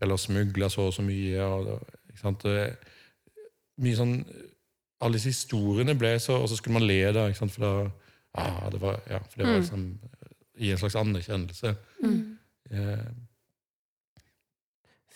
eller 0.02 0.16
smugla 0.16 0.68
så 0.68 0.86
og 0.88 0.92
så 0.92 1.02
mye. 1.02 1.40
Og, 1.40 1.80
ikke 2.10 2.20
sant? 2.20 2.42
Det- 2.42 2.76
mye 3.80 3.96
sånn 3.96 4.24
Alle 5.00 5.14
disse 5.18 5.28
historiene 5.32 5.98
ble 5.98 6.18
så 6.20 6.36
Og 6.42 6.48
så 6.48 6.56
skulle 6.56 6.74
man 6.78 6.86
le, 6.86 7.12
da. 7.12 7.26
Ikke 7.28 7.36
sant? 7.38 7.50
For 7.52 7.60
da 7.60 7.90
ah, 8.34 8.70
det 8.70 8.80
var, 8.80 9.00
ja, 9.10 9.18
for 9.18 9.36
det 9.42 9.46
var 9.46 9.54
Mm. 9.54 9.60
liksom 9.60 9.98
Gi 10.56 10.70
en 10.70 10.78
slags 10.78 10.94
anerkjennelse. 10.96 11.76
Mm. 12.02 12.38
Eh, 12.70 13.04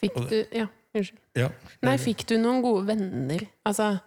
Fikk 0.01 0.15
du 0.31 0.45
Ja, 0.53 0.67
unnskyld. 0.95 1.19
ja. 1.37 1.49
Nei, 1.83 1.97
fikk 1.99 2.25
du 2.27 2.37
noen 2.39 2.63
gode 2.63 2.87
venner? 2.87 3.41
Altså 3.67 3.99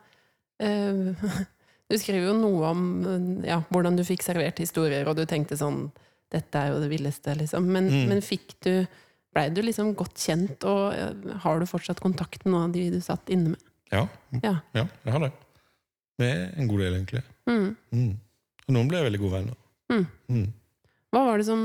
eh, 0.60 1.14
Du 1.92 1.98
skriver 2.00 2.30
jo 2.32 2.38
noe 2.40 2.70
om 2.72 2.82
eh, 3.04 3.50
ja, 3.52 3.60
hvordan 3.74 3.98
du 4.00 4.04
fikk 4.08 4.24
servert 4.24 4.60
historier, 4.64 5.04
og 5.12 5.18
du 5.20 5.26
tenkte 5.30 5.58
sånn 5.60 5.90
Dette 6.32 6.56
er 6.56 6.70
jo 6.72 6.78
det 6.80 6.88
villeste, 6.94 7.34
liksom. 7.36 7.66
Men, 7.68 7.90
Mm. 7.92 8.06
men 8.08 8.22
fikk 8.24 8.54
du 8.64 8.88
Blei 9.32 9.50
du 9.52 9.62
liksom 9.64 9.94
godt 9.96 10.16
kjent, 10.20 10.64
og 10.68 10.94
eh, 10.96 11.38
har 11.44 11.60
du 11.60 11.66
fortsatt 11.68 12.00
kontakt 12.04 12.44
med 12.46 12.52
noen 12.54 12.66
av 12.70 12.74
de 12.76 12.90
du 12.92 13.00
satt 13.04 13.30
inne 13.32 13.54
med? 13.54 13.62
Ja. 13.92 14.02
Ja. 14.44 14.54
ja, 14.76 14.86
jeg 15.06 15.14
har 15.14 15.24
det. 15.24 15.30
Med 16.20 16.58
en 16.60 16.68
god 16.68 16.80
del, 16.84 16.96
egentlig. 16.98 17.22
Mm. 17.48 17.70
Mm. 17.96 18.10
Og 18.68 18.74
noen 18.76 18.90
ble 18.92 19.00
jeg 19.00 19.08
veldig 19.08 19.22
gode 19.22 19.36
venner. 19.38 19.56
Mm. 19.92 20.04
Mm. 20.36 20.50
Hva 21.12 21.24
var 21.30 21.40
det 21.40 21.48
som 21.48 21.64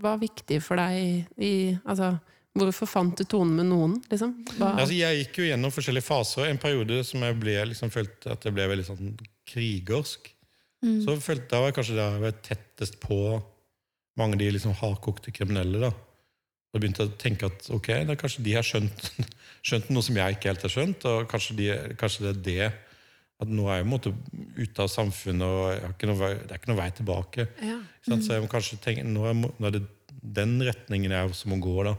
var 0.00 0.18
viktig 0.20 0.58
for 0.64 0.80
deg 0.80 1.28
i 1.40 1.52
Altså, 1.84 2.14
hvorfor 2.58 2.88
fant 2.90 3.16
du 3.16 3.24
tonen 3.24 3.54
med 3.56 3.68
noen, 3.70 3.96
liksom? 4.10 4.34
Altså, 4.60 4.92
jeg 4.96 5.22
gikk 5.22 5.40
jo 5.40 5.48
gjennom 5.48 5.72
forskjellige 5.72 6.04
faser. 6.04 6.50
En 6.50 6.60
periode 6.60 7.00
som 7.08 7.24
jeg 7.24 7.38
ble, 7.40 7.56
liksom, 7.70 7.92
følte 7.94 8.34
at 8.34 8.44
jeg 8.44 8.56
ble 8.56 8.68
veldig 8.74 8.86
sånn 8.90 9.14
krigersk. 9.48 10.28
Mm. 10.84 11.00
Så 11.06 11.16
følte 11.22 11.56
jeg 11.56 11.66
var 11.66 11.74
kanskje 11.76 11.96
der 11.96 12.16
jeg 12.16 12.24
var 12.26 12.38
tettest 12.44 12.98
på 13.02 13.18
mange 14.20 14.36
av 14.36 14.42
de 14.42 14.50
liksom 14.52 14.76
hardkokte 14.76 15.32
kriminelle. 15.34 15.80
da. 15.86 15.92
Og 16.72 16.80
begynte 16.80 17.06
å 17.06 17.14
tenke 17.20 17.48
at 17.48 17.68
ok, 17.72 17.90
da 18.08 18.16
kanskje 18.20 18.44
de 18.44 18.56
har 18.56 18.66
skjønt, 18.66 19.10
skjønt 19.66 19.92
noe 19.92 20.04
som 20.04 20.20
jeg 20.20 20.36
ikke 20.36 20.52
helt 20.52 20.66
har 20.68 20.74
skjønt, 20.76 21.08
og 21.08 21.28
kanskje, 21.32 21.58
de, 21.58 21.68
kanskje 22.00 22.26
det 22.26 22.32
er 22.32 22.42
det 22.48 22.72
at 23.42 23.50
nå 23.50 23.64
er 23.66 23.80
jeg 23.80 23.88
måte 23.90 24.12
ute 24.54 24.84
av 24.84 24.90
samfunnet, 24.92 25.42
og 25.42 25.64
jeg 25.72 25.82
har 25.82 25.94
ikke 25.96 26.08
noe 26.10 26.20
vei, 26.20 26.32
det 26.38 26.52
er 26.52 26.60
ikke 26.60 26.70
noen 26.70 26.82
vei 26.82 26.92
tilbake. 27.00 27.48
ja. 27.64 27.80
Mm. 28.02 28.18
Så 28.18 28.34
jeg 28.34 28.42
må 28.42 28.48
kanskje 28.50 28.80
tenke, 28.82 29.04
nå 29.06 29.24
er, 29.30 29.36
nå 29.38 29.66
er 29.68 29.76
det 29.76 29.84
den 30.22 30.56
retningen 30.66 31.12
jeg 31.14 31.28
også 31.30 31.50
må 31.50 31.58
gå. 31.62 31.74
da. 31.86 31.94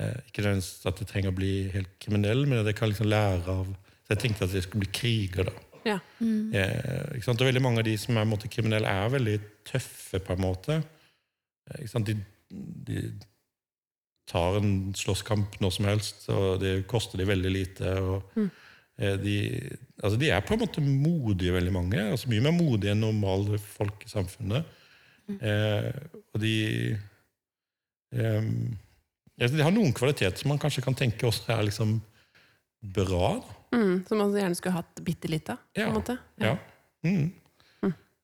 Eh, 0.00 0.14
ikke 0.28 0.42
nødvendigvis 0.44 0.86
at 0.88 1.00
jeg 1.02 1.08
trenger 1.10 1.32
å 1.32 1.36
bli 1.36 1.52
helt 1.74 1.90
kriminell, 2.00 2.46
men 2.48 2.62
at 2.62 2.70
jeg 2.70 2.78
kan 2.78 2.88
liksom 2.88 3.10
lære 3.12 3.44
av 3.52 3.66
Så 4.02 4.14
jeg 4.14 4.18
tenkte 4.22 4.44
at 4.48 4.54
jeg 4.56 4.64
skulle 4.64 4.84
bli 4.86 4.92
kriger. 4.92 5.44
da. 5.50 5.52
ja. 5.84 5.98
Mm. 6.20 6.54
Eh, 6.54 7.16
ikke 7.18 7.24
sant? 7.28 7.40
Og 7.40 7.46
veldig 7.50 7.62
mange 7.62 7.78
av 7.82 7.84
de 7.86 7.96
som 8.00 8.16
er 8.16 8.24
måte, 8.28 8.48
kriminelle, 8.50 8.88
er 8.88 9.12
veldig 9.12 9.36
tøffe, 9.68 10.18
på 10.20 10.32
en 10.36 10.40
måte. 10.42 10.78
Eh, 11.70 11.82
ikke 11.84 11.92
sant? 11.92 12.06
De, 12.06 12.16
de 12.88 13.04
tar 14.28 14.56
en 14.58 14.92
slåsskamp 14.96 15.56
når 15.60 15.72
som 15.76 15.88
helst, 15.90 16.28
og 16.32 16.60
det 16.62 16.86
koster 16.90 17.18
de 17.20 17.26
veldig 17.30 17.50
lite. 17.52 17.94
og 18.00 18.22
Mm. 18.36 18.50
eh, 18.98 19.16
de, 19.16 19.36
altså 20.02 20.18
de 20.18 20.30
er 20.30 20.40
på 20.40 20.54
en 20.54 20.60
måte 20.60 20.80
modige, 20.80 21.52
veldig 21.52 21.72
mange. 21.72 22.00
altså 22.10 22.28
Mye 22.28 22.40
mer 22.48 22.52
modige 22.56 22.92
enn 22.92 23.00
normale 23.00 23.58
folk 23.58 24.04
i 24.06 24.08
samfunnet. 24.08 24.64
Eh, 25.40 25.92
og 26.34 26.40
de 26.42 26.98
eh, 28.12 28.42
ja, 28.42 28.42
De 29.40 29.62
har 29.64 29.72
noen 29.74 29.94
kvaliteter 29.96 30.36
som 30.38 30.52
man 30.52 30.60
kanskje 30.60 30.84
kan 30.84 30.94
tenke 30.98 31.26
også 31.26 31.52
er 31.54 31.62
liksom 31.68 31.96
bra. 32.82 33.36
Mm, 33.72 34.02
som 34.08 34.18
man 34.20 34.34
gjerne 34.36 34.58
skulle 34.58 34.76
hatt 34.76 35.00
bitte 35.06 35.30
litt 35.30 35.48
av? 35.52 35.60
på 35.74 35.86
en 35.86 35.94
måte? 35.96 36.18
Ja. 36.42 36.56
Mm. 37.06 37.30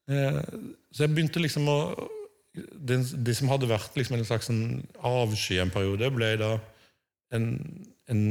Eh, 0.09 0.42
så 0.92 1.04
jeg 1.04 1.12
begynte 1.14 1.40
liksom 1.42 1.66
å 1.68 1.78
Det, 2.59 2.96
det 3.22 3.34
som 3.36 3.50
hadde 3.52 3.68
vært 3.70 3.94
liksom 3.94 4.16
en 4.16 4.24
slags 4.26 4.48
en 4.50 4.62
avsky 5.04 5.59
en 5.62 5.70
periode, 5.70 6.09
ble 6.11 6.30
da 6.40 6.54
en, 7.36 7.44
en, 8.11 8.22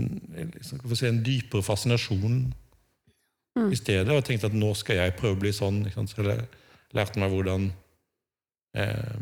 liksom, 0.56 0.82
si, 0.96 1.06
en 1.08 1.22
dypere 1.24 1.64
fascinasjon 1.64 2.42
Mm. 3.58 3.72
i 3.74 3.78
stedet. 3.80 4.10
Og 4.10 4.20
jeg 4.20 4.26
tenkte 4.28 4.52
at 4.52 4.54
nå 4.58 4.68
skal 4.78 5.00
jeg 5.00 5.16
prøve 5.18 5.34
å 5.34 5.42
bli 5.42 5.50
sånn. 5.56 5.80
Så 5.90 6.22
jeg 6.22 6.44
lærte 6.94 7.18
meg 7.18 7.32
hvordan 7.34 7.72
eh, 8.78 9.16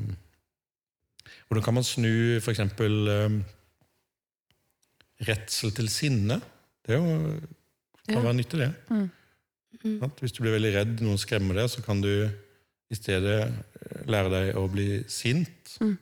Hvordan 1.48 1.64
kan 1.66 1.78
man 1.78 1.86
snu 1.86 2.12
f.eks. 2.42 2.60
Um, 2.80 3.44
redsel 5.28 5.72
til 5.78 5.90
sinne? 5.92 6.40
Det 6.86 6.98
jo, 6.98 7.06
kan 8.08 8.18
Ja. 8.18 8.22
være 8.22 8.34
nyttig, 8.38 8.60
det. 8.60 8.74
Mm. 8.90 9.10
Mm. 9.84 10.12
Hvis 10.20 10.32
du 10.34 10.42
blir 10.42 10.56
veldig 10.58 10.74
redd, 10.76 11.02
noen 11.02 11.18
skremmer 11.18 11.54
deg, 11.56 11.70
så 11.70 11.84
kan 11.86 12.02
du 12.02 12.30
i 12.90 12.96
stedet 12.96 13.38
eh, 13.46 14.02
lære 14.10 14.30
deg 14.34 14.58
å 14.58 14.66
bli 14.72 15.04
sint. 15.08 15.78
Mm. 15.82 15.98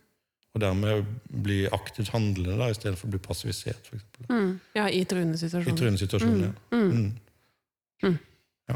Og 0.53 0.61
dermed 0.61 1.05
bli 1.43 1.63
aktivt 1.73 2.11
handlende 2.13 2.57
da, 2.59 2.69
i 2.69 2.77
stedet 2.77 2.99
for 2.99 3.07
å 3.07 3.13
bli 3.15 3.19
passivisert. 3.23 3.87
For 3.87 3.97
eksempel. 3.97 4.27
Mm. 4.29 4.59
Ja, 4.75 4.87
i 4.87 5.01
I 5.01 5.05
situasjoner. 5.05 5.71
I 5.71 5.79
truende-situasjoner. 5.79 6.53
Mm. 6.71 6.83
Mm. 6.83 6.91
Mm. 6.93 7.13
Mm. 8.03 8.19
Ja. 8.69 8.75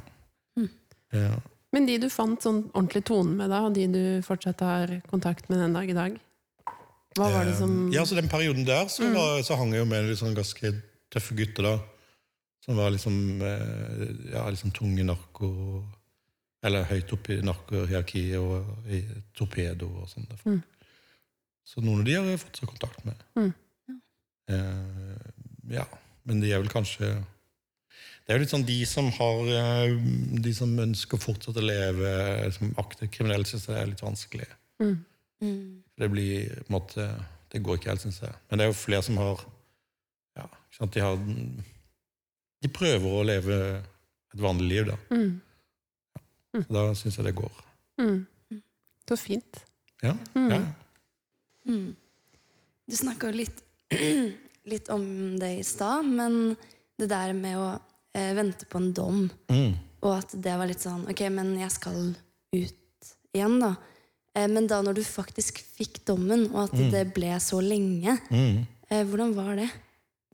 Mm. 0.57 0.69
ja. 1.13 1.39
Men 1.75 1.85
de 1.85 1.97
du 2.01 2.09
fant 2.09 2.41
sånn 2.41 2.63
ordentlig 2.73 3.03
tone 3.05 3.35
med, 3.35 3.51
da, 3.51 3.61
og 3.67 3.75
de 3.75 3.85
du 3.91 4.21
fortsatt 4.25 4.63
har 4.65 4.95
kontakt 5.11 5.49
med 5.49 5.59
den 5.59 5.73
dag 5.75 5.89
i 5.89 5.93
dag, 5.97 6.15
hva 7.15 7.29
var 7.33 7.45
det 7.45 7.55
som 7.57 7.87
Eh, 7.89 7.93
Ja, 7.95 8.03
så 8.05 8.15
Den 8.15 8.27
perioden 8.29 8.65
der 8.65 8.87
så, 8.87 9.03
Mm. 9.03 9.13
var, 9.15 9.41
så 9.43 9.55
hang 9.57 9.71
jeg 9.71 9.79
jo 9.79 9.85
med 9.85 10.05
litt 10.09 10.19
sånn 10.19 10.35
ganske 10.35 10.81
tøffe 11.11 11.35
gutter. 11.35 11.63
da 11.63 11.79
Som 12.65 12.75
var 12.75 12.89
liksom 12.91 13.41
eh, 13.41 14.31
ja, 14.33 14.49
liksom 14.49 14.71
tunge 14.73 15.03
narko 15.05 15.85
Eller 16.63 16.83
høyt 16.83 17.13
oppe 17.13 17.37
i 17.37 17.41
narkohierarkiet 17.41 18.37
og 18.39 18.65
i 18.89 19.03
torpedo 19.37 19.87
og 20.01 20.09
sånn. 20.09 20.25
Mm. 20.45 20.63
Så 21.63 21.81
noen 21.83 21.99
av 21.99 22.05
de 22.05 22.13
har 22.15 22.25
jeg 22.25 22.39
fortsatt 22.39 22.69
kontakt 22.69 23.05
med. 23.05 23.15
Mm. 23.37 23.53
Eh, 24.49 25.73
ja, 25.75 25.85
men 26.25 26.39
de 26.41 26.51
er 26.51 26.59
vel 26.61 26.69
kanskje 26.71 27.09
Det 28.25 28.33
er 28.33 28.37
jo 28.37 28.43
litt 28.43 28.51
sånn 28.53 28.65
de 28.65 28.85
som 28.85 29.09
har 29.11 29.91
De 30.43 30.53
som 30.53 30.71
ønsker 30.79 31.17
å 31.17 31.21
fortsette 31.23 31.59
å 31.59 31.65
leve 31.67 32.51
som 32.55 32.73
aktivt 32.77 33.11
kriminelle, 33.11 33.45
syns 33.47 33.65
det 33.67 33.75
er 33.77 33.85
litt 33.87 34.01
vanskelig. 34.03 34.47
mm. 34.81 34.97
Mm. 35.41 35.83
Det 35.97 36.09
blir 36.13 36.49
på 36.61 36.67
en 36.69 36.75
måte 36.77 37.07
Det 37.51 37.61
går 37.63 37.77
ikke 37.79 37.89
helt, 37.89 38.01
syns 38.03 38.19
jeg. 38.21 38.33
Men 38.49 38.59
det 38.59 38.65
er 38.65 38.71
jo 38.71 38.77
flere 38.77 39.03
som 39.05 39.17
har 39.21 39.43
Ja, 40.37 40.43
ikke 40.45 40.77
sant, 40.79 40.93
de 40.93 41.01
har 41.01 41.17
De 42.61 42.69
prøver 42.73 43.07
å 43.19 43.23
leve 43.25 43.57
et 44.33 44.41
vanlig 44.41 44.67
liv, 44.69 44.89
da. 44.91 44.97
Mm. 45.13 45.41
Så 46.57 46.73
da 46.73 46.83
syns 46.97 47.17
jeg 47.19 47.25
det 47.27 47.35
går. 47.37 47.57
Mm. 48.01 48.25
Så 49.07 49.17
fint. 49.17 49.59
Ja. 50.03 50.13
Mm. 50.35 50.49
ja. 50.51 50.59
Mm. 51.69 51.95
Du 52.87 52.95
snakka 52.97 53.29
jo 53.29 53.37
litt, 53.43 53.61
litt 54.73 54.89
om 54.93 55.05
det 55.39 55.51
i 55.59 55.63
stad, 55.65 56.05
men 56.05 56.55
det 56.97 57.09
der 57.11 57.33
med 57.37 57.57
å 57.61 57.67
eh, 58.17 58.33
vente 58.37 58.65
på 58.69 58.81
en 58.81 58.89
dom, 58.97 59.21
Mm. 59.53 59.77
og 60.01 60.11
at 60.17 60.33
det 60.43 60.57
var 60.59 60.67
litt 60.69 60.81
sånn 60.83 61.05
Ok, 61.09 61.21
men 61.33 61.53
jeg 61.61 61.71
skal 61.73 61.97
ut 62.57 63.13
igjen, 63.33 63.59
da. 63.61 63.75
Eh, 64.37 64.45
men 64.51 64.67
da 64.69 64.81
når 64.85 64.99
du 64.99 65.03
faktisk 65.07 65.57
fikk 65.77 66.03
dommen, 66.05 66.47
og 66.53 66.67
at 66.67 66.75
Mm. 66.77 66.91
det 66.93 67.03
ble 67.15 67.33
så 67.41 67.57
lenge, 67.63 68.19
Mm. 68.29 68.67
eh, 68.91 69.03
hvordan 69.03 69.33
var 69.35 69.55
det? 69.57 69.69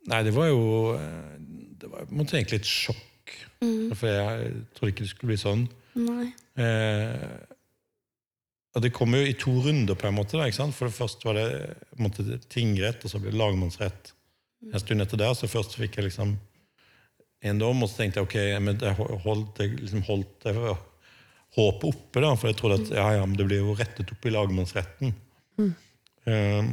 Nei, 0.07 0.23
det 0.23 0.33
var 0.35 0.47
jo 0.51 0.93
eh, 0.97 1.37
Det 1.83 1.89
var 1.91 2.05
på 2.05 2.11
en 2.11 2.17
måte 2.17 2.37
egentlig 2.37 2.59
et 2.61 2.69
sjokk. 2.69 3.31
Mm. 3.61 3.93
For 3.95 4.07
jeg 4.07 4.53
trodde 4.75 4.91
ikke 4.93 5.03
det 5.03 5.09
skulle 5.09 5.31
bli 5.33 5.41
sånn. 5.41 5.63
Nei. 5.95 6.33
Eh, 6.55 7.37
og 8.75 8.81
det 8.81 8.93
kom 8.93 9.11
jo 9.13 9.19
i 9.21 9.33
to 9.33 9.51
runder, 9.61 9.93
på 9.95 10.07
en 10.07 10.15
måte. 10.15 10.31
Da, 10.39 10.45
ikke 10.47 10.55
sant? 10.61 10.73
For 10.73 10.87
det 10.87 10.95
første 10.95 11.23
var 11.27 11.33
det 11.33 11.77
måte, 11.99 12.39
tingrett, 12.49 13.03
og 13.03 13.11
så 13.11 13.19
ble 13.21 13.31
det 13.31 13.37
lagmannsrett. 13.39 14.13
En 14.71 14.79
stund 14.79 15.01
etter 15.03 15.17
der, 15.19 15.33
så 15.35 15.45
først 15.51 15.75
fikk 15.75 15.97
jeg 15.99 16.05
liksom 16.05 16.37
en 17.43 17.59
dom, 17.59 17.83
og 17.83 17.89
så 17.89 17.97
tenkte 17.99 18.21
jeg 18.21 18.27
ok, 18.29 18.61
men 18.63 18.77
jeg 18.79 18.95
holdt, 18.95 19.57
jeg 19.59 19.75
liksom 19.81 20.03
holdt 20.07 20.47
jeg 20.47 20.55
håpet 21.53 21.85
oppe, 21.89 22.23
da, 22.23 22.33
for 22.39 22.49
jeg 22.49 22.57
trodde 22.59 22.79
at 22.81 22.91
ja, 22.95 23.07
ja, 23.19 23.25
men 23.27 23.37
det 23.37 23.45
blir 23.49 23.61
jo 23.61 23.75
rettet 23.77 24.09
opp 24.13 24.25
i 24.25 24.33
lagmannsretten. 24.33 25.13
Eh, 26.25 26.69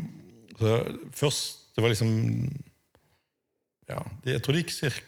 så 0.61 0.77
først 1.17 1.57
Det 1.75 1.83
var 1.83 1.91
liksom 1.91 2.11
ja, 3.89 3.99
det, 4.23 4.37
Jeg 4.37 4.43
tror 4.45 4.55
det 4.55 4.63
gikk 4.63 5.01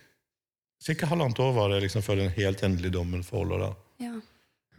cirka 0.82 1.06
halvannet 1.06 1.38
år 1.38 1.52
var 1.54 1.70
det 1.70 1.84
liksom 1.84 2.02
før 2.02 2.18
den 2.18 2.32
helt 2.34 2.62
endelige 2.66 2.96
dommen 2.96 3.22
forelå. 3.22 3.58
da. 3.62 3.70
Ja. 4.02 4.14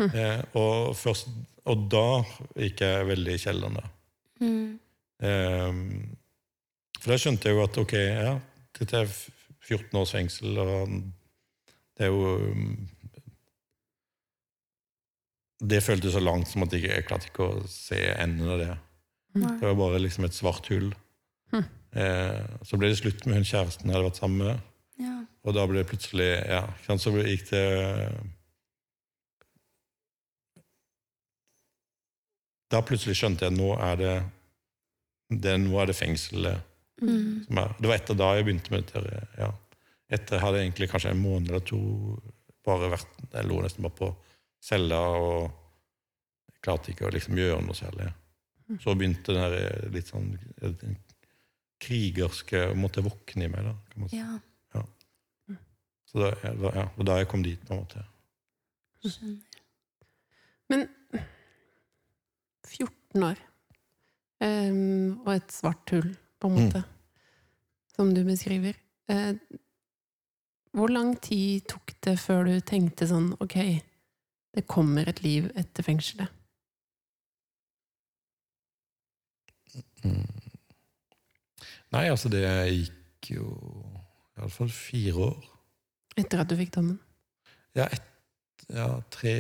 Eh, 0.04 0.42
og, 0.60 0.96
først, 0.98 1.30
og 1.70 1.86
da 1.92 2.08
gikk 2.60 2.84
jeg 2.84 3.08
veldig 3.08 3.36
i 3.38 3.44
kjelleren. 3.46 3.78
da. 3.80 3.86
Mm. 4.44 4.80
Eh, 5.24 5.80
for 7.00 7.14
da 7.14 7.20
skjønte 7.22 7.48
jeg 7.48 7.56
jo 7.56 7.64
at 7.64 7.80
ok, 7.80 7.94
ja, 7.96 8.34
dette 8.80 9.00
er 9.06 9.16
14 9.64 10.02
års 10.02 10.12
fengsel, 10.18 10.60
og 10.60 10.98
det 11.96 12.08
er 12.08 12.12
jo 12.12 12.36
Det 15.64 15.80
føltes 15.84 16.16
så 16.16 16.20
langt 16.24 16.50
som 16.52 16.66
at 16.66 16.74
jeg, 16.76 16.84
jeg 16.90 17.06
klarte 17.08 17.30
ikke 17.30 17.46
å 17.48 17.62
se 17.72 18.00
enden 18.20 18.50
av 18.52 18.60
det. 18.60 18.74
Nei. 19.40 19.54
Det 19.62 19.70
var 19.70 19.78
bare 19.80 20.02
liksom 20.04 20.28
et 20.28 20.36
svart 20.36 20.68
hull. 20.74 20.90
Hm. 21.54 21.64
Eh, 21.94 22.42
så 22.68 22.78
ble 22.80 22.90
det 22.92 23.00
slutt 23.00 23.24
med 23.26 23.40
hun 23.40 23.48
kjæresten 23.48 23.88
jeg 23.90 23.96
hadde 23.96 24.10
vært 24.10 24.20
sammen 24.22 24.44
med. 24.48 24.70
Ja. 25.02 25.16
Og 25.44 25.56
da 25.58 25.64
ble 25.68 25.82
det 25.82 25.90
plutselig 25.90 26.28
Ja, 26.48 26.62
så 27.02 27.12
gikk 27.18 27.48
det 27.50 27.64
Da 32.74 32.82
plutselig 32.86 33.18
skjønte 33.20 33.46
jeg 33.48 33.54
at 33.54 33.58
nå 33.58 33.72
er 33.82 33.98
det, 34.00 34.14
det 35.44 35.56
Nå 35.66 35.82
er 35.82 35.90
det 35.90 35.98
fengselet 35.98 36.70
Mm. 37.02 37.44
som 37.48 37.58
er 37.58 37.72
Det 37.82 37.90
var 37.90 37.96
etter 37.98 38.16
da 38.16 38.28
jeg 38.38 38.46
begynte 38.46 38.72
med 38.72 38.84
dette. 38.86 39.28
Ja. 39.38 39.48
Etter 40.14 40.40
jeg 40.40 40.62
egentlig 40.62 40.90
kanskje 40.92 41.10
en 41.12 41.24
måned 41.24 41.50
eller 41.50 41.64
to 41.66 41.80
bare 42.64 42.92
vært 42.94 43.08
Jeg 43.34 43.48
lå 43.50 43.58
nesten 43.64 43.84
bare 43.84 43.98
på 43.98 44.10
cella 44.64 45.00
og 45.20 45.52
klarte 46.64 46.94
ikke 46.94 47.08
å 47.10 47.12
liksom 47.14 47.36
gjøre 47.40 47.62
noe 47.66 47.76
særlig. 47.76 48.08
Så 48.80 48.94
begynte 48.96 49.34
den 49.36 49.44
her 49.44 49.90
litt 49.92 50.08
sånn 50.10 50.30
den 50.62 50.96
krigerske 51.84 52.70
Måtte 52.80 53.04
våkne 53.04 53.46
i 53.50 53.52
meg, 53.52 53.66
da. 53.68 53.74
kan 53.92 54.06
man 54.06 54.10
si. 54.14 54.22
ja. 54.22 54.40
Så 56.14 56.22
da, 56.22 56.28
ja, 56.46 56.52
da, 56.62 56.70
ja, 56.78 56.84
var 56.96 57.08
da 57.10 57.16
jeg 57.20 57.28
kom 57.32 57.42
dit, 57.44 57.62
på 57.66 57.74
en 57.74 57.80
måte. 57.82 58.04
Skjønner. 59.02 59.62
Men 60.70 60.84
14 62.70 63.24
år 63.28 63.40
um, 64.44 65.18
og 65.26 65.32
et 65.36 65.52
svart 65.56 65.94
hull, 65.96 66.12
på 66.40 66.50
en 66.52 66.56
Mm. 66.56 66.64
måte, 66.68 66.84
som 67.96 68.14
du 68.14 68.24
beskriver. 68.28 68.76
uh, 69.10 69.34
hvor 70.74 70.88
lang 70.90 71.16
tid 71.22 71.66
tok 71.68 71.92
det 72.02 72.16
før 72.20 72.46
du 72.46 72.60
tenkte 72.62 73.06
sånn 73.08 73.34
Ok, 73.44 73.58
det 74.54 74.68
kommer 74.70 75.08
et 75.10 75.22
liv 75.24 75.50
etter 75.58 75.84
fengselet? 75.86 76.30
Mm. 80.04 80.28
Nei, 81.94 82.08
altså, 82.10 82.30
det 82.34 82.42
gikk 82.44 83.30
jo 83.38 83.48
iallfall 84.38 84.72
fire 84.74 85.28
år. 85.30 85.44
Etter 86.20 86.42
at 86.44 86.50
du 86.52 86.58
fikk 86.60 86.74
dommen? 86.76 87.00
Ja, 87.78 87.88
et, 87.90 88.10
Ja, 88.74 88.88
tre 89.12 89.32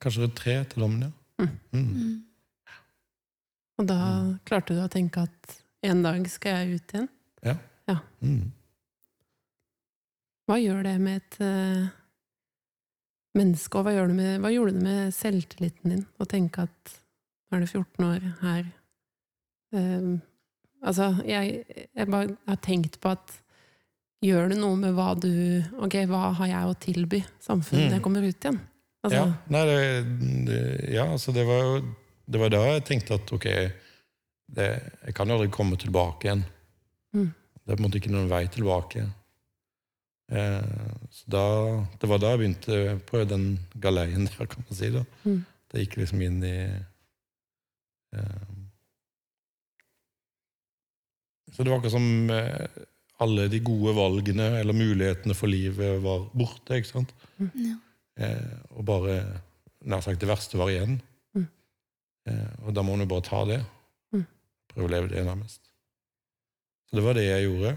Kanskje 0.00 0.22
rundt 0.22 0.36
tre 0.38 0.52
etter 0.60 0.78
dommen, 0.80 1.02
ja. 1.02 1.10
Mm. 1.42 1.54
Mm. 1.72 1.86
Mm. 1.96 2.76
Og 3.80 3.86
da 3.88 3.96
Mm. 4.22 4.38
klarte 4.46 4.74
du 4.76 4.80
å 4.80 4.88
tenke 4.92 5.22
at 5.24 5.56
en 5.82 6.02
dag 6.04 6.28
skal 6.30 6.50
jeg 6.66 6.74
ut 6.80 6.92
igjen? 6.94 7.08
Mm. 8.22 8.52
Hva 10.46 10.56
gjør 10.60 10.82
det 10.86 10.94
med 11.00 11.16
et 11.22 11.40
eh, 11.40 11.88
menneske, 13.36 13.78
og 13.78 13.86
hva, 13.86 13.92
gjør 13.96 14.10
det 14.12 14.16
med, 14.18 14.36
hva 14.44 14.50
gjorde 14.54 14.74
det 14.76 14.82
med 14.86 15.14
selvtilliten 15.16 15.92
din 15.94 16.04
å 16.22 16.26
tenke 16.28 16.64
at 16.66 16.94
nå 17.50 17.56
er 17.58 17.62
du 17.62 17.68
14 17.70 18.06
år 18.10 18.24
her 18.42 18.64
um, 19.72 20.16
Altså, 20.86 21.06
jeg, 21.26 21.64
jeg 21.96 22.06
bare 22.12 22.34
har 22.46 22.58
tenkt 22.62 22.98
på 23.02 23.12
at 23.16 23.32
Gjør 24.24 24.48
det 24.52 24.56
noe 24.60 24.76
med 24.80 24.94
hva 24.96 25.10
du 25.18 25.28
Ok, 25.82 25.94
hva 26.10 26.30
har 26.38 26.48
jeg 26.50 26.68
å 26.70 26.74
tilby 26.80 27.20
samfunnet 27.42 27.86
når 27.90 27.96
jeg 27.96 28.00
Mm. 28.00 28.04
kommer 28.04 28.26
ut 28.26 28.44
igjen? 28.44 28.58
Altså, 29.04 29.16
Ja, 29.16 29.24
nei, 29.52 29.62
det, 29.68 29.80
det, 30.48 30.60
ja, 30.94 31.04
altså 31.12 31.32
det 31.36 31.44
var 31.46 31.60
jo 31.64 31.74
Det 32.28 32.40
var 32.42 32.50
da 32.54 32.60
jeg 32.72 32.84
tenkte 32.88 33.14
at 33.20 33.32
ok, 33.36 33.46
det, 34.56 34.68
jeg 35.06 35.14
kan 35.14 35.30
aldri 35.30 35.48
komme 35.54 35.76
tilbake 35.78 36.26
igjen. 36.26 36.44
Mm. 37.14 37.28
Det 37.66 37.72
er 37.72 37.76
på 37.76 37.82
en 37.82 37.86
måte 37.86 38.00
ikke 38.00 38.10
noen 38.14 38.28
vei 38.30 38.44
tilbake. 38.50 39.04
Eh, 40.32 40.96
så 41.10 41.30
da, 41.30 41.44
det 42.00 42.10
var 42.10 42.18
da 42.22 42.32
jeg 42.32 42.42
begynte 42.42 42.98
på 43.06 43.22
den 43.30 43.46
galeien 43.82 44.26
der, 44.26 44.50
kan 44.50 44.66
man 44.66 44.78
si. 44.78 44.90
da. 44.94 45.04
Mm. 45.24 45.40
Det 45.70 45.84
gikk 45.84 45.96
liksom 46.00 46.22
inn 46.22 46.42
i 46.46 46.58
eh, 48.16 48.52
Så 51.52 51.62
det 51.64 51.70
var 51.70 51.78
akkurat 51.78 51.94
som 51.94 52.30
eh, 52.30 52.84
alle 53.24 53.46
de 53.48 53.62
gode 53.64 53.94
valgene 53.96 54.50
eller 54.60 54.76
mulighetene 54.76 55.34
for 55.36 55.48
livet 55.48 56.02
var 56.04 56.26
borte. 56.36 56.76
ikke 56.76 56.90
sant? 56.90 57.14
Ja. 57.38 57.76
Eh, 58.16 58.56
og 58.76 58.84
bare 58.88 59.20
nær 59.86 60.02
sagt 60.04 60.20
det 60.20 60.28
verste 60.28 60.58
var 60.60 60.72
igjen. 60.72 60.98
Mm. 61.36 61.46
Eh, 62.28 62.52
og 62.66 62.74
da 62.76 62.84
må 62.84 62.96
man 62.96 63.06
jo 63.06 63.12
bare 63.14 63.26
ta 63.28 63.44
det. 63.48 63.60
Mm. 64.12 64.26
Prøve 64.72 64.88
å 64.88 64.92
leve 64.92 65.12
det 65.14 65.24
nærmest. 65.24 65.62
Så 66.86 66.98
det 66.98 67.06
var 67.06 67.16
det 67.18 67.26
jeg 67.26 67.46
gjorde. 67.48 67.76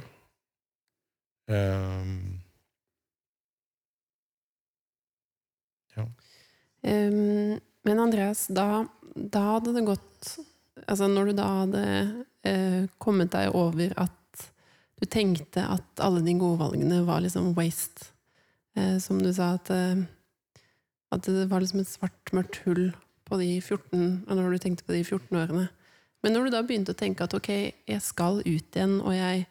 Um, 1.50 2.39
Ehm, 6.84 7.60
men 7.86 8.00
Andreas, 8.00 8.48
da, 8.48 8.86
da 9.16 9.42
hadde 9.56 9.74
det 9.76 9.86
gått 9.88 10.38
Altså 10.88 11.10
når 11.12 11.28
du 11.30 11.34
da 11.36 11.46
hadde 11.60 11.82
uh, 12.48 12.86
kommet 13.04 13.34
deg 13.34 13.52
over 13.54 13.92
at 14.00 14.46
du 15.00 15.04
tenkte 15.12 15.62
at 15.62 16.00
alle 16.02 16.22
de 16.24 16.34
gode 16.40 16.58
valgene 16.62 17.02
var 17.06 17.20
liksom 17.22 17.52
waste. 17.58 18.08
uh, 18.80 18.96
som 19.04 19.20
du 19.22 19.28
sa, 19.36 19.52
at, 19.60 19.70
uh, 19.70 20.02
at 21.12 21.28
det 21.28 21.50
var 21.52 21.60
liksom 21.62 21.82
et 21.84 21.92
svart, 21.92 22.32
mørkt 22.34 22.62
hull 22.64 22.94
på 23.28 23.38
de 23.42 23.60
14 23.62 24.24
Når 24.26 24.56
du 24.56 24.58
tenkte 24.64 24.88
på 24.88 24.96
de 24.96 25.04
14 25.04 25.38
årene. 25.38 25.68
Men 26.24 26.34
når 26.34 26.48
du 26.48 26.56
da 26.56 26.64
begynte 26.64 26.96
å 26.96 26.98
tenke 27.00 27.28
at 27.28 27.36
ok, 27.38 27.50
jeg 27.88 28.02
skal 28.02 28.40
ut 28.40 28.48
igjen, 28.76 28.98
og 29.04 29.14
jeg, 29.14 29.46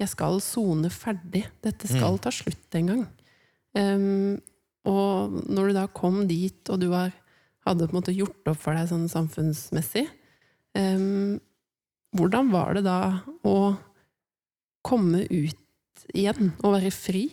jeg 0.00 0.08
skal 0.08 0.40
sone 0.40 0.90
ferdig, 0.90 1.44
dette 1.62 1.86
skal 1.88 2.16
Mm. 2.16 2.22
ta 2.24 2.30
slutt 2.32 2.74
en 2.80 2.86
gang. 2.90 3.06
Ehm, 3.76 4.40
og 4.88 5.38
når 5.46 5.70
du 5.70 5.76
da 5.76 5.86
kom 5.94 6.24
dit, 6.30 6.60
og 6.72 6.80
du 6.82 6.88
var, 6.90 7.12
hadde 7.66 7.86
på 7.86 7.94
en 7.94 8.00
måte 8.00 8.14
gjort 8.16 8.50
opp 8.50 8.60
for 8.62 8.76
deg 8.76 8.90
sånn 8.90 9.08
samfunnsmessig, 9.10 10.06
um, 10.78 11.38
hvordan 12.16 12.50
var 12.52 12.76
det 12.76 12.84
da 12.86 12.98
å 13.46 13.56
komme 14.84 15.22
ut 15.30 16.06
igjen 16.12 16.52
og 16.60 16.74
være 16.74 16.90
fri? 16.94 17.28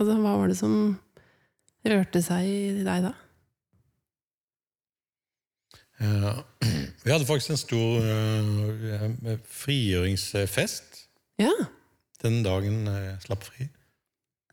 Altså, 0.00 0.16
hva 0.18 0.38
var 0.40 0.50
det 0.50 0.58
som 0.58 0.74
rørte 1.84 2.24
seg 2.24 2.48
i 2.48 2.86
deg 2.86 3.04
da? 3.10 3.12
Ja, 6.00 6.32
vi 7.04 7.12
hadde 7.12 7.28
faktisk 7.28 7.52
en 7.54 7.60
stor 7.60 8.02
uh, 8.02 9.36
frigjøringsfest 9.46 11.04
Ja, 11.38 11.52
den 12.24 12.40
dagen 12.42 12.88
jeg 12.88 13.14
slapp 13.26 13.44
fri. 13.46 13.68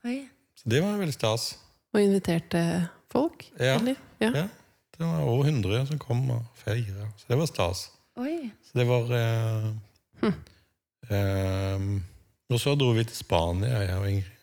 Oi. 0.05 0.19
Så 0.59 0.69
det 0.69 0.81
var 0.83 0.99
veldig 0.99 1.15
stas. 1.15 1.53
Og 1.93 2.01
inviterte 2.01 2.61
folk, 3.11 3.45
Ja. 3.59 3.77
eller? 3.79 3.95
Ja. 4.21 4.31
Ja. 4.35 4.47
Det 4.97 5.07
var 5.07 5.21
over 5.25 5.45
100 5.49 5.87
som 5.87 5.99
kom 5.99 6.29
og 6.31 6.43
feira, 6.55 7.07
så 7.17 7.27
det 7.27 7.37
var 7.39 7.45
stas. 7.49 7.89
Oi. 8.21 8.51
Så 8.63 8.77
det 8.77 8.85
var 8.87 9.11
eh, 9.17 9.71
Hm. 10.21 10.33
eh, 11.09 12.01
Og 12.51 12.59
så 12.59 12.75
dro 12.77 12.91
vi 12.93 13.03
til 13.07 13.15
Spania, 13.15 13.81
jeg 13.87 13.97
og 13.97 14.09
Ingrid. 14.09 14.37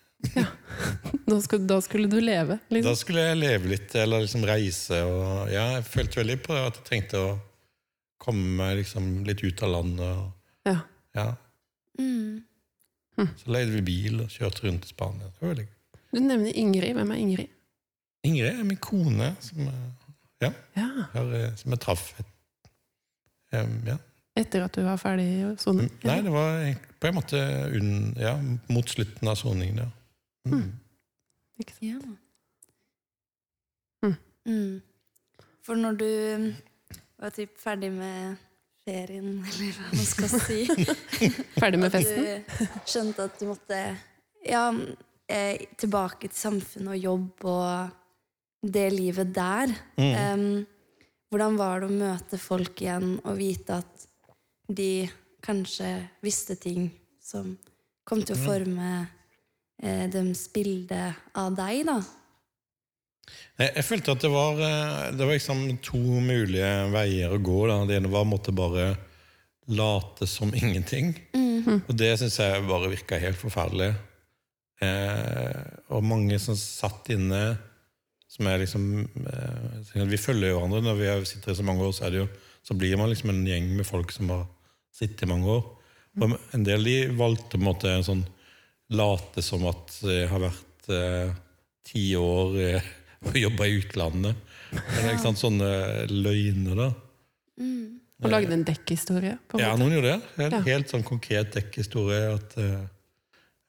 Da, 1.28 1.36
skulle, 1.44 1.66
da 1.68 1.76
skulle 1.84 2.08
du 2.10 2.16
leve, 2.20 2.56
Da 2.58 2.74
liksom. 2.74 2.96
skulle 2.96 3.20
jeg 3.28 3.36
leve 3.38 3.68
litt, 3.70 3.94
eller 3.94 4.24
liksom 4.24 4.42
reise. 4.48 5.02
Og 5.04 5.50
ja, 5.52 5.66
jeg 5.76 5.84
følte 5.84 6.18
veldig 6.22 6.38
på 6.42 6.56
at 6.56 6.80
jeg 6.80 6.86
trengte 6.88 7.20
å 7.20 7.38
komme 8.18 8.56
meg 8.58 8.78
liksom 8.80 9.10
litt 9.28 9.44
ut 9.44 9.62
av 9.62 9.70
landet. 9.76 10.16
Og, 10.16 10.32
Ja. 10.66 10.80
ja. 11.14 11.28
Mm. 12.00 12.42
Så 13.18 13.50
leide 13.50 13.72
vi 13.76 13.80
bil 13.82 14.20
og 14.24 14.28
kjørte 14.32 14.64
rundt 14.66 14.84
i 14.88 14.88
Spania. 14.88 15.28
Det 15.30 15.40
var 15.42 15.52
veldig 15.54 15.66
gøy. 15.68 15.74
Du 16.12 16.20
nevner 16.20 16.52
Ingrid. 16.56 16.94
Hvem 16.96 17.10
er 17.10 17.20
Ingrid? 17.20 17.48
Ingrid 18.24 18.48
er 18.60 18.64
min 18.64 18.76
kone, 18.82 19.34
som, 19.40 19.58
jeg- 19.58 20.52
Ja, 20.76 20.88
har, 21.12 21.32
eh, 21.34 21.54
som 21.56 21.70
jeg 21.74 21.80
traff 21.80 22.12
ja. 23.52 23.96
Etter 24.38 24.62
at 24.64 24.72
du 24.76 24.82
var 24.84 24.96
ferdig 25.00 25.24
i 25.26 25.56
soning? 25.58 25.88
Mm, 25.90 26.04
Nei, 26.06 26.20
det 26.22 26.30
var 26.32 26.74
på 27.00 27.08
en 27.08 27.14
måte 27.16 27.38
unn, 27.74 28.14
ja, 28.20 28.36
mot 28.68 28.86
slutten 28.88 29.28
av 29.28 29.34
soningen. 29.40 29.78
Ja. 29.82 29.88
Mm. 30.46 30.58
Mm. 30.60 30.72
Ikke 31.58 31.72
sant? 31.74 32.04
Ja. 34.02 34.08
Mm. 34.08 34.16
Mm. 34.46 34.82
For 35.66 35.74
når 35.74 35.96
du 35.98 36.10
var 37.18 37.30
typ 37.34 37.58
ferdig 37.58 37.90
med 37.92 38.36
ferien, 38.86 39.40
eller 39.48 39.72
hva 39.74 39.88
man 39.96 40.06
skal 40.06 40.28
si 40.28 40.60
Ferdig 41.58 41.80
med 41.82 41.88
At 41.90 41.98
festen? 41.98 42.22
du 42.22 42.66
skjønte 42.88 43.26
at 43.26 43.40
du 43.40 43.46
måtte 43.50 43.80
ja, 44.46 44.62
eh, 45.28 45.66
tilbake 45.78 46.28
til 46.28 46.38
samfunnet 46.38 46.96
og 46.96 47.04
jobb 47.04 47.46
og 47.52 48.68
det 48.74 48.88
livet 48.92 49.32
der. 49.36 49.72
Mm. 50.00 50.14
Um, 50.18 50.66
hvordan 51.30 51.58
var 51.60 51.80
det 51.82 51.88
å 51.90 51.98
møte 52.00 52.38
folk 52.40 52.80
igjen 52.82 53.18
og 53.22 53.36
vite 53.38 53.78
at 53.82 54.06
de 54.68 55.08
kanskje 55.44 55.90
visste 56.24 56.56
ting 56.60 56.88
som 57.22 57.54
kom 58.08 58.22
til 58.24 58.34
å 58.34 58.38
Mm. 58.40 58.46
forme 58.46 58.92
eh, 59.82 60.06
deres 60.10 60.48
bilde 60.52 61.14
av 61.36 61.54
deg, 61.54 61.84
da? 61.86 61.98
Jeg, 63.58 63.74
jeg 63.76 63.84
følte 63.84 64.14
at 64.16 64.24
det 64.24 64.30
var, 64.32 64.58
eh, 64.64 65.10
det 65.12 65.26
var 65.26 65.36
liksom 65.36 65.78
to 65.84 66.00
mulige 66.00 66.72
veier 66.90 67.34
å 67.36 67.38
gå. 67.42 67.58
Da. 67.68 67.84
Det 67.86 67.98
ene 68.00 68.10
var 68.10 68.24
å 68.24 68.30
måtte 68.32 68.54
bare 68.56 68.96
late 69.68 70.26
som 70.26 70.50
ingenting. 70.56 71.12
Og 71.68 71.92
det 71.92 72.14
syns 72.18 72.38
jeg 72.40 72.64
bare 72.64 72.88
virka 72.88 73.18
helt 73.20 73.36
forferdelig. 73.36 73.92
Eh, 74.84 75.62
og 75.90 76.04
mange 76.06 76.38
som 76.42 76.54
satt 76.58 77.10
inne 77.10 77.42
som 78.28 78.46
er 78.46 78.60
liksom 78.62 78.84
eh, 79.02 80.04
Vi 80.06 80.20
følger 80.20 80.52
jo 80.52 80.60
hverandre. 80.60 80.84
Når 80.84 81.00
vi 81.00 81.08
sitter 81.26 81.52
i 81.52 81.58
så 81.58 81.66
mange 81.66 81.86
år, 81.86 81.94
så, 81.96 82.06
er 82.06 82.14
det 82.14 82.22
jo, 82.22 82.28
så 82.62 82.76
blir 82.78 82.98
man 83.00 83.10
liksom 83.10 83.32
en 83.32 83.46
gjeng 83.48 83.72
med 83.78 83.88
folk 83.88 84.12
som 84.14 84.30
har 84.34 84.46
sittet 84.94 85.26
i 85.26 85.30
mange 85.30 85.48
år. 85.58 85.64
Og 86.18 86.34
en 86.54 86.66
del 86.66 86.84
de 86.86 86.96
valgte 87.18 87.56
på 87.56 87.62
en 87.62 87.68
måte 87.68 87.90
en 87.92 88.06
sånn 88.06 88.24
late 88.94 89.44
som 89.44 89.66
at 89.68 89.98
jeg 90.06 90.28
har 90.30 90.42
vært 90.42 90.90
eh, 90.94 91.34
ti 91.88 92.04
år 92.18 92.58
eh, 92.64 92.88
og 93.28 93.38
jobba 93.38 93.66
i 93.68 93.78
utlandet. 93.80 94.44
Eller, 94.68 95.14
ikke 95.14 95.24
sant, 95.24 95.40
Sånne 95.40 95.70
løgner, 96.12 96.84
da. 96.84 96.88
Mm. 97.58 97.98
Og 98.18 98.32
lagde 98.32 98.54
en 98.56 98.64
dekkhistorie? 98.66 99.36
på 99.48 99.58
en 99.58 99.62
Ja, 99.62 99.74
noen 99.78 99.94
gjorde 99.96 100.16
det. 100.16 100.32
Helt, 100.36 100.56
Ja. 100.56 100.60
helt 100.66 100.90
sånn 100.90 101.06
konkret 101.06 101.52
dekkhistorie. 101.54 102.34
At 102.34 102.56
eh, 102.60 102.82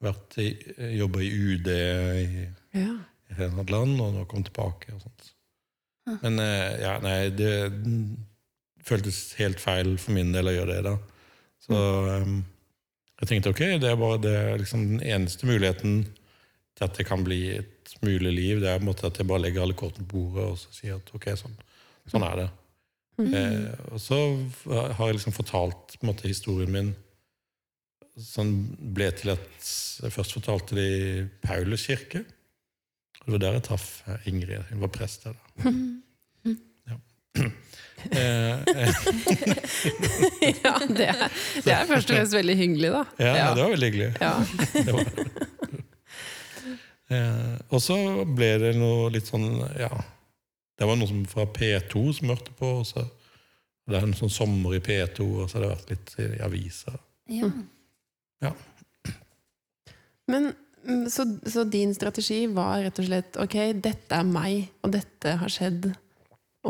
vært 0.04 0.38
jobba 0.40 1.22
i 1.26 1.30
UD 1.34 1.68
i, 1.74 2.46
Ja. 2.78 2.94
i 3.30 3.36
et 3.44 3.70
land, 3.74 4.00
og 4.02 4.14
nå 4.16 4.26
kom 4.32 4.44
tilbake 4.48 4.94
og 4.96 5.02
sånt. 5.04 5.32
Men 6.24 6.40
eh, 6.42 6.80
ja, 6.82 6.96
nei, 7.04 7.30
det 7.36 7.52
mm, 7.70 8.16
føltes 8.86 9.36
helt 9.38 9.60
feil 9.62 9.98
for 10.02 10.16
min 10.16 10.32
del 10.34 10.50
å 10.50 10.56
gjøre 10.56 10.78
det, 10.80 10.84
da. 10.88 10.96
Så 11.62 11.82
eh, 12.16 12.32
jeg 13.20 13.30
tenkte 13.34 13.52
ok, 13.54 13.62
det 13.84 13.92
er 13.92 14.00
bare 14.00 14.22
det 14.24 14.32
er 14.40 14.62
liksom 14.62 14.88
den 14.96 15.04
eneste 15.06 15.46
muligheten 15.50 16.00
til 16.78 16.88
at 16.88 16.96
det 16.98 17.06
kan 17.10 17.26
bli 17.28 17.42
et 17.58 17.94
mulig 18.06 18.32
liv, 18.32 18.62
det 18.64 18.72
er 18.72 18.80
på 18.80 18.86
en 18.86 18.90
måte 18.94 19.10
at 19.10 19.20
jeg 19.20 19.28
bare 19.28 19.44
legger 19.44 19.66
alle 19.66 19.76
kortene 19.78 20.08
på 20.08 20.22
bordet 20.30 20.48
og 20.54 20.58
så 20.62 20.72
sier 20.74 20.96
at 20.98 21.12
ok, 21.18 21.28
sånn, 21.38 21.58
sånn 22.10 22.26
er 22.26 22.40
det. 22.40 22.50
Eh, 23.20 23.66
og 23.92 24.00
så 24.00 24.16
har 24.72 25.10
jeg 25.10 25.18
liksom 25.18 25.36
fortalt 25.36 25.98
måte, 26.08 26.30
historien 26.32 26.72
min 26.72 26.94
som 28.24 28.52
ble 28.96 29.10
til 29.16 29.34
at 29.36 29.70
jeg 30.04 30.14
først 30.14 30.36
fortalte 30.38 30.76
det 30.78 30.88
i 30.90 31.24
Paulus 31.44 31.86
kirke. 31.90 32.24
Og 33.20 33.26
det 33.26 33.34
var 33.36 33.42
der 33.46 33.58
jeg 33.60 33.66
traff 33.68 33.88
eh, 34.08 34.28
Ingrid. 34.32 34.64
Hun 34.72 34.82
var 34.86 34.94
prest 34.96 35.28
der. 35.28 35.34
da. 35.34 35.72
Ja. 36.90 36.98
Eh, 38.00 38.16
ja, 40.64 40.72
det 40.88 41.08
er, 41.12 41.26
det 41.66 41.74
er 41.74 41.82
først 41.90 42.08
og 42.08 42.16
fremst 42.16 42.32
veldig 42.38 42.56
hyggelig, 42.56 42.92
da. 42.94 43.02
ja, 43.20 43.50
det 43.52 43.60
var 43.60 43.74
veldig 43.74 43.90
hyggelig. 43.90 44.08
Ja. 44.22 44.30
Det 44.88 44.94
var. 44.96 45.10
Eh, 47.12 47.58
og 47.76 47.82
så 47.84 47.98
ble 48.24 48.50
det 48.62 48.72
noe 48.80 49.10
litt 49.12 49.28
sånn 49.28 49.50
Ja, 49.76 49.92
det 50.80 50.88
var 50.88 50.96
noe 50.96 51.12
som 51.12 51.26
fra 51.28 51.44
P2 51.52 52.06
som 52.16 52.32
hørte 52.32 52.56
på. 52.56 52.72
Og 52.80 52.88
så 52.88 53.04
det 53.90 53.98
er 53.98 54.06
en 54.06 54.16
sånn 54.16 54.32
sommer 54.32 54.78
i 54.78 54.82
P2, 54.86 55.26
og 55.42 55.50
så 55.50 55.58
har 55.58 55.66
det 55.66 55.72
vært 55.74 55.92
litt 55.92 56.16
i 56.22 56.28
aviser. 56.46 56.98
Ja. 57.34 57.50
Men 60.30 60.52
mm, 60.88 61.10
så, 61.10 61.26
så 61.50 61.64
din 61.64 61.94
strategi 61.96 62.44
var 62.54 62.82
rett 62.86 63.00
og 63.02 63.08
slett 63.08 63.38
ok, 63.42 63.56
dette 63.82 64.20
er 64.20 64.28
meg, 64.28 64.68
og 64.86 64.92
dette 64.94 65.36
har 65.42 65.52
skjedd, 65.54 65.90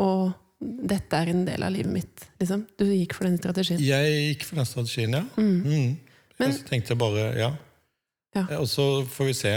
og 0.00 0.30
dette 0.60 1.16
er 1.16 1.30
en 1.32 1.44
del 1.48 1.62
av 1.64 1.72
livet 1.74 1.92
mitt. 1.92 2.24
Liksom. 2.40 2.66
Du 2.78 2.86
gikk 2.88 3.14
for 3.16 3.28
den 3.28 3.38
strategien. 3.40 3.80
Jeg 3.84 4.14
gikk 4.30 4.46
for 4.48 4.60
den 4.60 4.68
strategien, 4.68 5.16
ja. 5.18 5.24
Mm. 5.36 5.50
Mm. 5.64 5.98
Men- 6.40 6.54
jeg 6.56 6.64
tenkte 6.68 6.96
bare 6.96 7.26
ja. 7.36 7.50
Ja. 8.34 8.44
Og 8.60 8.68
så 8.70 9.04
får 9.10 9.26
vi 9.26 9.32
se. 9.34 9.52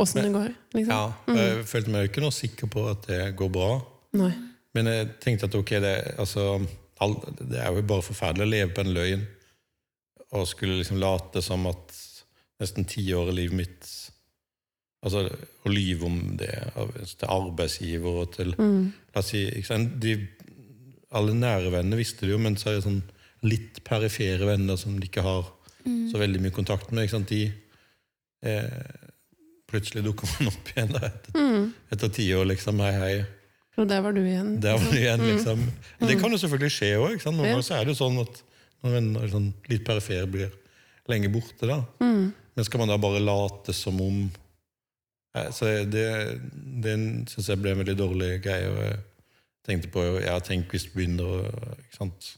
Åssen 0.00 0.22
det 0.24 0.32
går. 0.34 0.54
Liksom. 0.74 0.90
Ja, 0.90 1.12
Mm. 1.28 1.36
Jeg 1.36 1.66
følte 1.70 1.90
meg 1.90 2.00
jo 2.02 2.08
ikke 2.10 2.22
noe 2.24 2.32
sikker 2.34 2.66
på 2.66 2.88
at 2.90 3.06
det 3.06 3.36
går 3.36 3.50
bra. 3.52 3.68
Nei. 4.12 4.32
Men 4.74 4.86
jeg 4.86 5.08
tenkte 5.20 5.44
at 5.46 5.54
ok, 5.54 5.70
det, 5.84 6.14
altså, 6.18 6.66
all, 7.00 7.14
det 7.38 7.60
er 7.60 7.70
jo 7.76 7.82
bare 7.82 8.02
forferdelig 8.02 8.42
å 8.46 8.50
leve 8.50 8.74
på 8.74 8.80
en 8.80 8.94
løgn. 8.94 9.26
Og 10.34 10.48
skulle 10.50 10.78
liksom 10.80 10.98
late 11.02 11.42
som 11.44 11.66
at 11.70 11.94
nesten 12.62 12.86
ti 12.88 13.04
år 13.14 13.30
av 13.32 13.36
livet 13.38 13.56
mitt 13.64 13.90
Altså 15.04 15.26
å 15.28 15.68
lyve 15.68 16.06
om 16.08 16.14
det 16.40 16.48
til 17.18 17.28
arbeidsgiver 17.28 18.22
og 18.22 18.30
til 18.38 18.54
Mm. 18.56 18.86
La 19.12 19.20
oss 19.20 19.28
si? 19.34 19.42
De, 20.00 20.14
alle 21.12 21.34
nære 21.36 21.68
venner 21.74 22.00
visste 22.00 22.24
det 22.24 22.32
jo, 22.32 22.38
men 22.40 22.56
så 22.56 22.70
er 22.70 22.78
det 22.78 22.86
sånn 22.86 23.02
litt 23.44 23.82
perifere 23.84 24.46
venner 24.48 24.78
som 24.80 24.96
de 24.98 25.04
ikke 25.10 25.20
har 25.26 25.44
så 25.84 26.16
veldig 26.16 26.40
mye 26.40 26.54
kontakt 26.56 26.88
med. 26.90 27.04
Ikke 27.04 27.18
sant? 27.18 27.28
De 27.28 27.52
eh, 28.48 29.02
Plutselig 29.68 30.04
dukker 30.06 30.28
man 30.38 30.48
opp 30.54 30.72
igjen 30.72 30.92
da, 30.96 31.00
etter, 31.10 31.36
Mm. 31.36 31.68
etter 31.92 32.08
ti 32.14 32.26
år, 32.36 32.44
liksom. 32.54 32.80
Hei, 32.80 32.92
hei. 33.02 33.14
Og 33.76 33.88
der 33.90 34.00
var 34.04 34.12
du 34.16 34.20
igjen. 34.24 34.54
Der 34.62 34.78
var 34.78 34.88
du 34.90 34.96
igjen, 34.96 35.20
liksom. 35.20 35.64
Men 36.00 36.08
Det 36.08 36.16
kan 36.20 36.30
jo 36.32 36.38
selvfølgelig 36.38 36.72
skje 36.78 36.90
òg. 36.96 37.16
Noen 37.26 37.42
ganger 37.44 37.64
så 37.66 37.74
er 37.76 37.84
det 37.84 37.92
jo 37.96 38.00
sånn 38.06 38.20
at 38.24 38.42
når 38.84 39.24
er 39.24 39.32
sånn 39.32 39.50
litt 39.70 39.84
perifer 39.86 40.26
blir 40.30 40.52
lenge 41.08 41.30
borte. 41.32 41.66
da. 41.66 41.80
Men 42.00 42.64
skal 42.66 42.80
man 42.84 42.92
da 42.92 42.98
bare 43.00 43.22
late 43.24 43.72
som 43.76 44.00
om 44.00 44.24
Eh, 45.34 45.50
Så 45.50 45.64
det, 45.90 46.06
det 46.82 46.94
syns 47.30 47.50
jeg 47.50 47.60
ble 47.62 47.74
en 47.74 47.82
veldig 47.82 47.98
dårlig 47.98 48.30
greie. 48.44 48.70
og 48.70 48.80
Jeg 48.84 49.02
tenkte 49.66 49.92
på 49.94 50.04
ja, 50.22 50.38
tenk 50.44 50.72
hvis 50.72 50.88
du 50.88 50.96
begynner 50.98 51.30
å 51.30 51.38
ikke 51.78 51.98
sant, 51.98 52.30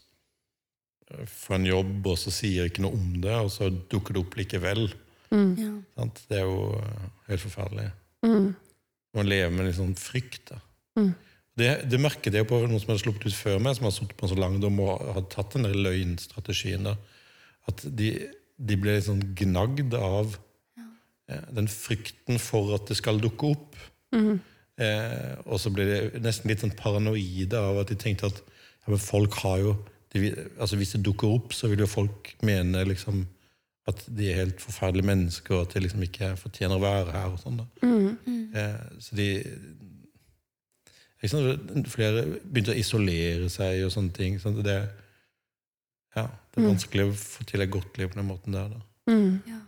få 1.31 1.55
en 1.55 1.69
jobb, 1.69 2.07
og 2.11 2.17
så 2.19 2.33
sier 2.35 2.67
ikke 2.67 2.83
noe 2.83 2.97
om 2.99 3.21
det, 3.23 3.35
og 3.39 3.51
så 3.55 3.69
dukker 3.71 4.17
det 4.17 4.23
opp 4.25 4.39
likevel. 4.41 4.89
Ja. 5.31 5.73
Det 6.31 6.41
er 6.41 6.47
jo 6.47 6.73
eh, 6.81 7.05
helt 7.29 7.45
forferdelig. 7.45 7.91
Mm. 8.27 8.49
Man 9.17 9.31
lever 9.31 9.55
med 9.55 9.69
litt 9.69 9.79
sånn 9.79 9.95
frykt. 9.99 10.51
Da. 10.51 10.59
Mm. 10.99 11.13
Det, 11.57 11.69
det 11.89 12.01
merket 12.03 12.35
jeg 12.37 12.49
på 12.49 12.59
noen 12.67 12.81
som 12.83 12.93
hadde 12.93 13.03
sluppet 13.05 13.31
ut 13.31 13.37
før 13.37 13.63
meg, 13.65 13.79
som 13.79 13.87
har 13.89 13.95
sittet 13.97 14.17
på 14.19 14.27
en 14.27 14.33
så 14.35 14.37
lang 14.39 14.59
dom 14.61 14.81
og 14.85 15.05
hadde 15.17 15.31
tatt 15.33 15.55
den 15.57 15.65
der 15.65 15.79
løgnstrategien. 15.87 16.91
Da. 16.91 16.97
At 17.71 17.81
de, 17.99 18.11
de 18.57 18.77
ble 18.81 18.99
sånn 19.05 19.23
gnagd 19.39 19.97
av 19.97 20.37
ja, 20.77 21.41
den 21.57 21.71
frykten 21.73 22.41
for 22.43 22.77
at 22.77 22.91
det 22.91 22.99
skal 23.01 23.23
dukke 23.23 23.55
opp. 23.57 23.79
Mm. 24.13 24.37
Eh, 24.85 25.33
og 25.49 25.61
så 25.63 25.73
ble 25.73 25.87
de 25.89 26.21
nesten 26.21 26.53
litt 26.53 26.61
sånn 26.61 26.77
paranoide 26.77 27.57
av 27.57 27.81
at 27.81 27.89
de 27.89 27.97
tenkte 28.01 28.29
at 28.29 28.43
ja, 28.45 28.99
folk 29.01 29.39
har 29.41 29.63
jo 29.65 29.77
de, 30.13 30.31
altså 30.63 30.77
Hvis 30.79 30.95
det 30.95 31.03
dukker 31.05 31.29
opp, 31.29 31.53
så 31.53 31.69
vil 31.69 31.83
jo 31.83 31.89
folk 31.91 32.31
mene 32.47 32.85
liksom 32.87 33.25
at 33.91 34.01
de 34.09 34.31
er 34.31 34.39
helt 34.41 34.63
forferdelige 34.63 35.07
mennesker, 35.07 35.55
og 35.55 35.67
at 35.67 35.75
de 35.75 35.83
liksom 35.85 36.05
ikke 36.07 36.31
fortjener 36.41 36.79
å 36.79 36.83
være 36.83 37.13
her. 37.15 37.35
og 37.35 37.41
sånn 37.43 37.59
da. 37.61 37.67
Mm. 37.83 38.47
Eh, 38.57 38.87
så 39.03 39.19
de 39.19 39.27
Flere 41.31 42.25
begynte 42.43 42.75
å 42.75 42.79
isolere 42.79 43.51
seg 43.53 43.85
og 43.87 43.93
sånne 43.95 44.15
ting. 44.17 44.39
Sånn, 44.43 44.59
det, 44.65 44.77
ja, 46.17 46.27
det 46.27 46.61
er 46.61 46.65
Mm. 46.65 46.71
vanskelig 46.73 47.05
å 47.05 47.15
få 47.21 47.45
til 47.45 47.61
et 47.61 47.71
godt 47.71 47.99
liv 47.99 48.09
på 48.09 48.21
den 48.21 48.29
måten 48.31 48.53
der. 48.57 48.69
Da. 48.73 49.13
Mm. 49.13 49.43
Ja. 49.47 49.61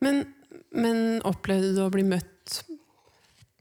Men, 0.00 0.22
men 0.72 1.20
opplevde 1.28 1.74
du 1.76 1.82
å 1.84 1.92
bli 1.92 2.02
møtt 2.08 2.62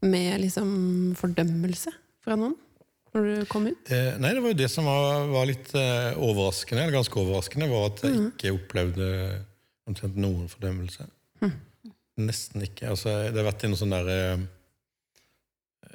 med 0.01 0.39
liksom 0.39 1.15
fordømmelse 1.19 1.91
fra 2.23 2.37
noen 2.39 2.55
når 3.13 3.25
du 3.25 3.45
kom 3.49 3.65
ut? 3.67 3.91
Eh, 3.91 4.15
nei, 4.21 4.33
det 4.35 4.41
var 4.43 4.53
jo 4.53 4.59
det 4.61 4.69
som 4.71 4.85
var, 4.87 5.25
var 5.31 5.47
litt 5.49 5.71
eh, 5.75 6.13
overraskende, 6.15 6.83
eller 6.83 6.99
ganske 6.99 7.19
overraskende, 7.19 7.69
var 7.71 7.89
at 7.89 8.03
jeg 8.05 8.15
mm. 8.15 8.27
ikke 8.35 8.53
opplevde 8.53 9.07
omtrent 9.89 10.19
noen 10.21 10.47
fordømmelse. 10.51 11.07
Mm. 11.41 11.55
Nesten 12.29 12.65
ikke. 12.67 12.91
Altså, 12.93 13.15
det 13.31 13.39
har 13.39 13.47
vært 13.49 13.65
i 13.65 13.71
noen 13.71 13.81
sånne 13.81 14.01
der, 14.05 14.35
eh, 14.37 14.45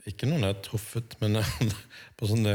Ikke 0.06 0.26
noen 0.28 0.42
jeg 0.44 0.52
har 0.54 0.62
truffet, 0.66 1.14
men 1.22 1.38
på 2.18 2.28
sånne 2.28 2.54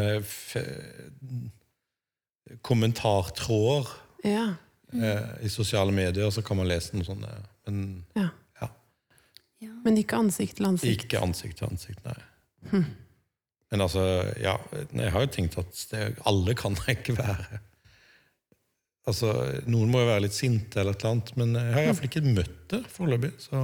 kommentartråder 2.61 3.87
Ja. 4.23 4.55
eh, 4.93 5.45
i 5.45 5.49
sosiale 5.49 5.91
medier, 5.91 6.29
så 6.29 6.41
kan 6.45 6.57
man 6.57 6.67
lese 6.69 6.95
noe 6.97 7.05
sånt. 7.07 7.25
Men 7.67 8.05
ja. 8.15 8.29
Ja. 9.59 9.69
Men 9.83 9.97
ikke 9.99 10.15
ansikt 10.17 10.55
til 10.57 10.65
ansikt? 10.69 11.03
ikke 11.03 11.19
ansikt 11.23 11.57
til 11.59 11.67
ansikt, 11.67 12.03
nei. 12.05 12.15
Hm. 12.71 12.85
Men 13.71 13.81
altså, 13.85 14.01
ja, 14.41 14.53
jeg 14.95 15.11
har 15.13 15.25
jo 15.25 15.31
tenkt 15.35 15.57
at 15.61 15.81
det, 15.91 16.03
alle 16.25 16.55
kan 16.57 16.73
det 16.79 16.95
ikke 16.97 17.17
være. 17.17 17.59
Altså, 19.09 19.33
Noen 19.69 19.91
må 19.91 20.01
jo 20.03 20.07
være 20.09 20.23
litt 20.25 20.35
sinte, 20.37 20.79
eller 20.81 20.95
et 20.95 21.03
eller 21.03 21.11
annet, 21.15 21.33
men 21.37 21.53
jeg 21.57 21.73
har 21.75 21.85
iallfall 21.89 22.09
ikke 22.09 22.23
møtt 22.25 22.57
det 22.73 22.81
foreløpig. 22.93 23.31
Så 23.41 23.61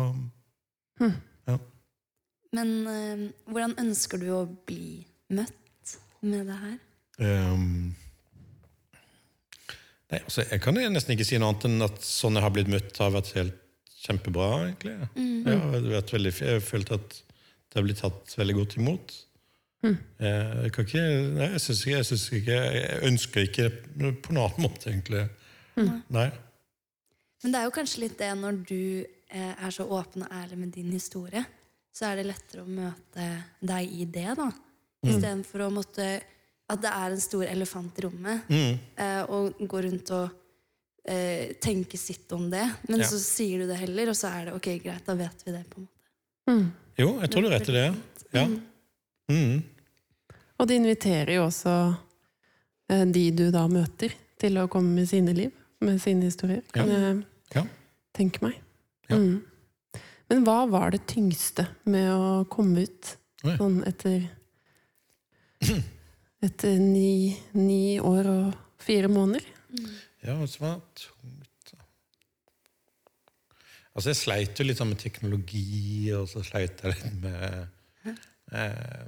Men 2.56 2.72
eh, 2.88 3.28
hvordan 3.50 3.76
ønsker 3.82 4.22
du 4.22 4.30
å 4.36 4.46
bli 4.68 5.04
møtt 5.36 5.96
med 6.26 6.48
det 6.50 6.58
her? 6.62 6.82
Um, 7.20 7.94
Nei, 10.12 10.20
altså, 10.22 10.44
Jeg 10.52 10.62
kan 10.62 10.78
nesten 10.78 11.16
ikke 11.16 11.28
si 11.28 11.38
noe 11.42 11.54
annet 11.54 11.68
enn 11.70 11.86
at 11.86 12.02
sånn 12.06 12.38
jeg 12.38 12.46
har 12.46 12.54
blitt 12.54 12.72
møtt, 12.72 12.92
har 13.02 13.14
vært 13.16 13.32
helt 13.38 13.62
kjempebra, 14.06 14.50
egentlig. 14.68 14.96
Mm. 15.16 15.48
Ja, 15.48 15.56
det 15.56 15.80
har 15.80 15.96
vært 15.96 16.14
veldig, 16.14 16.34
jeg 16.46 16.60
har 16.60 16.66
følt 16.66 16.92
at 16.94 17.16
det 17.18 17.80
har 17.80 17.88
blitt 17.88 18.02
tatt 18.04 18.36
veldig 18.38 18.56
godt 18.60 18.78
imot. 18.80 19.16
Mm. 19.86 19.98
Eh, 20.20 20.54
Jeg, 20.66 20.72
kan 20.76 20.88
ikke, 20.88 21.04
nei, 21.36 21.50
jeg, 21.56 21.64
synes 21.66 21.82
ikke, 21.82 21.96
jeg, 21.98 22.08
synes 22.12 22.26
ikke, 22.40 22.60
jeg 22.78 23.02
ønsker 23.10 23.50
ikke 23.50 23.68
på 23.74 24.36
noen 24.36 24.44
annen 24.46 24.66
måte, 24.68 24.90
egentlig. 24.94 25.26
Mm. 25.76 25.92
Nei. 26.16 26.30
Men 27.44 27.54
det 27.54 27.60
er 27.60 27.68
jo 27.68 27.76
kanskje 27.76 28.06
litt 28.06 28.18
det 28.22 28.32
når 28.40 28.62
du 28.70 28.80
eh, 29.04 29.54
er 29.54 29.74
så 29.74 29.86
åpen 29.90 30.26
og 30.26 30.38
ærlig 30.38 30.62
med 30.62 30.74
din 30.78 30.94
historie, 30.94 31.44
så 31.96 32.10
er 32.10 32.20
det 32.20 32.26
lettere 32.28 32.64
å 32.66 32.68
møte 32.68 33.26
deg 33.64 33.92
i 34.02 34.06
det, 34.12 34.28
da. 34.36 34.50
Mm. 34.52 35.12
Istedenfor 35.12 35.66
å 35.68 35.74
måtte 35.74 36.08
At 36.68 36.80
det 36.82 36.90
er 36.90 37.12
en 37.14 37.20
stor 37.22 37.44
elefant 37.46 38.00
i 38.00 38.02
rommet, 38.02 38.48
Mm. 38.50 38.80
eh, 38.98 39.22
og 39.30 39.54
gå 39.70 39.82
rundt 39.86 40.10
og 40.18 40.32
eh, 41.06 41.52
tenke 41.62 41.96
sitt 42.02 42.32
om 42.34 42.48
det. 42.50 42.64
Men 42.90 43.00
Ja. 43.04 43.06
så 43.06 43.20
sier 43.22 43.60
du 43.62 43.68
det 43.68 43.78
heller, 43.78 44.10
og 44.10 44.16
så 44.18 44.32
er 44.34 44.46
det 44.46 44.54
ok, 44.56 44.82
greit, 44.82 45.06
da 45.06 45.14
vet 45.14 45.44
vi 45.46 45.52
det. 45.52 45.64
på 45.70 45.78
en 45.78 45.84
måte. 45.86 46.02
Mm. 46.50 46.72
Jo, 46.98 47.20
jeg 47.22 47.30
tror 47.30 47.42
du 47.44 47.50
rett 47.50 47.70
i 47.70 47.72
det. 47.72 47.96
Ja. 48.34 48.46
Mm. 48.48 48.62
Mm. 49.30 49.64
Og 50.60 50.68
det 50.68 50.76
inviterer 50.76 51.36
jo 51.36 51.46
også 51.46 51.76
eh, 52.90 53.06
de 53.06 53.30
du 53.32 53.52
da 53.52 53.68
møter, 53.68 54.12
til 54.40 54.58
å 54.58 54.68
komme 54.68 54.96
med 54.96 55.08
sine 55.08 55.34
liv, 55.36 55.52
med 55.82 56.02
sine 56.02 56.24
historier. 56.26 56.64
Kan 56.74 56.90
jeg 56.90 57.26
Ja. 57.54 57.64
tenke 58.12 58.42
meg. 58.42 58.56
Ja. 59.08 59.18
Men 60.32 60.46
hva 60.46 60.64
var 60.70 60.94
det 60.94 61.06
tyngste 61.10 61.68
med 61.90 62.10
å 62.14 62.30
komme 62.52 62.86
ut 62.88 63.16
sånn 63.44 63.82
etter 63.88 64.26
Etter 66.46 66.76
ni, 66.78 67.34
ni 67.58 67.98
år 67.98 68.28
og 68.30 68.58
fire 68.78 69.10
måneder? 69.10 69.46
Ja, 70.22 70.36
hva 70.38 70.46
som 70.50 70.66
var 70.68 70.76
tungt? 71.00 71.72
Altså, 73.96 74.12
jeg 74.12 74.20
sleit 74.20 74.60
jo 74.60 74.66
litt 74.68 74.78
sånn 74.78 74.92
med 74.92 75.02
teknologi, 75.02 76.12
og 76.14 76.28
så 76.30 76.44
sleit 76.46 76.84
jeg 76.84 76.92
litt 76.92 77.16
med 77.24 78.12
eh, 78.52 79.08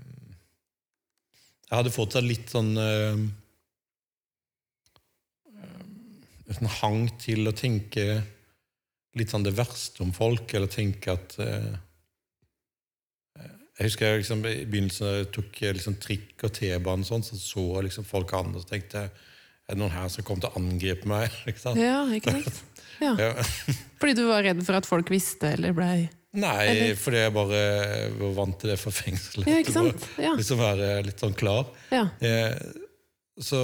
Jeg 1.67 1.75
hadde 1.75 1.93
fortsatt 1.93 2.25
litt 2.25 2.49
sånn 2.55 2.71
eh, 2.81 3.27
sånn 6.57 6.73
hang 6.79 7.03
til 7.21 7.49
å 7.49 7.55
tenke 7.55 8.07
litt 9.17 9.33
sånn 9.33 9.45
det 9.45 9.55
verste 9.57 10.03
om 10.05 10.13
folk, 10.15 10.53
eller 10.57 10.71
tenke 10.71 11.13
at 11.17 11.37
eh, 11.43 11.75
Jeg 13.77 13.91
husker 13.91 14.09
jeg 14.09 14.23
liksom, 14.23 14.39
i 14.49 14.65
begynnelsen 14.65 15.27
tok 15.35 15.59
jeg 15.61 15.77
liksom 15.77 15.97
trikk 16.01 16.47
og 16.47 16.53
T-bane, 16.57 17.05
sånn, 17.05 17.25
så 17.25 17.37
så 17.37 17.65
jeg 17.75 17.89
liksom 17.91 18.07
folk 18.09 18.31
andre, 18.37 18.63
og 18.63 18.69
tenkte 18.69 19.03
er 19.67 19.75
det 19.75 19.81
noen 19.81 19.91
her 19.93 20.07
som 20.09 20.23
kommer 20.25 20.45
til 20.45 20.53
å 20.55 20.61
angripe 20.61 21.09
meg? 21.11 21.33
Liksom. 21.49 21.77
Ja, 21.81 22.01
ikke 22.15 22.37
sant? 22.39 22.63
Ja. 22.97 23.11
Ja. 23.21 23.33
Fordi 24.01 24.15
du 24.17 24.23
var 24.25 24.41
redd 24.41 24.63
for 24.65 24.73
at 24.73 24.87
folk 24.89 25.11
visste 25.13 25.51
eller 25.53 25.75
blei 25.77 26.07
Nei, 26.37 26.63
Eller- 26.71 26.95
fordi 26.97 27.19
jeg 27.21 27.33
bare 27.35 27.59
var 28.17 28.31
vant 28.39 28.57
til 28.61 28.71
det 28.71 28.77
fra 28.81 28.91
fengselet. 28.93 29.45
Ja, 29.49 29.59
ikke 29.61 29.73
sant? 29.75 30.07
Ja. 30.21 30.31
Liksom 30.37 30.57
være 30.59 30.89
litt 31.05 31.21
sånn 31.21 31.35
klar. 31.37 31.69
ja. 31.93 32.07
Eh, 32.25 32.57
så 33.37 33.61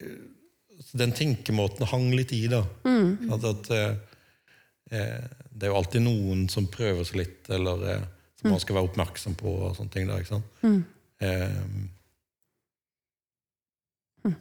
eh, 0.00 0.16
så 0.86 0.98
den 1.00 1.12
tenkemåten 1.16 1.86
hang 1.88 2.10
litt 2.14 2.32
i, 2.36 2.42
da. 2.52 2.62
Mm. 2.84 3.30
At, 3.32 3.46
at 3.48 3.70
eh, 3.74 3.86
eh, 3.86 4.15
det 4.90 5.66
er 5.66 5.72
jo 5.72 5.78
alltid 5.80 6.04
noen 6.04 6.46
som 6.52 6.68
prøver 6.70 7.04
seg 7.08 7.16
litt, 7.24 7.48
eller 7.50 7.82
eh, 7.90 8.04
som 8.38 8.52
man 8.52 8.60
skal 8.62 8.76
være 8.78 8.90
oppmerksom 8.90 9.34
på. 9.38 9.50
og 9.66 9.76
sånne 9.78 9.90
ting 9.94 10.06
der, 10.08 10.22
ikke 10.22 10.36
sant? 10.36 10.44
Mm. 10.62 10.84
Eh, 11.26 11.60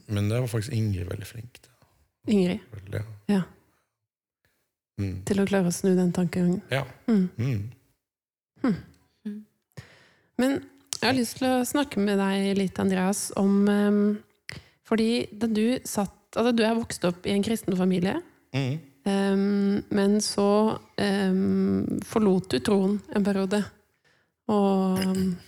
men 0.09 0.29
det 0.29 0.39
var 0.41 0.49
faktisk 0.49 0.73
Ingrid 0.73 1.05
veldig 1.09 1.27
flink 1.29 1.59
Da. 1.61 1.69
Ingrid. 2.33 2.59
Veldig, 2.73 3.03
Ja. 3.29 3.41
Mm. 4.97 5.17
Til 5.27 5.41
å 5.41 5.45
klare 5.45 5.67
å 5.69 5.73
snu 5.75 5.91
den 5.97 6.13
tankegangen. 6.15 6.61
Ja. 6.71 6.85
Mm. 7.07 7.29
Mm. 7.37 8.75
Men 10.39 10.51
jeg 11.01 11.03
har 11.03 11.17
lyst 11.17 11.37
til 11.37 11.47
å 11.51 11.65
snakke 11.67 11.99
med 12.01 12.17
deg 12.19 12.55
litt, 12.57 12.79
Andreas, 12.79 13.27
om 13.37 13.67
um, 13.67 14.17
Fordi 14.87 15.27
da 15.31 15.47
du 15.47 15.79
satt 15.85 16.11
Altså, 16.35 16.51
du 16.55 16.63
er 16.67 16.75
vokst 16.75 17.05
opp 17.07 17.27
i 17.27 17.31
en 17.35 17.43
kristen 17.45 17.75
familie, 17.77 18.21
Mm. 18.55 18.79
Em, 19.05 19.83
men 19.91 20.17
så 20.21 20.79
em, 20.97 21.99
forlot 22.05 22.49
du 22.49 22.59
troen 22.59 22.99
en 23.15 23.23
periode. 23.23 23.63
Og 24.47 24.99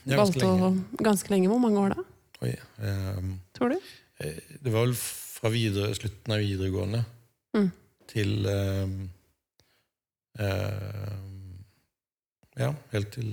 Ja, 0.07 0.17
ganske 0.17 0.41
valgte 0.41 0.47
å 0.49 0.71
Ganske 1.03 1.29
lenge. 1.29 1.49
Hvor 1.51 1.59
mange 1.61 1.77
år 1.83 1.93
da, 1.95 2.03
Oi. 2.41 2.55
um, 2.81 3.39
tror 3.53 3.69
du? 3.75 3.77
Eh, 4.19 4.39
Det 4.63 4.71
var 4.73 4.85
vel 4.87 4.95
fra 4.97 5.49
videre, 5.53 5.93
slutten 5.95 6.33
av 6.33 6.39
videregående 6.41 7.05
Mm. 7.55 7.71
til 8.07 8.45
um, 8.47 9.09
ehm, 10.39 11.63
Ja, 12.57 12.71
helt 12.91 13.11
til 13.13 13.27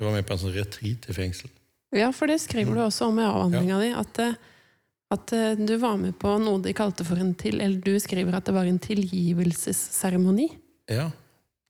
Jeg 0.00 0.06
var 0.08 0.12
med 0.16 0.26
på 0.26 0.34
en 0.34 0.38
sånn 0.42 0.54
retreat 0.56 1.06
i 1.08 1.14
fengsel. 1.14 1.50
Ja, 1.94 2.10
for 2.10 2.26
det 2.26 2.40
skriver 2.42 2.74
du 2.74 2.80
Mm. 2.80 2.86
også 2.88 3.06
om 3.06 3.18
i 3.18 3.22
avhandlinga 3.22 3.78
di. 3.80 3.92
At, 3.94 4.18
eh, 4.18 4.34
at 5.14 5.34
eh, 5.34 5.58
du 5.58 5.76
var 5.80 5.98
med 6.00 6.16
på 6.20 6.36
noe 6.42 6.62
de 6.64 6.74
kalte 6.76 7.06
for 7.06 7.20
en 7.20 7.34
til... 7.38 7.60
Eller 7.62 7.80
du 7.82 7.94
skriver 8.02 8.36
at 8.36 8.48
det 8.48 8.54
var 8.56 8.68
en 8.68 8.80
tilgivelsesseremoni. 8.82 10.48
Ja. 10.92 11.10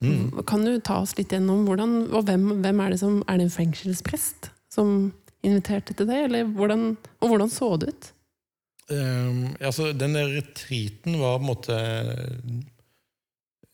Mm. 0.03 0.43
Kan 0.47 0.65
du 0.67 0.75
ta 0.83 0.99
oss 1.03 1.15
litt 1.17 1.31
gjennom 1.33 1.63
hvordan, 1.67 1.95
og 2.11 2.25
hvem, 2.27 2.49
hvem 2.61 2.81
er 2.83 2.91
det 2.91 2.99
som 2.99 3.21
Er 3.31 3.39
det 3.39 3.47
en 3.47 3.53
fengselsprest 3.53 4.49
som 4.73 4.89
inviterte 5.45 5.95
til 5.95 6.09
det? 6.09 6.25
Eller 6.27 6.49
hvordan, 6.57 6.93
og 7.21 7.31
hvordan 7.31 7.51
så 7.53 7.71
det 7.81 7.93
ut? 7.93 8.11
Um, 8.85 9.55
altså, 9.59 9.93
den 9.97 10.13
der 10.13 10.29
retreaten 10.35 11.15
var 11.17 11.39
på 11.39 11.41
en 11.41 11.47
måte 11.47 11.77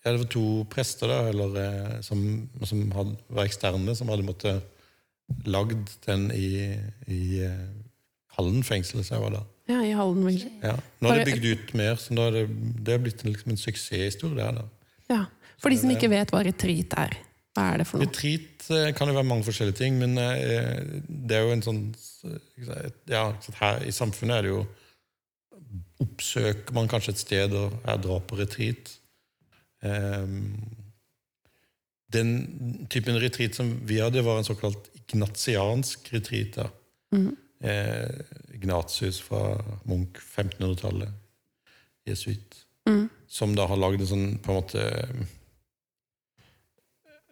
ja, 0.06 0.12
Det 0.12 0.20
var 0.22 0.30
to 0.32 0.46
prester 0.72 1.12
da, 1.12 1.18
eller, 1.30 1.58
eh, 1.60 1.98
som, 2.06 2.22
som 2.64 2.86
hadde, 2.96 3.18
var 3.28 3.50
eksterne, 3.50 3.96
som 3.98 4.10
hadde 4.10 4.26
måttet 4.26 4.64
lagd 5.46 5.92
den 6.06 6.30
i, 6.32 6.72
i 7.12 7.22
eh, 7.44 7.68
Hallen 8.38 8.64
fengsel, 8.64 9.04
som 9.04 9.18
jeg 9.18 9.26
var 9.26 9.36
da. 9.36 9.44
Ja, 9.70 9.82
i 9.86 9.92
Halden. 9.96 10.30
Ja. 10.64 10.76
Nå 11.02 11.12
er 11.12 11.22
det 11.22 11.34
bygd 11.34 11.46
ut 11.52 11.74
mer, 11.78 12.00
så 12.02 12.16
nå 12.18 12.28
er 12.30 12.40
det, 12.40 12.46
det 12.86 12.96
er 12.96 13.04
blitt 13.04 13.22
en, 13.24 13.34
liksom 13.34 13.54
en 13.54 13.62
suksesshistorie. 13.62 14.38
der 14.40 14.58
da. 14.58 14.66
Ja. 15.12 15.22
For 15.62 15.70
de 15.70 15.78
som 15.78 15.92
ikke 15.94 16.10
vet 16.12 16.34
hva 16.34 16.42
retreat 16.46 16.96
er, 16.98 17.18
hva 17.54 17.68
er 17.74 17.82
det 17.82 17.88
for 17.88 18.02
noe? 18.02 18.10
Retreat 18.10 18.68
eh, 18.74 18.90
kan 18.98 19.12
jo 19.12 19.18
være 19.18 19.30
mange 19.30 19.46
forskjellige 19.46 19.78
ting, 19.78 20.00
men 20.02 20.18
eh, 20.18 20.82
det 21.06 21.38
er 21.38 21.46
jo 21.46 21.56
en 21.56 21.66
sånn 21.66 21.82
ja, 23.10 23.24
her 23.58 23.84
I 23.86 23.94
samfunnet 23.94 24.38
er 24.38 24.46
det 24.46 24.54
jo 24.54 24.62
Oppsøker 26.02 26.76
man 26.76 26.90
kanskje 26.92 27.14
et 27.14 27.22
sted 27.22 27.54
og 27.56 27.76
er 27.88 28.00
drar 28.02 28.24
på 28.28 28.36
retreat. 28.40 28.90
Ehm, 29.86 30.56
den 32.12 32.32
typen 32.92 33.20
retreat 33.22 33.56
som 33.56 33.70
vi 33.88 34.00
hadde, 34.02 34.24
var 34.26 34.40
en 34.42 34.48
såkalt 34.48 34.90
ignatiansk 34.98 36.10
retreat. 36.12 36.58
da. 36.58 36.68
Mm. 37.14 37.38
Eh, 37.62 38.20
Ignatius 38.62 39.20
fra 39.26 39.58
Munch, 39.90 40.22
1500-tallet. 40.22 41.10
Jesuit. 42.06 42.62
Mm. 42.90 43.08
Som 43.28 43.56
da 43.58 43.66
har 43.70 43.80
lagd 43.80 44.02
en 44.02 44.10
sånn 44.10 44.28
på 44.42 44.52
en 44.52 44.58
måte 44.58 44.86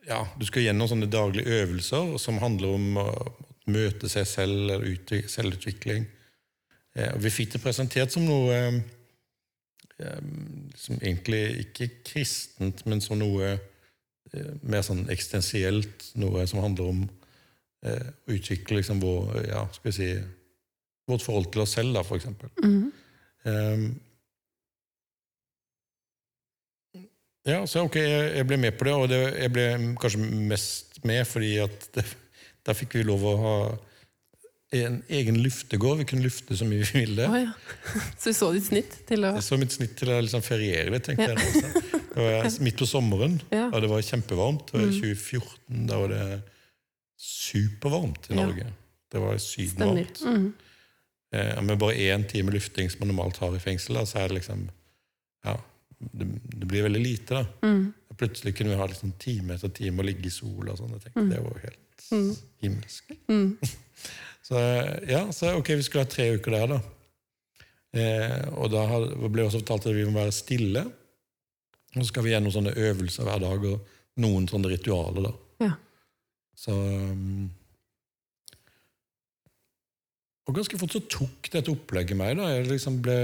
ja, 0.09 0.23
Du 0.37 0.45
skal 0.47 0.63
gjennom 0.65 0.89
sånne 0.89 1.09
daglige 1.11 1.61
øvelser 1.63 2.15
som 2.21 2.39
handler 2.41 2.75
om 2.77 2.99
å 3.01 3.09
møte 3.69 4.09
seg 4.09 4.25
selv, 4.25 4.55
eller 4.63 4.85
utvi- 4.89 5.27
selvutvikling. 5.29 6.07
Eh, 6.97 7.11
vi 7.21 7.29
fikk 7.33 7.53
det 7.53 7.61
presentert 7.61 8.13
som 8.13 8.25
noe 8.25 8.55
eh, 8.55 8.79
eh, 10.01 10.23
som 10.73 10.97
egentlig 10.97 11.43
ikke 11.67 11.89
kristent, 12.07 12.81
men 12.89 13.03
som 13.05 13.19
noe 13.21 13.51
eh, 13.53 14.49
mer 14.63 14.81
sånn 14.85 15.05
eksistensielt. 15.13 16.09
Noe 16.17 16.47
som 16.49 16.63
handler 16.65 16.89
om 16.95 17.03
eh, 17.85 18.09
å 18.09 18.33
utvikle 18.39 18.79
liksom 18.79 19.03
vår, 19.03 19.43
ja, 19.51 19.67
skal 19.75 19.91
vi 19.91 19.97
si, 19.99 20.09
vårt 21.09 21.25
forhold 21.25 21.49
til 21.53 21.61
oss 21.65 21.73
selv, 21.77 21.93
da, 21.97 22.03
for 22.07 22.19
eksempel. 22.19 22.49
Mhm. 22.63 22.91
Ehm, 23.49 23.89
ja, 27.47 27.61
så 27.67 27.81
ok, 27.87 27.95
jeg, 28.01 28.31
jeg 28.35 28.45
ble 28.49 28.57
med 28.61 28.75
på 28.77 28.85
det, 28.85 28.93
og 28.99 29.05
det, 29.09 29.19
jeg 29.39 29.51
ble 29.55 29.67
kanskje 30.01 30.19
mest 30.49 30.99
med 31.07 31.23
fordi 31.29 31.53
at 31.63 31.87
det, 31.95 32.03
der 32.67 32.75
fikk 32.77 32.97
vi 32.99 33.05
lov 33.07 33.23
å 33.25 33.35
ha 33.41 33.53
en 34.77 34.99
egen 35.09 35.39
luftegård. 35.41 35.97
Vi 36.03 36.05
kunne 36.11 36.27
lufte 36.27 36.53
så 36.59 36.67
mye 36.69 36.83
vi 36.85 36.99
ville. 37.07 37.25
Oh, 37.25 37.37
ja. 37.39 37.53
Så 38.21 38.29
du 38.29 38.37
så 38.37 38.51
ditt 38.53 38.67
snitt 38.67 38.99
til 39.09 39.23
å 39.25 39.31
Jeg 39.39 39.45
så 39.47 39.57
mitt 39.57 39.73
snitt 39.73 39.95
til 39.97 40.11
å 40.13 40.19
liksom 40.21 40.43
feriere 40.45 40.91
litt, 40.93 41.07
tenkte 41.07 41.31
jeg. 41.31 41.39
også. 41.41 41.95
Det 42.13 42.27
var 42.27 42.51
midt 42.67 42.77
på 42.83 42.85
sommeren, 42.91 43.39
Ja. 43.55 43.63
og 43.71 43.81
det 43.81 43.89
var 43.89 44.05
kjempevarmt. 44.05 44.69
Og 44.75 44.83
i 44.83 44.85
Mm. 44.91 44.93
2014, 44.99 45.87
da 45.89 45.97
var 46.03 46.13
det 46.13 46.27
supervarmt 47.19 48.29
i 48.29 48.35
Ja. 48.35 48.43
Norge. 48.43 48.67
Det 49.09 49.23
var 49.23 49.39
sydenvarmt. 49.41 50.21
Mhm. 50.27 50.49
Eh, 51.31 51.61
med 51.61 51.77
bare 51.77 51.93
én 52.09 52.23
time 52.27 52.51
lufting 52.51 52.89
som 52.89 52.99
man 53.03 53.11
normalt 53.13 53.37
har 53.37 53.55
i 53.55 53.59
fengsel, 53.61 53.95
da, 53.99 54.05
så 54.09 54.19
er 54.23 54.27
det 54.31 54.39
liksom 54.41 54.67
Ja, 55.45 55.53
det, 55.99 56.25
det 56.55 56.67
blir 56.67 56.83
veldig 56.87 57.01
lite, 57.03 57.33
da. 57.43 57.45
Mm. 57.67 57.93
Plutselig 58.19 58.55
kunne 58.57 58.73
vi 58.73 58.79
ha 58.79 58.85
liksom 58.91 59.13
time 59.21 59.53
etter 59.55 59.69
time 59.71 60.01
og 60.01 60.05
ligge 60.09 60.27
i 60.27 60.33
sola 60.33 60.73
og 60.73 60.79
sånn. 60.81 60.95
Mm. 61.15 61.29
Det 61.29 61.43
var 61.43 61.53
jo 61.53 61.61
helt 61.67 61.85
Mm. 62.11 62.31
himmelsk. 62.63 63.11
Mhm. 63.27 63.57
Så 64.49 64.55
ja, 65.07 65.19
så 65.31 65.51
ok, 65.59 65.67
vi 65.77 65.83
skulle 65.85 66.03
ha 66.07 66.09
tre 66.09 66.25
uker 66.39 66.51
der, 66.55 66.67
da. 66.71 66.77
Eh, 67.93 68.47
og 68.57 68.71
da 68.73 68.81
ble 69.29 69.43
også 69.45 69.59
fortalt 69.61 69.85
at 69.85 69.93
vi 69.93 70.05
må 70.07 70.15
være 70.17 70.33
stille. 70.33 70.81
Og 71.93 72.01
så 72.01 72.07
skal 72.09 72.25
vi 72.25 72.31
gjennom 72.33 72.53
sånne 72.55 72.73
øvelser 72.73 73.27
hver 73.27 73.43
dag, 73.43 73.65
og 73.69 73.85
noen 74.23 74.47
sånne 74.49 74.71
ritualer, 74.71 75.27
da. 75.27 75.33
Ja. 75.67 75.71
Så 76.57 76.73
um, 76.73 77.51
Og 80.49 80.55
ganske 80.57 80.79
fort 80.81 80.95
så 80.95 81.01
tok 81.05 81.51
dette 81.53 81.69
opplegget 81.69 82.17
meg, 82.17 82.39
da. 82.39 82.49
Jeg 82.55 82.69
liksom 82.71 82.99
ble 83.05 83.19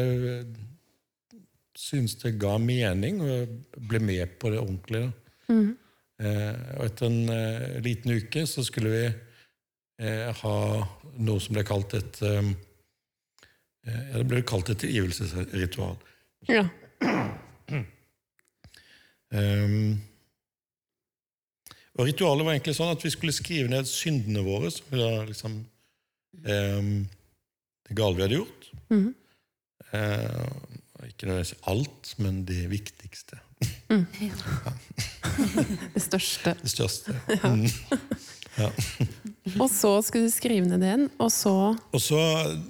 Syntes 1.76 2.14
det 2.22 2.38
ga 2.40 2.54
mening, 2.62 3.18
og 3.20 3.28
jeg 3.28 3.48
ble 3.90 4.00
med 4.00 4.38
på 4.40 4.48
det 4.54 4.62
ordentlig. 4.62 5.02
da. 5.02 5.52
Mm. 5.52 5.74
Eh, 6.24 6.62
og 6.78 6.86
etter 6.86 7.10
en 7.10 7.34
eh, 7.34 7.74
liten 7.84 8.14
uke 8.16 8.46
så 8.48 8.64
skulle 8.64 8.94
vi 8.94 9.02
eh, 9.10 10.30
ha 10.40 10.54
noe 11.20 11.44
som 11.44 11.58
ble 11.58 11.66
kalt 11.68 11.98
et 12.00 12.22
eh, 12.24 12.48
eh, 13.90 14.00
ja, 14.00 14.22
Det 14.22 14.24
ble 14.32 14.40
kalt 14.48 14.72
et 14.72 14.80
tilgivelsesritual. 14.86 16.00
Ja. 16.48 16.64
Um, 19.36 19.98
og 22.00 22.08
ritualet 22.08 22.48
var 22.48 22.56
egentlig 22.56 22.78
sånn 22.78 22.94
at 22.94 23.04
vi 23.04 23.12
skulle 23.12 23.36
skrive 23.36 23.68
ned 23.72 23.90
syndene 23.90 24.46
våre, 24.46 24.72
som 24.72 24.88
vi 24.94 25.02
da 25.02 25.26
liksom 25.28 25.60
um, 26.46 27.08
Det 27.88 27.98
gale 27.98 28.16
vi 28.16 28.26
hadde 28.26 28.40
gjort. 28.40 28.70
Mm. 28.90 29.10
Eh, 29.94 30.48
ikke 31.06 31.28
nødvendigvis 31.30 31.56
alt, 31.70 32.16
men 32.18 32.46
det 32.48 32.70
viktigste. 32.72 33.40
Det 35.96 36.02
største. 36.02 36.56
Det 36.62 36.72
største. 36.72 37.16
Mm. 38.56 39.60
Og 39.60 39.68
så 39.68 39.90
skulle 40.00 40.30
du 40.30 40.32
skrive 40.32 40.64
ned 40.64 40.80
den, 40.80 41.10
og 41.20 41.28
så 41.32 41.76
Og 41.92 42.00
så 42.00 42.20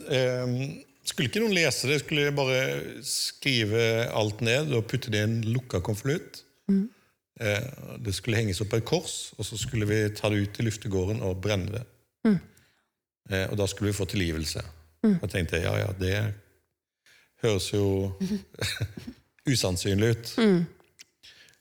eh, 0.09 0.55
skulle 1.05 1.29
ikke 1.29 1.43
noen 1.43 1.53
lese 1.53 1.85
det, 1.85 1.99
skulle 2.01 2.23
jeg 2.25 2.33
bare 2.33 2.63
skrive 3.05 3.83
alt 4.09 4.41
ned 4.41 4.73
og 4.73 4.87
putte 4.89 5.13
det 5.13 5.21
i 5.21 5.27
en 5.27 5.35
lukka 5.45 5.83
konvolutt. 5.85 6.41
Mm. 6.65 6.87
Eh, 7.37 7.69
det 8.01 8.15
skulle 8.17 8.41
henges 8.41 8.63
opp 8.65 8.73
på 8.73 8.81
et 8.81 8.87
kors, 8.89 9.35
og 9.37 9.45
så 9.45 9.61
skulle 9.61 9.85
vi 9.85 10.01
ta 10.17 10.33
det 10.33 10.41
ut 10.41 10.59
i 10.59 10.65
luftegården 10.65 11.21
og 11.21 11.37
brenne 11.45 11.77
det. 11.77 11.85
Mhm. 12.25 12.41
Eh, 13.31 13.45
og 13.49 13.57
da 13.57 13.67
skulle 13.67 13.91
vi 13.91 13.97
få 13.97 14.05
tilgivelse. 14.09 14.63
Mm. 15.05 15.17
Og 15.21 15.29
tenkte 15.29 15.59
jeg, 15.59 15.65
ja 15.65 15.75
ja, 15.79 15.91
det 15.99 16.15
høres 17.43 17.67
jo 17.73 18.13
usannsynlig 19.51 20.15
ut. 20.15 20.33
Mm. 20.37 20.63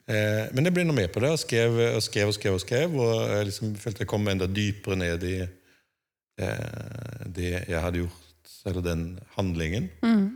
Eh, 0.04 0.44
men 0.52 0.68
jeg 0.68 0.76
ble 0.76 0.84
nå 0.84 0.96
med 0.96 1.12
på 1.12 1.22
det, 1.24 1.32
og 1.32 1.40
skrev 1.40 1.78
og 1.94 2.02
skrev 2.04 2.30
og 2.30 2.36
skrev. 2.36 2.56
Og 2.56 2.64
skrev, 2.64 2.96
og 3.00 3.12
jeg 3.32 3.50
liksom 3.50 3.76
følte 3.80 4.04
jeg 4.04 4.12
kom 4.12 4.28
enda 4.28 4.48
dypere 4.48 5.00
ned 5.00 5.28
i 5.28 5.36
eh, 5.44 7.28
det 7.36 7.52
jeg 7.56 7.80
hadde 7.80 8.04
gjort, 8.04 8.56
eller 8.68 8.84
den 8.84 9.06
handlingen. 9.36 9.90
Mm. 10.04 10.26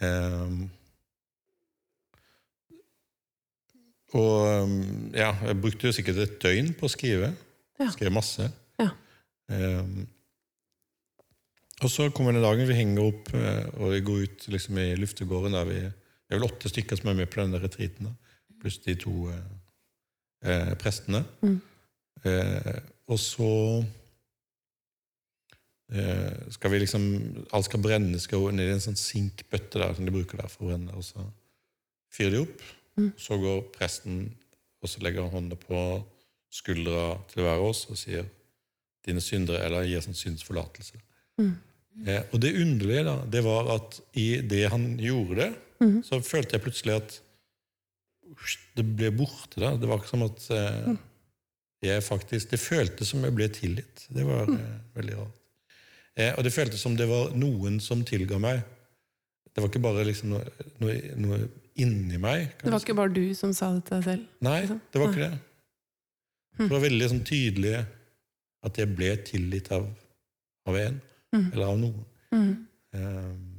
Eh, 0.00 0.56
og 4.16 4.62
um, 4.62 5.10
ja, 5.12 5.32
jeg 5.44 5.60
brukte 5.60 5.88
jo 5.88 5.92
sikkert 5.92 6.20
et 6.22 6.36
døgn 6.40 6.70
på 6.78 6.86
å 6.86 6.92
skrive. 6.92 7.32
Ja. 7.80 7.88
Skrev 7.92 8.12
masse. 8.14 8.46
Ja. 8.80 8.92
Eh, 9.52 9.82
og 11.82 11.90
så 11.92 12.08
kommer 12.14 12.32
den 12.32 12.44
dagen 12.44 12.68
vi 12.68 12.78
henger 12.78 13.10
opp, 13.10 13.32
eh, 13.36 13.66
og 13.76 13.92
vi 13.92 14.02
går 14.04 14.22
ut 14.24 14.46
liksom, 14.52 14.78
i 14.80 14.94
luftegården 14.96 15.56
der 15.56 15.68
vi 15.68 15.80
Det 16.26 16.34
er 16.34 16.40
vel 16.40 16.48
åtte 16.48 16.68
stykker 16.68 16.98
som 16.98 17.12
er 17.12 17.14
med 17.20 17.28
på 17.30 17.38
denne 17.38 17.60
retreaten, 17.62 18.08
pluss 18.58 18.80
de 18.82 18.96
to 18.98 19.28
eh, 19.30 19.44
eh, 20.42 20.72
prestene. 20.74 21.20
Mm. 21.38 21.60
Eh, 22.26 22.80
og 23.06 23.20
så 23.22 23.50
eh, 25.92 26.50
skal 26.50 26.72
vi 26.72 26.80
liksom 26.82 27.04
Alt 27.54 27.68
skal 27.68 27.84
brennes 27.84 28.26
skal 28.26 28.50
ned 28.50 28.72
i 28.72 28.74
en 28.74 28.82
sånn 28.82 28.98
sinkbøtte 28.98 29.78
der, 29.78 29.94
som 29.94 30.08
de 30.08 30.16
bruker 30.16 30.42
der 30.42 30.50
for 30.50 30.66
å 30.66 30.72
brenne, 30.72 30.98
og 30.98 31.06
så 31.06 31.22
fyrer 32.10 32.34
de 32.34 32.42
opp. 32.42 32.66
Mm. 32.98 33.12
Så 33.20 33.38
går 33.38 33.62
presten 33.76 34.24
og 34.82 34.90
så 34.90 35.02
legger 35.02 35.26
han 35.26 35.34
hånda 35.34 35.58
på 35.58 35.80
skuldra 36.52 37.16
til 37.30 37.42
hver 37.42 37.58
av 37.58 37.70
oss 37.70 37.86
og 37.90 37.98
sier 37.98 38.26
'dine 39.04 39.20
syndere', 39.20 39.64
eller 39.64 39.86
gir 39.86 40.02
sånn 40.02 40.14
synsforlatelse. 40.14 40.98
Mm. 41.40 41.54
Eh, 42.06 42.22
og 42.32 42.40
det 42.40 42.54
underlige 42.60 43.04
da, 43.04 43.16
det 43.32 43.42
var 43.44 43.68
at 43.76 44.00
i 44.14 44.40
det 44.40 44.66
han 44.72 44.96
gjorde 45.00 45.36
det, 45.42 45.52
Mhm. 45.80 46.02
så 46.04 46.20
følte 46.24 46.56
jeg 46.56 46.62
plutselig 46.64 46.94
at 46.96 47.20
det 48.76 48.84
ble 48.96 49.10
borte. 49.16 49.60
da. 49.60 49.74
Det 49.76 49.88
var 49.88 49.98
ikke 50.00 50.08
som 50.12 50.22
at 50.26 50.46
eh, 50.50 50.86
Mm. 50.90 50.98
jeg 51.82 52.02
faktisk 52.02 52.50
Det 52.50 52.60
føltes 52.60 53.08
som 53.08 53.22
jeg 53.24 53.34
ble 53.34 53.48
tilgitt. 53.48 54.06
Det 54.10 54.24
var 54.26 54.48
eh, 54.48 54.78
veldig 54.96 55.16
rart. 55.18 55.36
Eh, 56.16 56.32
og 56.36 56.44
det 56.44 56.52
føltes 56.52 56.80
som 56.80 56.96
det 56.96 57.06
var 57.08 57.30
noen 57.36 57.80
som 57.80 58.04
tilga 58.04 58.38
meg. 58.40 58.62
Det 59.54 59.62
var 59.62 59.68
ikke 59.70 59.82
bare 59.82 60.04
liksom 60.04 60.30
noe, 60.30 60.44
noe, 60.80 60.94
noe 61.16 61.48
inni 61.76 62.18
meg. 62.18 62.50
Det 62.62 62.72
var 62.72 62.80
ikke 62.80 62.96
bare 62.96 63.12
du 63.12 63.34
som 63.34 63.52
sa 63.52 63.72
det 63.74 63.84
til 63.86 63.96
deg 64.00 64.04
selv? 64.04 64.26
Nei, 64.42 64.60
liksom? 64.62 64.80
det 64.92 65.00
var 65.00 65.08
ikke 65.12 65.30
det. 65.30 65.38
Mm. 66.58 66.68
Det 66.68 66.70
var 66.70 66.80
veldig 66.88 67.08
sånn 67.12 67.24
tydelig 67.24 67.86
at 68.64 68.76
jeg 68.80 68.96
ble 68.96 69.16
tilgitt 69.28 69.70
av, 69.72 69.86
av 70.66 70.76
en, 70.76 71.00
Mm. 71.34 71.46
Eller 71.52 71.66
av 71.66 71.78
noen. 71.78 72.04
Mm. 72.32 72.52
Um, 72.96 73.56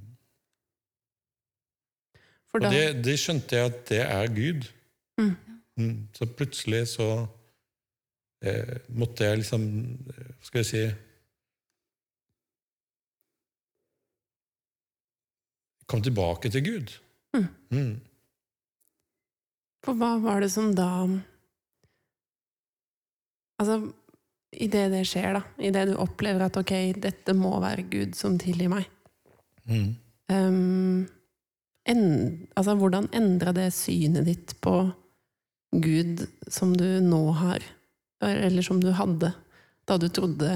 og 2.53 2.63
det, 2.63 2.84
det, 3.05 3.18
skjønte 3.22 3.57
jeg 3.57 3.72
at 3.72 3.82
det 3.89 3.99
er 4.01 4.32
Gud. 4.34 4.70
Mm. 5.18 5.34
mm 5.78 5.97
så 6.13 6.26
plutselig 6.26 6.88
så 6.93 7.09
eh, 8.41 8.78
måtte 8.89 9.28
jeg 9.28 9.43
liksom 9.43 9.68
eh, 10.13 10.32
skal 10.41 10.63
jeg 10.63 10.72
si 10.72 10.88
Kom 15.88 16.01
tilbake 16.03 16.49
til 16.51 16.63
Gud. 16.65 16.89
Mm. 17.34 17.45
Mm. 17.72 17.93
For 19.86 19.95
hva 19.95 20.18
var 20.20 20.41
det 20.43 20.49
som 20.51 20.74
da 20.76 20.89
Altså 23.61 23.78
idet 24.58 24.88
det 24.91 25.03
skjer, 25.08 25.38
da, 25.38 25.41
idet 25.62 25.88
du 25.91 25.95
opplever 26.01 26.45
at 26.47 26.58
ok, 26.60 26.74
dette 27.03 27.34
må 27.38 27.53
være 27.64 27.86
Gud 27.91 28.16
som 28.18 28.38
tilgir 28.41 28.70
meg 28.74 28.88
Mm. 29.68 29.95
um, 30.32 31.08
en, 31.91 32.03
altså, 32.55 32.76
Hvordan 32.80 33.10
endra 33.12 33.51
det 33.55 33.74
synet 33.76 34.24
ditt 34.24 34.53
på 34.64 34.93
Gud 35.76 36.24
som 36.47 36.72
du 36.78 36.86
nå 37.03 37.20
har, 37.36 37.60
eller 38.24 38.64
som 38.64 38.80
du 38.80 38.93
hadde 38.95 39.34
da 39.88 39.97
du 39.99 40.08
trodde 40.08 40.47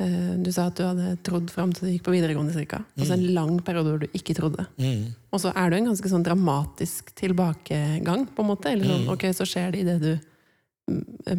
eh, 0.00 0.32
Du 0.42 0.50
sa 0.52 0.66
at 0.70 0.76
du 0.78 0.82
hadde 0.88 1.12
trodd 1.26 1.50
fram 1.54 1.70
til 1.74 1.86
du 1.86 1.92
gikk 1.94 2.04
på 2.08 2.12
videregående, 2.14 2.52
cirka. 2.54 2.82
Altså 2.98 3.14
en 3.14 3.28
lang 3.34 3.60
periode 3.62 3.90
hvor 3.94 4.02
du 4.02 4.08
ikke 4.18 4.34
trodde. 4.34 4.66
Mm. 4.78 5.14
Og 5.30 5.40
så 5.42 5.52
er 5.54 5.70
det 5.70 5.78
en 5.80 5.88
ganske 5.92 6.10
sånn 6.10 6.26
dramatisk 6.26 7.14
tilbakegang, 7.18 8.26
på 8.34 8.42
en 8.42 8.50
måte. 8.50 8.70
Eller 8.74 8.86
sånn, 8.90 9.06
Mm. 9.06 9.12
ok, 9.14 9.24
så 9.34 9.46
skjer 9.46 9.70
det 9.72 9.80
idet 9.86 10.00
du 10.02 10.12
mm, 10.16 10.29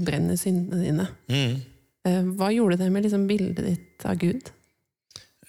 brenner 0.06 0.38
syndene 0.40 0.82
dine. 0.86 1.06
Mm. 1.32 1.62
Eh, 2.08 2.24
Hva 2.38 2.50
gjorde 2.54 2.78
det 2.82 2.90
med 2.92 3.06
liksom 3.06 3.28
bildet 3.30 3.66
ditt 3.68 4.06
av 4.10 4.18
Gud? 4.22 4.50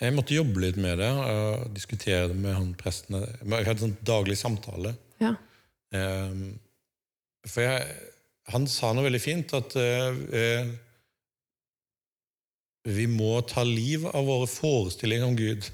Jeg 0.03 0.15
måtte 0.17 0.35
jobbe 0.35 0.61
litt 0.65 0.77
med 0.83 0.99
det 0.99 1.11
og 1.15 1.69
diskutere 1.77 2.29
det 2.33 2.37
med 2.43 2.57
han 2.57 2.73
presten. 2.75 3.21
Jeg 3.23 3.67
hadde 3.69 3.85
en 3.87 3.97
daglig 4.09 4.35
samtale. 4.41 4.97
Ja. 5.23 5.35
Ehm, 5.95 6.57
for 7.47 7.63
jeg, 7.63 7.85
han 8.51 8.67
sa 8.67 8.91
noe 8.97 9.05
veldig 9.07 9.21
fint, 9.23 9.53
at 9.55 9.77
eh, 9.79 10.19
eh, 10.35 10.73
vi 12.91 13.07
må 13.07 13.37
ta 13.47 13.63
liv 13.67 14.09
av 14.11 14.27
våre 14.27 14.49
forestillinger 14.51 15.29
om 15.29 15.37
Gud, 15.39 15.69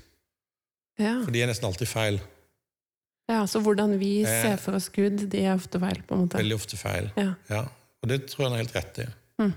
Ja. 0.99 1.15
for 1.25 1.31
de 1.33 1.41
er 1.43 1.47
nesten 1.49 1.65
alltid 1.71 1.89
feil. 1.89 2.21
ja, 3.31 3.45
Så 3.47 3.61
hvordan 3.65 3.99
vi 3.99 4.25
ser 4.25 4.57
for 4.57 4.75
oss 4.77 4.89
Gud, 4.89 5.29
de 5.31 5.39
er 5.45 5.55
ofte 5.55 5.79
feil, 5.81 6.03
på 6.03 6.15
en 6.15 6.27
måte. 6.27 6.37
Veldig 6.41 6.55
ofte 6.59 6.77
feil. 6.77 7.11
Ja. 7.17 7.35
Ja. 7.49 7.65
Og 8.03 8.09
det 8.13 8.21
tror 8.31 8.45
jeg 8.45 8.49
han 8.49 8.57
har 8.57 8.63
helt 8.65 8.77
rett 8.77 9.01
i. 9.03 9.07
Mm. 9.43 9.53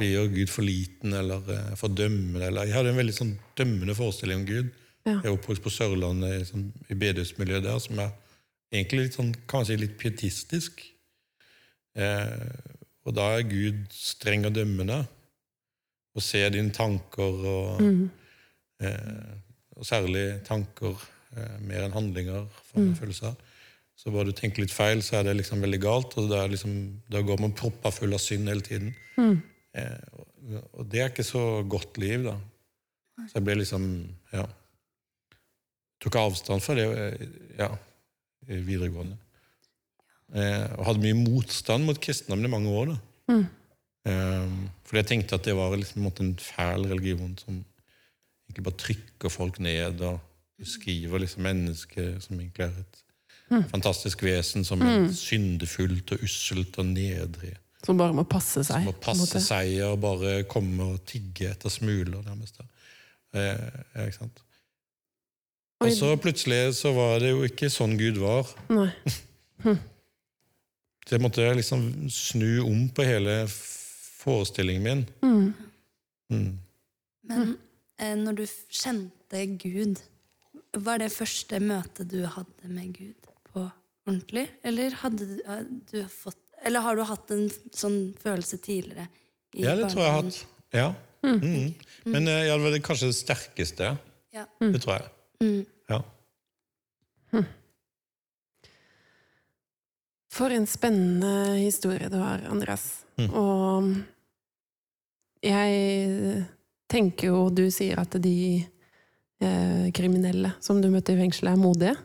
Vi 0.00 0.08
gjør 0.14 0.30
Gud 0.32 0.48
for 0.50 0.64
liten 0.66 1.12
eller 1.18 1.50
eh, 1.52 1.74
for 1.78 1.88
dømmende. 1.92 2.46
Eller, 2.48 2.64
jeg 2.70 2.74
hadde 2.78 2.92
en 2.94 3.00
veldig 3.02 3.16
sånn 3.16 3.34
dømmende 3.58 3.94
forestilling 3.98 4.40
om 4.42 4.46
Gud. 4.48 4.70
Ja. 5.04 5.16
Jeg 5.18 5.26
er 5.28 5.34
oppvokst 5.36 5.62
på 5.64 5.70
Sørlandet, 5.74 6.40
i, 6.40 6.44
sånn, 6.48 6.68
i 6.88 6.94
bedehusmiljøet 6.98 7.64
der, 7.66 7.78
som 7.82 7.98
er 7.98 8.12
egentlig 8.72 9.08
litt 9.08 9.16
sånn, 9.18 9.32
kan 9.50 9.60
man 9.62 9.68
si, 9.68 9.76
litt 9.76 9.96
pietistisk. 10.00 10.80
Eh, 11.98 12.48
og 13.04 13.16
da 13.18 13.26
er 13.36 13.48
Gud 13.50 13.82
streng 13.92 14.46
og 14.48 14.54
dømmende, 14.56 15.00
og 16.14 16.22
ser 16.24 16.52
dine 16.54 16.70
tanker, 16.76 17.38
og, 17.50 17.80
Mm. 17.82 18.10
eh, 18.80 19.32
og 19.76 19.84
særlig 19.88 20.42
tanker 20.46 20.94
eh, 21.36 21.58
mer 21.64 21.82
enn 21.86 21.92
handlinger, 21.96 22.46
får 22.70 22.76
man 22.78 22.88
Mm. 22.92 22.96
følelse 23.00 23.26
av. 23.26 23.36
Så 24.02 24.10
bare 24.10 24.32
du 24.32 24.34
tenker 24.34 24.64
litt 24.64 24.74
feil, 24.74 24.98
så 25.06 25.20
er 25.20 25.28
det 25.28 25.36
liksom 25.38 25.62
veldig 25.62 25.78
galt, 25.82 26.16
og 26.18 26.26
da, 26.32 26.40
liksom, 26.50 26.72
da 27.12 27.20
går 27.22 27.38
man 27.38 27.54
proppa 27.54 27.92
full 27.94 28.16
av 28.16 28.22
synd 28.22 28.50
hele 28.50 28.64
tiden. 28.66 28.88
Mm. 29.14 29.36
Eh, 29.78 30.16
og, 30.18 30.56
og 30.72 30.88
det 30.90 31.04
er 31.04 31.12
ikke 31.12 31.26
så 31.26 31.44
godt 31.70 32.00
liv, 32.02 32.26
da. 32.26 32.34
Så 33.28 33.38
jeg 33.38 33.46
ble 33.46 33.60
liksom 33.60 33.86
Ja. 34.32 34.48
Tok 36.02 36.16
avstand 36.18 36.64
fra 36.64 36.74
det 36.74 36.88
eh, 36.90 37.26
ja, 37.60 37.68
videregående. 38.48 39.14
Eh, 40.34 40.64
og 40.80 40.88
hadde 40.88 41.04
mye 41.04 41.18
motstand 41.20 41.86
mot 41.86 42.00
kristendommen 42.02 42.48
i 42.48 42.50
mange 42.50 42.72
år. 42.74 42.90
da. 42.90 42.96
Mm. 43.30 43.44
Eh, 44.10 44.56
fordi 44.82 44.98
jeg 44.98 45.10
tenkte 45.12 45.38
at 45.38 45.46
det 45.46 45.54
var 45.54 45.76
liksom, 45.76 46.08
en 46.10 46.34
fæl 46.42 46.88
religion 46.90 47.36
som 47.38 47.60
egentlig 48.48 48.66
bare 48.66 48.82
trykker 48.82 49.30
folk 49.30 49.62
ned 49.62 50.02
og 50.02 50.18
beskriver 50.58 51.22
liksom 51.22 51.46
mennesket 51.46 52.18
som 52.24 52.40
egentlig 52.40 52.66
er 52.66 52.82
et 52.82 53.01
Mm. 53.52 53.66
fantastisk 53.68 54.22
vesen, 54.24 54.64
som 54.64 54.80
er 54.80 55.10
syndefullt 55.12 56.14
og 56.14 56.22
usselt 56.24 56.78
og 56.80 56.86
nedrig. 56.88 57.52
Som 57.84 57.98
bare 57.98 58.14
må 58.16 58.24
passe 58.24 58.62
seg. 58.64 58.86
Som 58.86 58.88
må 58.88 58.94
passe 59.02 59.42
seg 59.42 59.74
og 59.84 59.98
bare 60.00 60.36
komme 60.48 60.94
og 60.94 61.02
tigge 61.08 61.50
etter 61.50 61.72
smuler, 61.72 62.22
nærmest. 62.24 62.62
Eh, 63.34 64.06
ikke 64.06 64.20
sant? 64.22 64.42
Og 65.82 65.90
så 65.98 66.12
plutselig 66.22 66.76
så 66.78 66.92
var 66.94 67.18
det 67.20 67.32
jo 67.32 67.42
ikke 67.44 67.68
sånn 67.72 67.96
Gud 67.98 68.22
var. 68.22 68.48
Nei. 68.72 68.90
Så 71.02 71.16
jeg 71.16 71.22
måtte 71.24 71.42
liksom 71.58 71.80
snu 72.14 72.62
om 72.62 72.84
på 72.94 73.02
hele 73.02 73.32
forestillingen 73.50 74.84
min. 74.84 75.00
Mm. 75.26 75.48
Mm. 76.30 76.52
Men 77.26 77.50
eh, 77.98 78.14
når 78.20 78.36
du 78.38 78.44
kjente 78.70 79.42
Gud, 79.58 79.98
var 80.78 81.02
det 81.02 81.10
første 81.12 81.58
møtet 81.60 82.14
du 82.14 82.22
hadde 82.22 82.70
med 82.70 82.94
Gud 82.94 83.31
ordentlig? 84.08 84.46
Eller, 84.66 84.96
hadde 85.02 85.28
du, 85.28 85.36
eh, 85.46 85.64
du 85.90 85.98
fått, 86.10 86.40
eller 86.62 86.84
har 86.84 86.96
du 86.96 87.04
hatt 87.08 87.30
en 87.34 87.48
sånn 87.74 88.00
følelse 88.22 88.58
tidligere? 88.62 89.08
i 89.54 89.66
Ja, 89.66 89.76
det 89.76 89.90
tror 89.92 90.02
jeg 90.02 90.08
jeg 90.08 90.14
har 90.14 90.22
hatt. 90.22 90.46
Ja. 90.72 90.88
Mm. 91.22 91.74
Men 92.10 92.28
eh, 92.28 92.46
ja, 92.48 92.56
det 92.56 92.64
var 92.64 92.74
det 92.74 92.82
kanskje 92.86 93.12
det 93.12 93.18
sterkeste. 93.20 93.92
Ja. 94.32 94.46
Det 94.58 94.80
tror 94.82 94.96
jeg. 94.96 95.10
Mm. 95.42 95.62
Ja. 95.92 96.02
For 100.32 100.52
en 100.54 100.66
spennende 100.66 101.58
historie 101.60 102.08
du 102.08 102.16
har, 102.16 102.40
Andreas. 102.48 103.04
Mm. 103.20 103.28
Og 103.36 103.84
jeg 105.44 106.46
tenker 106.88 107.28
jo 107.28 107.50
Du 107.52 107.66
sier 107.74 107.98
at 108.00 108.16
de 108.22 108.64
eh, 109.42 109.90
kriminelle 109.92 110.54
som 110.64 110.80
du 110.80 110.88
møtte 110.92 111.12
i 111.12 111.20
fengselet, 111.20 111.52
er 111.52 111.60
modige. 111.60 111.96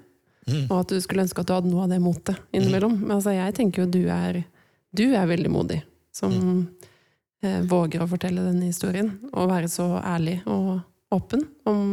Mm. 0.48 0.66
Og 0.70 0.78
at 0.80 0.94
du 0.94 1.00
skulle 1.04 1.26
ønske 1.26 1.44
at 1.44 1.50
du 1.50 1.56
hadde 1.58 1.72
noe 1.72 1.86
av 1.86 1.92
det 1.92 2.00
motet 2.04 2.40
innimellom. 2.56 2.96
Men 3.04 3.18
altså, 3.20 3.36
jeg 3.36 3.56
tenker 3.58 3.84
jo 3.84 3.92
du 3.98 4.04
er, 4.14 4.42
du 4.96 5.06
er 5.12 5.28
veldig 5.30 5.52
modig. 5.52 5.82
Som 6.16 6.38
eh, 7.44 7.60
våger 7.68 8.04
å 8.04 8.10
fortelle 8.10 8.46
denne 8.46 8.70
historien. 8.70 9.12
Og 9.34 9.52
være 9.52 9.70
så 9.72 9.90
ærlig 10.00 10.40
og 10.50 10.80
åpen 11.14 11.46
om 11.68 11.84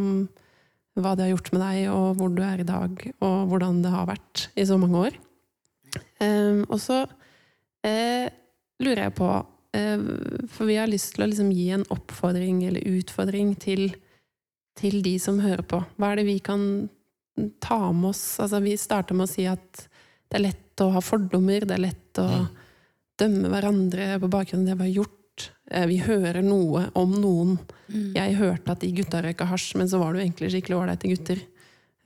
hva 0.95 1.11
det 1.15 1.25
har 1.25 1.33
gjort 1.33 1.51
med 1.51 1.63
deg, 1.63 1.79
og 1.91 2.05
hvor 2.19 2.31
du 2.31 2.41
er 2.45 2.61
i 2.63 2.67
dag, 2.67 3.01
og 3.19 3.49
hvordan 3.51 3.81
det 3.83 3.91
har 3.91 4.07
vært 4.07 4.45
i 4.55 4.63
så 4.67 4.77
mange 4.79 5.01
år. 5.09 5.17
Eh, 6.23 6.61
og 6.63 6.79
så 6.81 7.01
eh, 7.87 8.31
lurer 8.83 9.05
jeg 9.05 9.13
på 9.15 9.27
eh, 9.77 10.01
For 10.51 10.67
vi 10.67 10.75
har 10.75 10.89
lyst 10.91 11.13
til 11.15 11.23
å 11.23 11.29
liksom 11.31 11.53
gi 11.55 11.69
en 11.75 11.85
oppfordring 11.93 12.63
eller 12.67 12.87
utfordring 12.97 13.53
til, 13.59 13.89
til 14.79 14.99
de 15.05 15.15
som 15.21 15.39
hører 15.43 15.63
på. 15.67 15.81
Hva 15.95 16.11
er 16.11 16.21
det 16.21 16.27
vi 16.31 16.39
kan 16.43 16.65
ta 17.59 17.91
med 17.91 18.09
oss? 18.13 18.23
Altså, 18.39 18.61
vi 18.63 18.75
starter 18.79 19.17
med 19.17 19.27
å 19.27 19.31
si 19.33 19.45
at 19.49 19.85
det 20.31 20.39
er 20.39 20.45
lett 20.47 20.81
å 20.83 20.89
ha 20.95 21.01
fordommer, 21.03 21.65
det 21.67 21.75
er 21.77 21.83
lett 21.87 22.19
å 22.21 22.25
Mm. 22.25 22.47
dømme 23.19 23.49
hverandre 23.51 24.07
på 24.19 24.29
bakgrunn 24.31 24.63
av 24.65 24.67
det 24.71 24.75
vi 24.79 24.87
har 24.89 25.03
gjort. 25.03 25.49
Eh, 25.71 25.85
vi 25.87 25.97
hører 26.03 26.41
noe 26.43 26.89
om 26.95 27.11
noen. 27.11 27.57
Mm. 27.89 28.13
Jeg 28.15 28.35
hørte 28.39 28.71
at 28.71 28.79
de 28.83 28.91
gutta 28.91 29.21
røyka 29.23 29.45
hasj, 29.47 29.75
men 29.79 29.87
så 29.87 29.99
var 29.99 30.13
det 30.13 30.19
jo 30.21 30.27
egentlig 30.29 30.51
skikkelig 30.51 30.77
ålreite 30.79 31.11
gutter. 31.11 31.41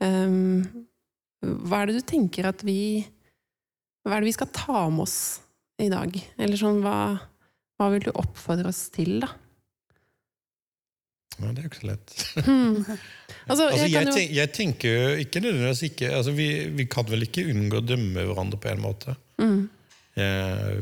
Um, 0.00 0.86
hva 1.42 1.82
er 1.82 1.86
det 1.90 1.98
du 2.00 2.06
tenker 2.08 2.46
at 2.48 2.62
vi 2.64 3.06
Hva 4.06 4.16
er 4.16 4.20
det 4.22 4.30
vi 4.30 4.32
skal 4.32 4.48
ta 4.48 4.88
med 4.88 5.02
oss 5.04 5.40
i 5.78 5.88
dag? 5.92 6.14
Eller 6.38 6.56
sånn, 6.56 6.80
hva, 6.80 7.20
hva 7.78 7.90
vil 7.92 8.06
du 8.06 8.10
oppfordre 8.16 8.68
oss 8.72 8.88
til, 8.94 9.20
da? 9.20 9.28
ja, 11.40 11.50
det 11.52 11.58
er 11.58 11.66
jo 11.66 11.70
ikke 11.70 11.80
så 11.82 11.90
lett. 11.90 12.14
Altså, 13.48 13.64
Altså, 13.70 13.84
jeg 13.86 13.90
jeg, 13.90 13.92
kan 13.96 14.06
jo 14.10 14.14
tenk, 14.18 14.30
jeg 14.36 14.52
tenker 14.52 14.88
jo 14.94 15.08
ikke 15.24 15.40
nødvendigvis 15.40 15.82
ikke 15.90 16.10
altså, 16.16 16.32
vi, 16.36 16.48
vi 16.76 16.84
kan 16.86 17.06
vel 17.08 17.22
ikke 17.26 17.46
unngå 17.50 17.80
å 17.80 17.86
dømme 17.86 18.24
hverandre 18.28 18.58
på 18.60 18.68
en 18.74 18.82
måte. 18.84 19.16
mm, 19.40 19.60
Eh, 20.20 20.80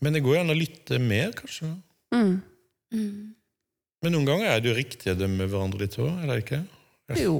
men 0.00 0.12
det 0.14 0.22
går 0.24 0.36
jo 0.36 0.42
an 0.44 0.52
å 0.52 0.56
lytte 0.56 0.98
mer, 1.02 1.32
kanskje. 1.36 1.72
mm. 2.14 2.36
Mm. 2.94 3.32
Men 4.04 4.12
noen 4.14 4.26
ganger 4.28 4.46
er 4.52 4.60
det 4.62 4.70
jo 4.70 4.76
riktig 4.76 5.10
å 5.10 5.16
dømme 5.18 5.48
hverandre 5.50 5.80
litt 5.82 5.96
òg, 5.98 6.12
er 6.22 6.28
det 6.30 6.36
ikke? 6.44 6.60
Jo, 7.18 7.36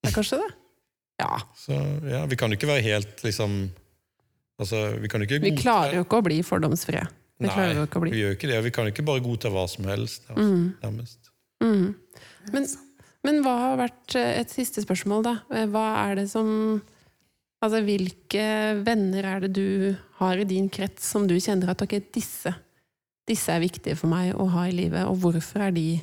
det 0.00 0.08
er 0.10 0.14
kanskje 0.14 0.38
det. 0.40 0.50
Ja. 1.20 1.40
Så 1.58 1.76
ja, 2.08 2.22
vi 2.30 2.38
kan 2.40 2.48
jo 2.52 2.56
ikke 2.56 2.70
være 2.70 2.86
helt 2.86 3.22
liksom 3.26 3.60
Altså, 4.60 4.76
vi 5.00 5.08
Vi 5.40 5.50
klarer 5.56 5.94
jo 5.96 6.02
ikke 6.04 6.18
å 6.20 6.24
bli 6.24 6.42
fordomsfrie. 6.44 7.00
Vi 7.40 7.46
Nei, 7.48 7.68
vi 8.12 8.18
gjør 8.20 8.34
ikke 8.36 8.48
det. 8.50 8.58
Vi 8.66 8.70
kan 8.76 8.84
jo 8.84 8.92
ikke 8.92 9.04
bare 9.08 9.22
godta 9.24 9.48
hva 9.48 9.62
som 9.68 9.86
helst, 9.88 10.26
Mm. 10.36 10.74
nærmest. 10.82 11.18
Mm. 11.24 11.29
Er 11.60 11.94
Men- 12.52 12.66
Men 13.22 13.42
hva 13.44 13.52
har 13.58 13.76
vært 13.76 14.14
eh, 14.16 14.40
et 14.40 14.48
siste 14.48 14.80
spørsmål, 14.80 15.22
da? 15.22 15.34
Eh, 15.52 15.66
Hva 15.66 16.10
er 16.10 16.14
det 16.16 16.30
som 16.30 16.82
Altså, 17.62 17.82
hvilke 17.84 18.82
venner 18.86 19.22
er 19.36 19.40
det 19.40 19.52
du 19.52 19.94
har 20.16 20.38
i 20.38 20.44
din 20.44 20.70
krets 20.70 21.04
som 21.04 21.26
du 21.26 21.34
kjenner 21.34 21.68
at 21.68 21.82
ok, 21.82 21.98
disse, 22.10 22.54
disse 23.28 23.50
er 23.52 23.60
viktige 23.60 23.94
for 23.98 24.08
meg 24.08 24.32
å 24.34 24.46
ha 24.48 24.62
i 24.64 24.72
livet, 24.72 25.04
og 25.04 25.18
hvorfor 25.20 25.60
er 25.66 25.70
de 25.70 26.00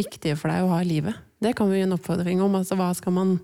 viktige 0.00 0.38
for 0.40 0.48
deg 0.48 0.62
å 0.64 0.70
ha 0.72 0.78
i 0.80 0.88
livet? 0.88 1.14
Det 1.38 1.52
kan 1.54 1.68
vi 1.68 1.76
gi 1.76 1.84
en 1.84 1.92
oppfordring 1.98 2.40
om. 2.40 2.56
Altså, 2.56 2.78
hva 2.80 2.94
skal 2.96 3.12
man, 3.12 3.34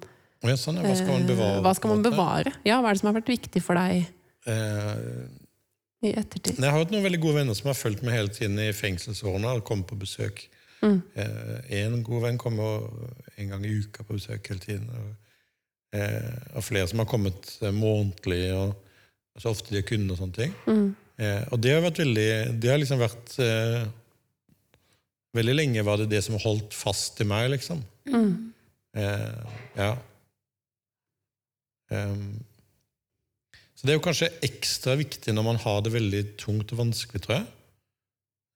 Ja, 0.42 0.56
sånn. 0.56 0.80
Hva 0.80 0.96
skal 0.96 1.12
man 1.12 1.22
eh, 1.28 1.28
bevare? 1.34 1.60
hva 1.62 1.74
skal 1.76 1.90
man 1.92 2.02
bevare? 2.08 2.52
Ja, 2.64 2.80
hva 2.80 2.88
er 2.88 2.94
det 2.96 3.00
som 3.04 3.12
har 3.12 3.20
vært 3.20 3.34
viktig 3.36 3.62
for 3.62 3.74
deg 3.74 4.06
Eh, 4.46 5.26
jeg 6.06 6.14
har 6.16 6.78
hatt 6.78 6.90
noen 6.92 7.02
veldig 7.04 7.20
gode 7.20 7.34
venner 7.42 7.54
som 7.54 7.66
har 7.66 7.74
fulgt 7.74 8.02
meg 8.06 8.14
hele 8.14 8.28
tiden 8.32 8.56
i 8.62 8.70
fengselsårene 8.72 9.56
og 9.56 9.64
kommet 9.64 9.88
på 9.90 9.98
besøk. 9.98 10.46
Mm. 10.82 10.98
Eh, 11.16 11.70
en 11.80 12.02
god 12.06 12.26
venn 12.26 12.40
kommer 12.40 12.88
en 13.36 13.52
gang 13.52 13.64
i 13.66 13.74
uka 13.80 14.04
på 14.04 14.16
besøk 14.18 14.50
hele 14.52 14.62
tiden. 14.62 14.88
Og, 14.90 15.36
eh, 15.96 16.34
og 16.54 16.64
flere 16.64 16.88
som 16.90 17.02
har 17.02 17.10
kommet 17.10 17.52
eh, 17.62 17.74
månedlig, 17.74 18.42
og 18.54 19.40
så 19.40 19.52
ofte 19.52 19.72
de 19.72 19.80
er 19.80 19.88
kunder 19.88 20.16
og 20.16 20.22
sånne 20.22 20.38
ting. 20.40 20.56
Mm. 20.66 20.88
Eh, 21.20 21.44
og 21.50 21.62
det 21.64 21.72
har 21.72 21.80
vært 21.80 22.02
veldig 22.02 22.30
Det 22.60 22.68
har 22.68 22.76
liksom 22.76 23.00
vært 23.00 23.38
Veldig 25.36 25.54
lenge 25.54 25.84
var 25.84 26.00
det 26.00 26.10
det 26.10 26.22
som 26.24 26.36
holdt 26.40 26.72
fast 26.76 27.20
i 27.20 27.26
meg, 27.28 27.50
liksom. 27.52 27.82
Mm. 28.08 28.52
Eh, 28.96 29.56
ja. 29.76 29.90
Ehm, 31.92 32.38
så 33.76 33.84
det 33.84 33.92
er 33.92 33.98
jo 33.98 34.06
kanskje 34.06 34.32
ekstra 34.46 34.96
viktig 34.96 35.34
når 35.36 35.46
man 35.50 35.60
har 35.60 35.82
det 35.84 35.92
veldig 35.92 36.22
tungt 36.40 36.72
og 36.72 36.80
vanskelig, 36.80 37.22
tror 37.26 37.36
jeg. 37.36 37.46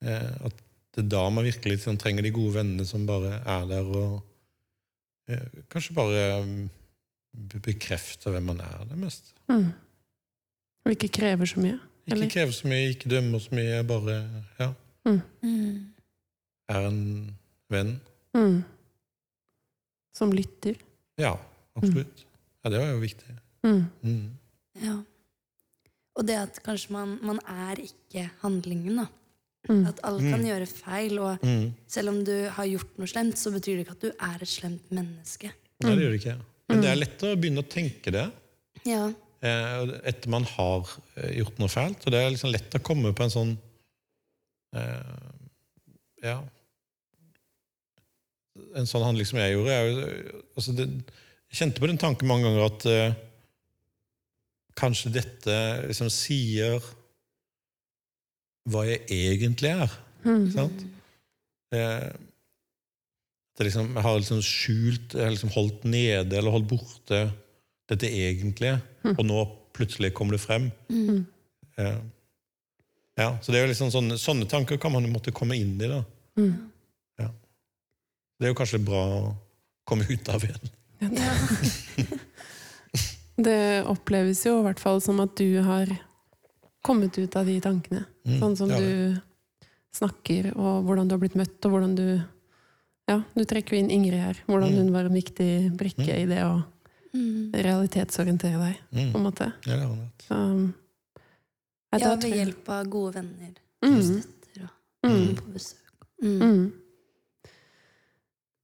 Eh, 0.08 0.32
at 0.48 0.62
det 0.94 1.04
er 1.04 1.08
da 1.12 1.22
man 1.30 1.44
virkelig 1.46 1.80
sånn, 1.84 1.98
trenger 2.00 2.22
de 2.26 2.32
gode 2.34 2.54
vennene 2.58 2.84
som 2.88 3.04
bare 3.06 3.36
er 3.46 3.66
der 3.70 3.86
og 3.94 4.16
eh, 5.30 5.44
kanskje 5.70 5.94
bare 5.94 6.24
mm, 6.42 6.64
be- 7.52 7.60
bekrefter 7.68 8.34
hvem 8.34 8.48
man 8.50 8.60
er, 8.64 8.80
det 8.90 8.98
mest. 8.98 9.32
Mm. 9.50 9.68
Og 10.84 10.92
ikke 10.96 11.10
krever 11.20 11.46
så 11.46 11.60
mye. 11.62 11.76
Ikke 12.06 12.16
Eller? 12.16 12.30
krever 12.32 12.52
så 12.56 12.66
mye, 12.72 12.88
ikke 12.94 13.10
dømmer 13.12 13.38
så 13.44 13.54
mye, 13.54 13.82
bare 13.86 14.16
ja, 14.58 14.72
Mm. 15.06 15.86
er 16.68 16.86
en 16.86 17.36
venn. 17.72 17.94
Mm. 18.36 18.58
Som 20.14 20.32
lytter. 20.34 20.76
Ja, 21.18 21.36
absolutt. 21.76 22.24
Ja, 22.64 22.70
det 22.70 22.80
var 22.82 22.90
jo 22.92 22.98
viktig. 23.02 23.36
Mm. 23.64 23.84
Mm. 24.02 24.26
Ja. 24.82 24.96
Og 26.18 26.26
det 26.28 26.36
at 26.36 26.58
kanskje 26.66 26.92
man, 26.92 27.16
man 27.24 27.38
er 27.48 27.80
ikke 27.80 28.26
handlingen, 28.42 28.96
da. 29.00 29.06
Mm. 29.68 29.86
At 29.86 29.98
alle 30.08 30.20
kan 30.24 30.40
Mm. 30.40 30.46
gjøre 30.48 30.66
feil, 30.66 31.18
og 31.20 31.42
Mm. 31.44 31.74
selv 31.86 32.08
om 32.08 32.24
du 32.24 32.48
har 32.48 32.64
gjort 32.66 32.98
noe 32.98 33.06
slemt, 33.06 33.36
så 33.38 33.50
betyr 33.52 33.76
det 33.76 33.86
ikke 33.86 33.92
at 33.92 34.00
du 34.00 34.08
er 34.08 34.38
et 34.40 34.48
slemt 34.48 34.90
menneske. 34.90 35.50
Nei, 35.82 35.94
det 35.94 36.02
gjør 36.04 36.10
det 36.16 36.20
ikke. 36.24 36.36
Men 36.68 36.80
det 36.80 36.88
er 36.90 36.96
lettere 36.96 37.34
å 37.36 37.40
begynne 37.40 37.62
å 37.64 37.68
tenke 37.68 38.10
det. 38.12 38.32
Ja. 38.86 39.12
eh, 39.42 40.00
etter 40.04 40.28
man 40.28 40.44
har 40.44 40.86
eh, 41.16 41.30
gjort 41.38 41.58
noe 41.58 41.68
fælt. 41.68 42.06
Og 42.06 42.12
det 42.12 42.14
er 42.20 42.30
liksom 42.30 42.52
lett 42.52 42.70
å 42.74 42.82
komme 42.82 43.12
på 43.14 43.22
en 43.24 43.30
sånn 43.30 43.58
eh, 44.72 45.02
Ja. 46.22 46.42
En 48.76 48.84
sånn 48.86 49.02
handling 49.04 49.26
som 49.26 49.38
jeg 49.38 49.54
gjorde. 49.54 49.70
Jeg, 49.72 50.42
altså 50.56 50.74
det, 50.76 50.86
jeg 51.50 51.58
kjente 51.60 51.80
på 51.80 51.86
den 51.90 51.98
tanken 51.98 52.28
mange 52.28 52.44
ganger 52.44 52.66
at 52.66 52.86
eh, 52.86 53.14
kanskje 54.76 55.12
dette 55.12 55.56
liksom 55.88 56.10
sier 56.12 56.80
hva 58.68 58.84
jeg 58.88 59.00
egentlig 59.08 59.72
er. 59.72 59.94
Mm. 60.26 60.46
Sant? 60.52 60.84
Eh, 61.74 62.10
det 63.56 63.66
liksom, 63.68 63.92
jeg 63.96 64.04
har 64.06 64.18
liksom 64.20 64.42
skjult, 64.44 65.16
jeg 65.16 65.26
har 65.26 65.34
liksom 65.34 65.52
holdt 65.54 65.84
nede 65.88 66.38
eller 66.38 66.54
holdt 66.54 66.70
borte 66.70 67.20
dette 67.90 68.08
egentlige, 68.08 68.78
og 69.16 69.22
nå 69.26 69.44
plutselig 69.74 70.12
kommer 70.16 70.36
det 70.36 70.42
frem. 70.44 70.70
Mm. 70.88 71.24
Eh, 71.80 72.00
ja, 73.20 73.32
så 73.42 73.52
det 73.52 73.58
er 73.58 73.66
jo 73.66 73.72
liksom 73.72 73.90
sånne, 73.92 74.18
sånne 74.20 74.48
tanker 74.48 74.78
kan 74.80 74.94
man 74.94 75.08
måtte 75.12 75.34
komme 75.34 75.58
inn 75.58 75.74
i. 75.80 75.88
da. 75.90 76.04
Mm. 76.40 76.70
Det 78.40 78.48
er 78.48 78.54
jo 78.54 78.56
kanskje 78.56 78.80
bra 78.80 79.00
å 79.04 79.24
komme 79.84 80.06
ut 80.08 80.28
av 80.32 80.44
igjen. 80.46 80.70
Ja. 81.12 81.32
Det 83.40 83.84
oppleves 83.88 84.42
jo 84.44 84.58
i 84.58 84.64
hvert 84.66 84.80
fall 84.80 84.98
som 85.00 85.20
at 85.22 85.32
du 85.38 85.62
har 85.64 85.88
kommet 86.82 87.18
ut 87.18 87.36
av 87.36 87.46
de 87.46 87.60
tankene. 87.60 88.04
Mm, 88.26 88.38
Sånn 88.40 88.56
som 88.56 88.70
ja, 88.70 88.78
du 88.78 89.20
snakker, 89.92 90.52
og 90.56 90.84
hvordan 90.86 91.08
du 91.08 91.14
har 91.16 91.20
blitt 91.20 91.34
møtt, 91.36 91.58
og 91.64 91.72
hvordan 91.72 91.94
du 91.96 92.22
Ja, 93.08 93.24
du 93.34 93.42
trekker 93.44 93.74
jo 93.74 93.78
inn 93.82 93.90
Ingrid 93.90 94.20
her. 94.22 94.36
Hvordan 94.46 94.70
Mm. 94.70 94.76
hun 94.76 94.92
var 94.92 95.04
en 95.08 95.14
viktig 95.14 95.72
brikke 95.76 96.14
i 96.14 96.26
det 96.26 96.44
å 96.46 96.62
Mm. 97.12 97.50
realitetsorientere 97.52 98.58
deg, 98.60 98.76
på 98.92 98.98
en 98.98 99.12
Mm. 99.12 99.22
måte. 99.24 99.52
Ja, 99.66 99.76
det. 99.76 100.30
Um, 100.30 100.74
ja, 101.92 101.98
ja, 101.98 102.14
ved 102.14 102.32
hjelp 102.32 102.68
av 102.68 102.86
gode 102.86 103.14
venner 103.14 103.54
Mm. 103.82 104.00
støtter 104.00 104.68
og 105.02 105.10
Mm. 105.10 105.34
på 105.34 105.52
besøk. 105.52 106.06
Mm. 106.22 106.38
Mm. 106.40 106.72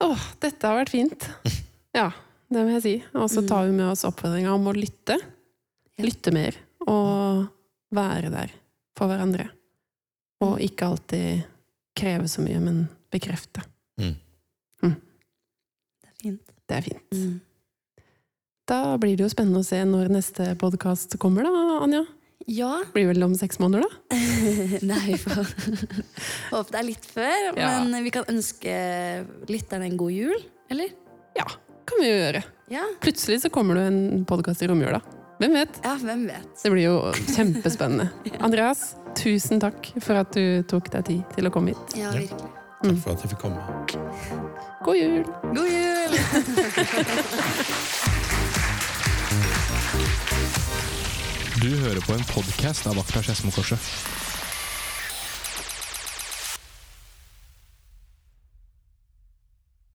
Åh, 0.05 0.25
dette 0.41 0.63
har 0.69 0.85
vært 0.85 0.91
fint. 0.95 1.29
Ja, 1.97 2.11
det 2.53 2.61
må 2.67 2.73
jeg 2.77 2.83
si. 2.83 3.05
Og 3.15 3.31
så 3.31 3.41
Mm. 3.43 3.49
tar 3.49 3.65
vi 3.67 3.73
med 3.73 3.87
oss 3.91 4.05
oppfordringa 4.05 4.53
om 4.55 4.67
å 4.67 4.75
lytte. 4.77 5.17
Lytte 5.99 6.31
mer. 6.31 6.55
Og 6.87 7.49
være 7.97 8.31
der 8.35 8.51
for 8.97 9.09
hverandre. 9.11 9.47
Og 10.45 10.57
Mm. 10.59 10.63
ikke 10.69 10.87
alltid 10.91 11.27
kreve 11.97 12.29
så 12.29 12.43
mye, 12.45 12.61
men 12.61 12.83
bekrefte. 13.13 13.63
Det 13.97 14.13
er 16.09 16.15
fint. 16.23 16.43
Det 16.69 16.77
er 16.77 16.83
fint. 16.87 17.13
Mm. 17.17 17.37
Da 18.67 18.79
blir 18.99 19.15
det 19.17 19.23
jo 19.27 19.31
spennende 19.31 19.61
å 19.63 19.67
se 19.67 19.79
når 19.87 20.09
neste 20.11 20.49
podkast 20.59 21.15
kommer, 21.23 21.47
da, 21.47 21.53
Anja. 21.85 22.03
Ja. 22.51 22.73
Blir 22.95 23.07
vel 23.13 23.23
om 23.27 23.35
seks 23.39 23.59
måneder, 23.63 23.87
da? 23.87 23.91
Nei, 24.91 24.99
vi 25.07 25.17
får 25.23 25.47
håpe 26.53 26.71
det 26.75 26.81
er 26.81 26.87
litt 26.89 27.07
før. 27.11 27.47
Ja. 27.59 27.71
Men 27.87 28.05
vi 28.07 28.11
kan 28.15 28.27
ønske 28.31 28.73
lytterne 29.51 29.85
en 29.91 29.99
god 30.01 30.13
jul, 30.15 30.41
eller? 30.71 30.89
Ja, 31.39 31.47
kan 31.87 32.03
vi 32.03 32.11
jo 32.11 32.17
gjøre. 32.19 32.43
Ja, 32.75 32.85
Plutselig 33.03 33.39
så 33.45 33.49
kommer 33.55 33.73
det 33.79 33.85
en 33.93 34.01
podkast 34.27 34.63
i 34.63 34.69
romjula. 34.71 35.01
Hvem 35.37 35.53
vet? 35.53 35.81
ja 35.85 35.95
hvem 36.01 36.23
vet. 36.31 36.49
Det 36.63 36.71
blir 36.73 36.87
jo 36.87 36.95
kjempespennende. 37.35 38.09
Andreas, 38.47 38.95
tusen 39.19 39.61
takk 39.61 39.91
for 40.01 40.17
at 40.23 40.33
du 40.33 40.63
tok 40.69 40.89
deg 40.95 41.05
tid 41.11 41.23
til 41.37 41.49
å 41.49 41.53
komme 41.53 41.75
hit. 41.75 41.97
Ja, 42.01 42.09
virkelig. 42.15 42.33
virkelig. 42.33 42.53
Takk 42.87 43.01
for 43.03 43.11
at 43.13 43.21
jeg 43.25 43.29
fikk 43.35 43.43
komme. 43.45 43.61
God 44.87 44.97
jul! 44.97 45.25
God 45.53 45.69
jul! 45.73 46.13
Du 51.57 51.71
hører 51.81 52.01
på 52.05 52.13
en 52.15 52.25
podkast 52.29 52.87
av 52.87 52.99
Akta 53.01 53.23
Skedsmokorset. 53.25 53.81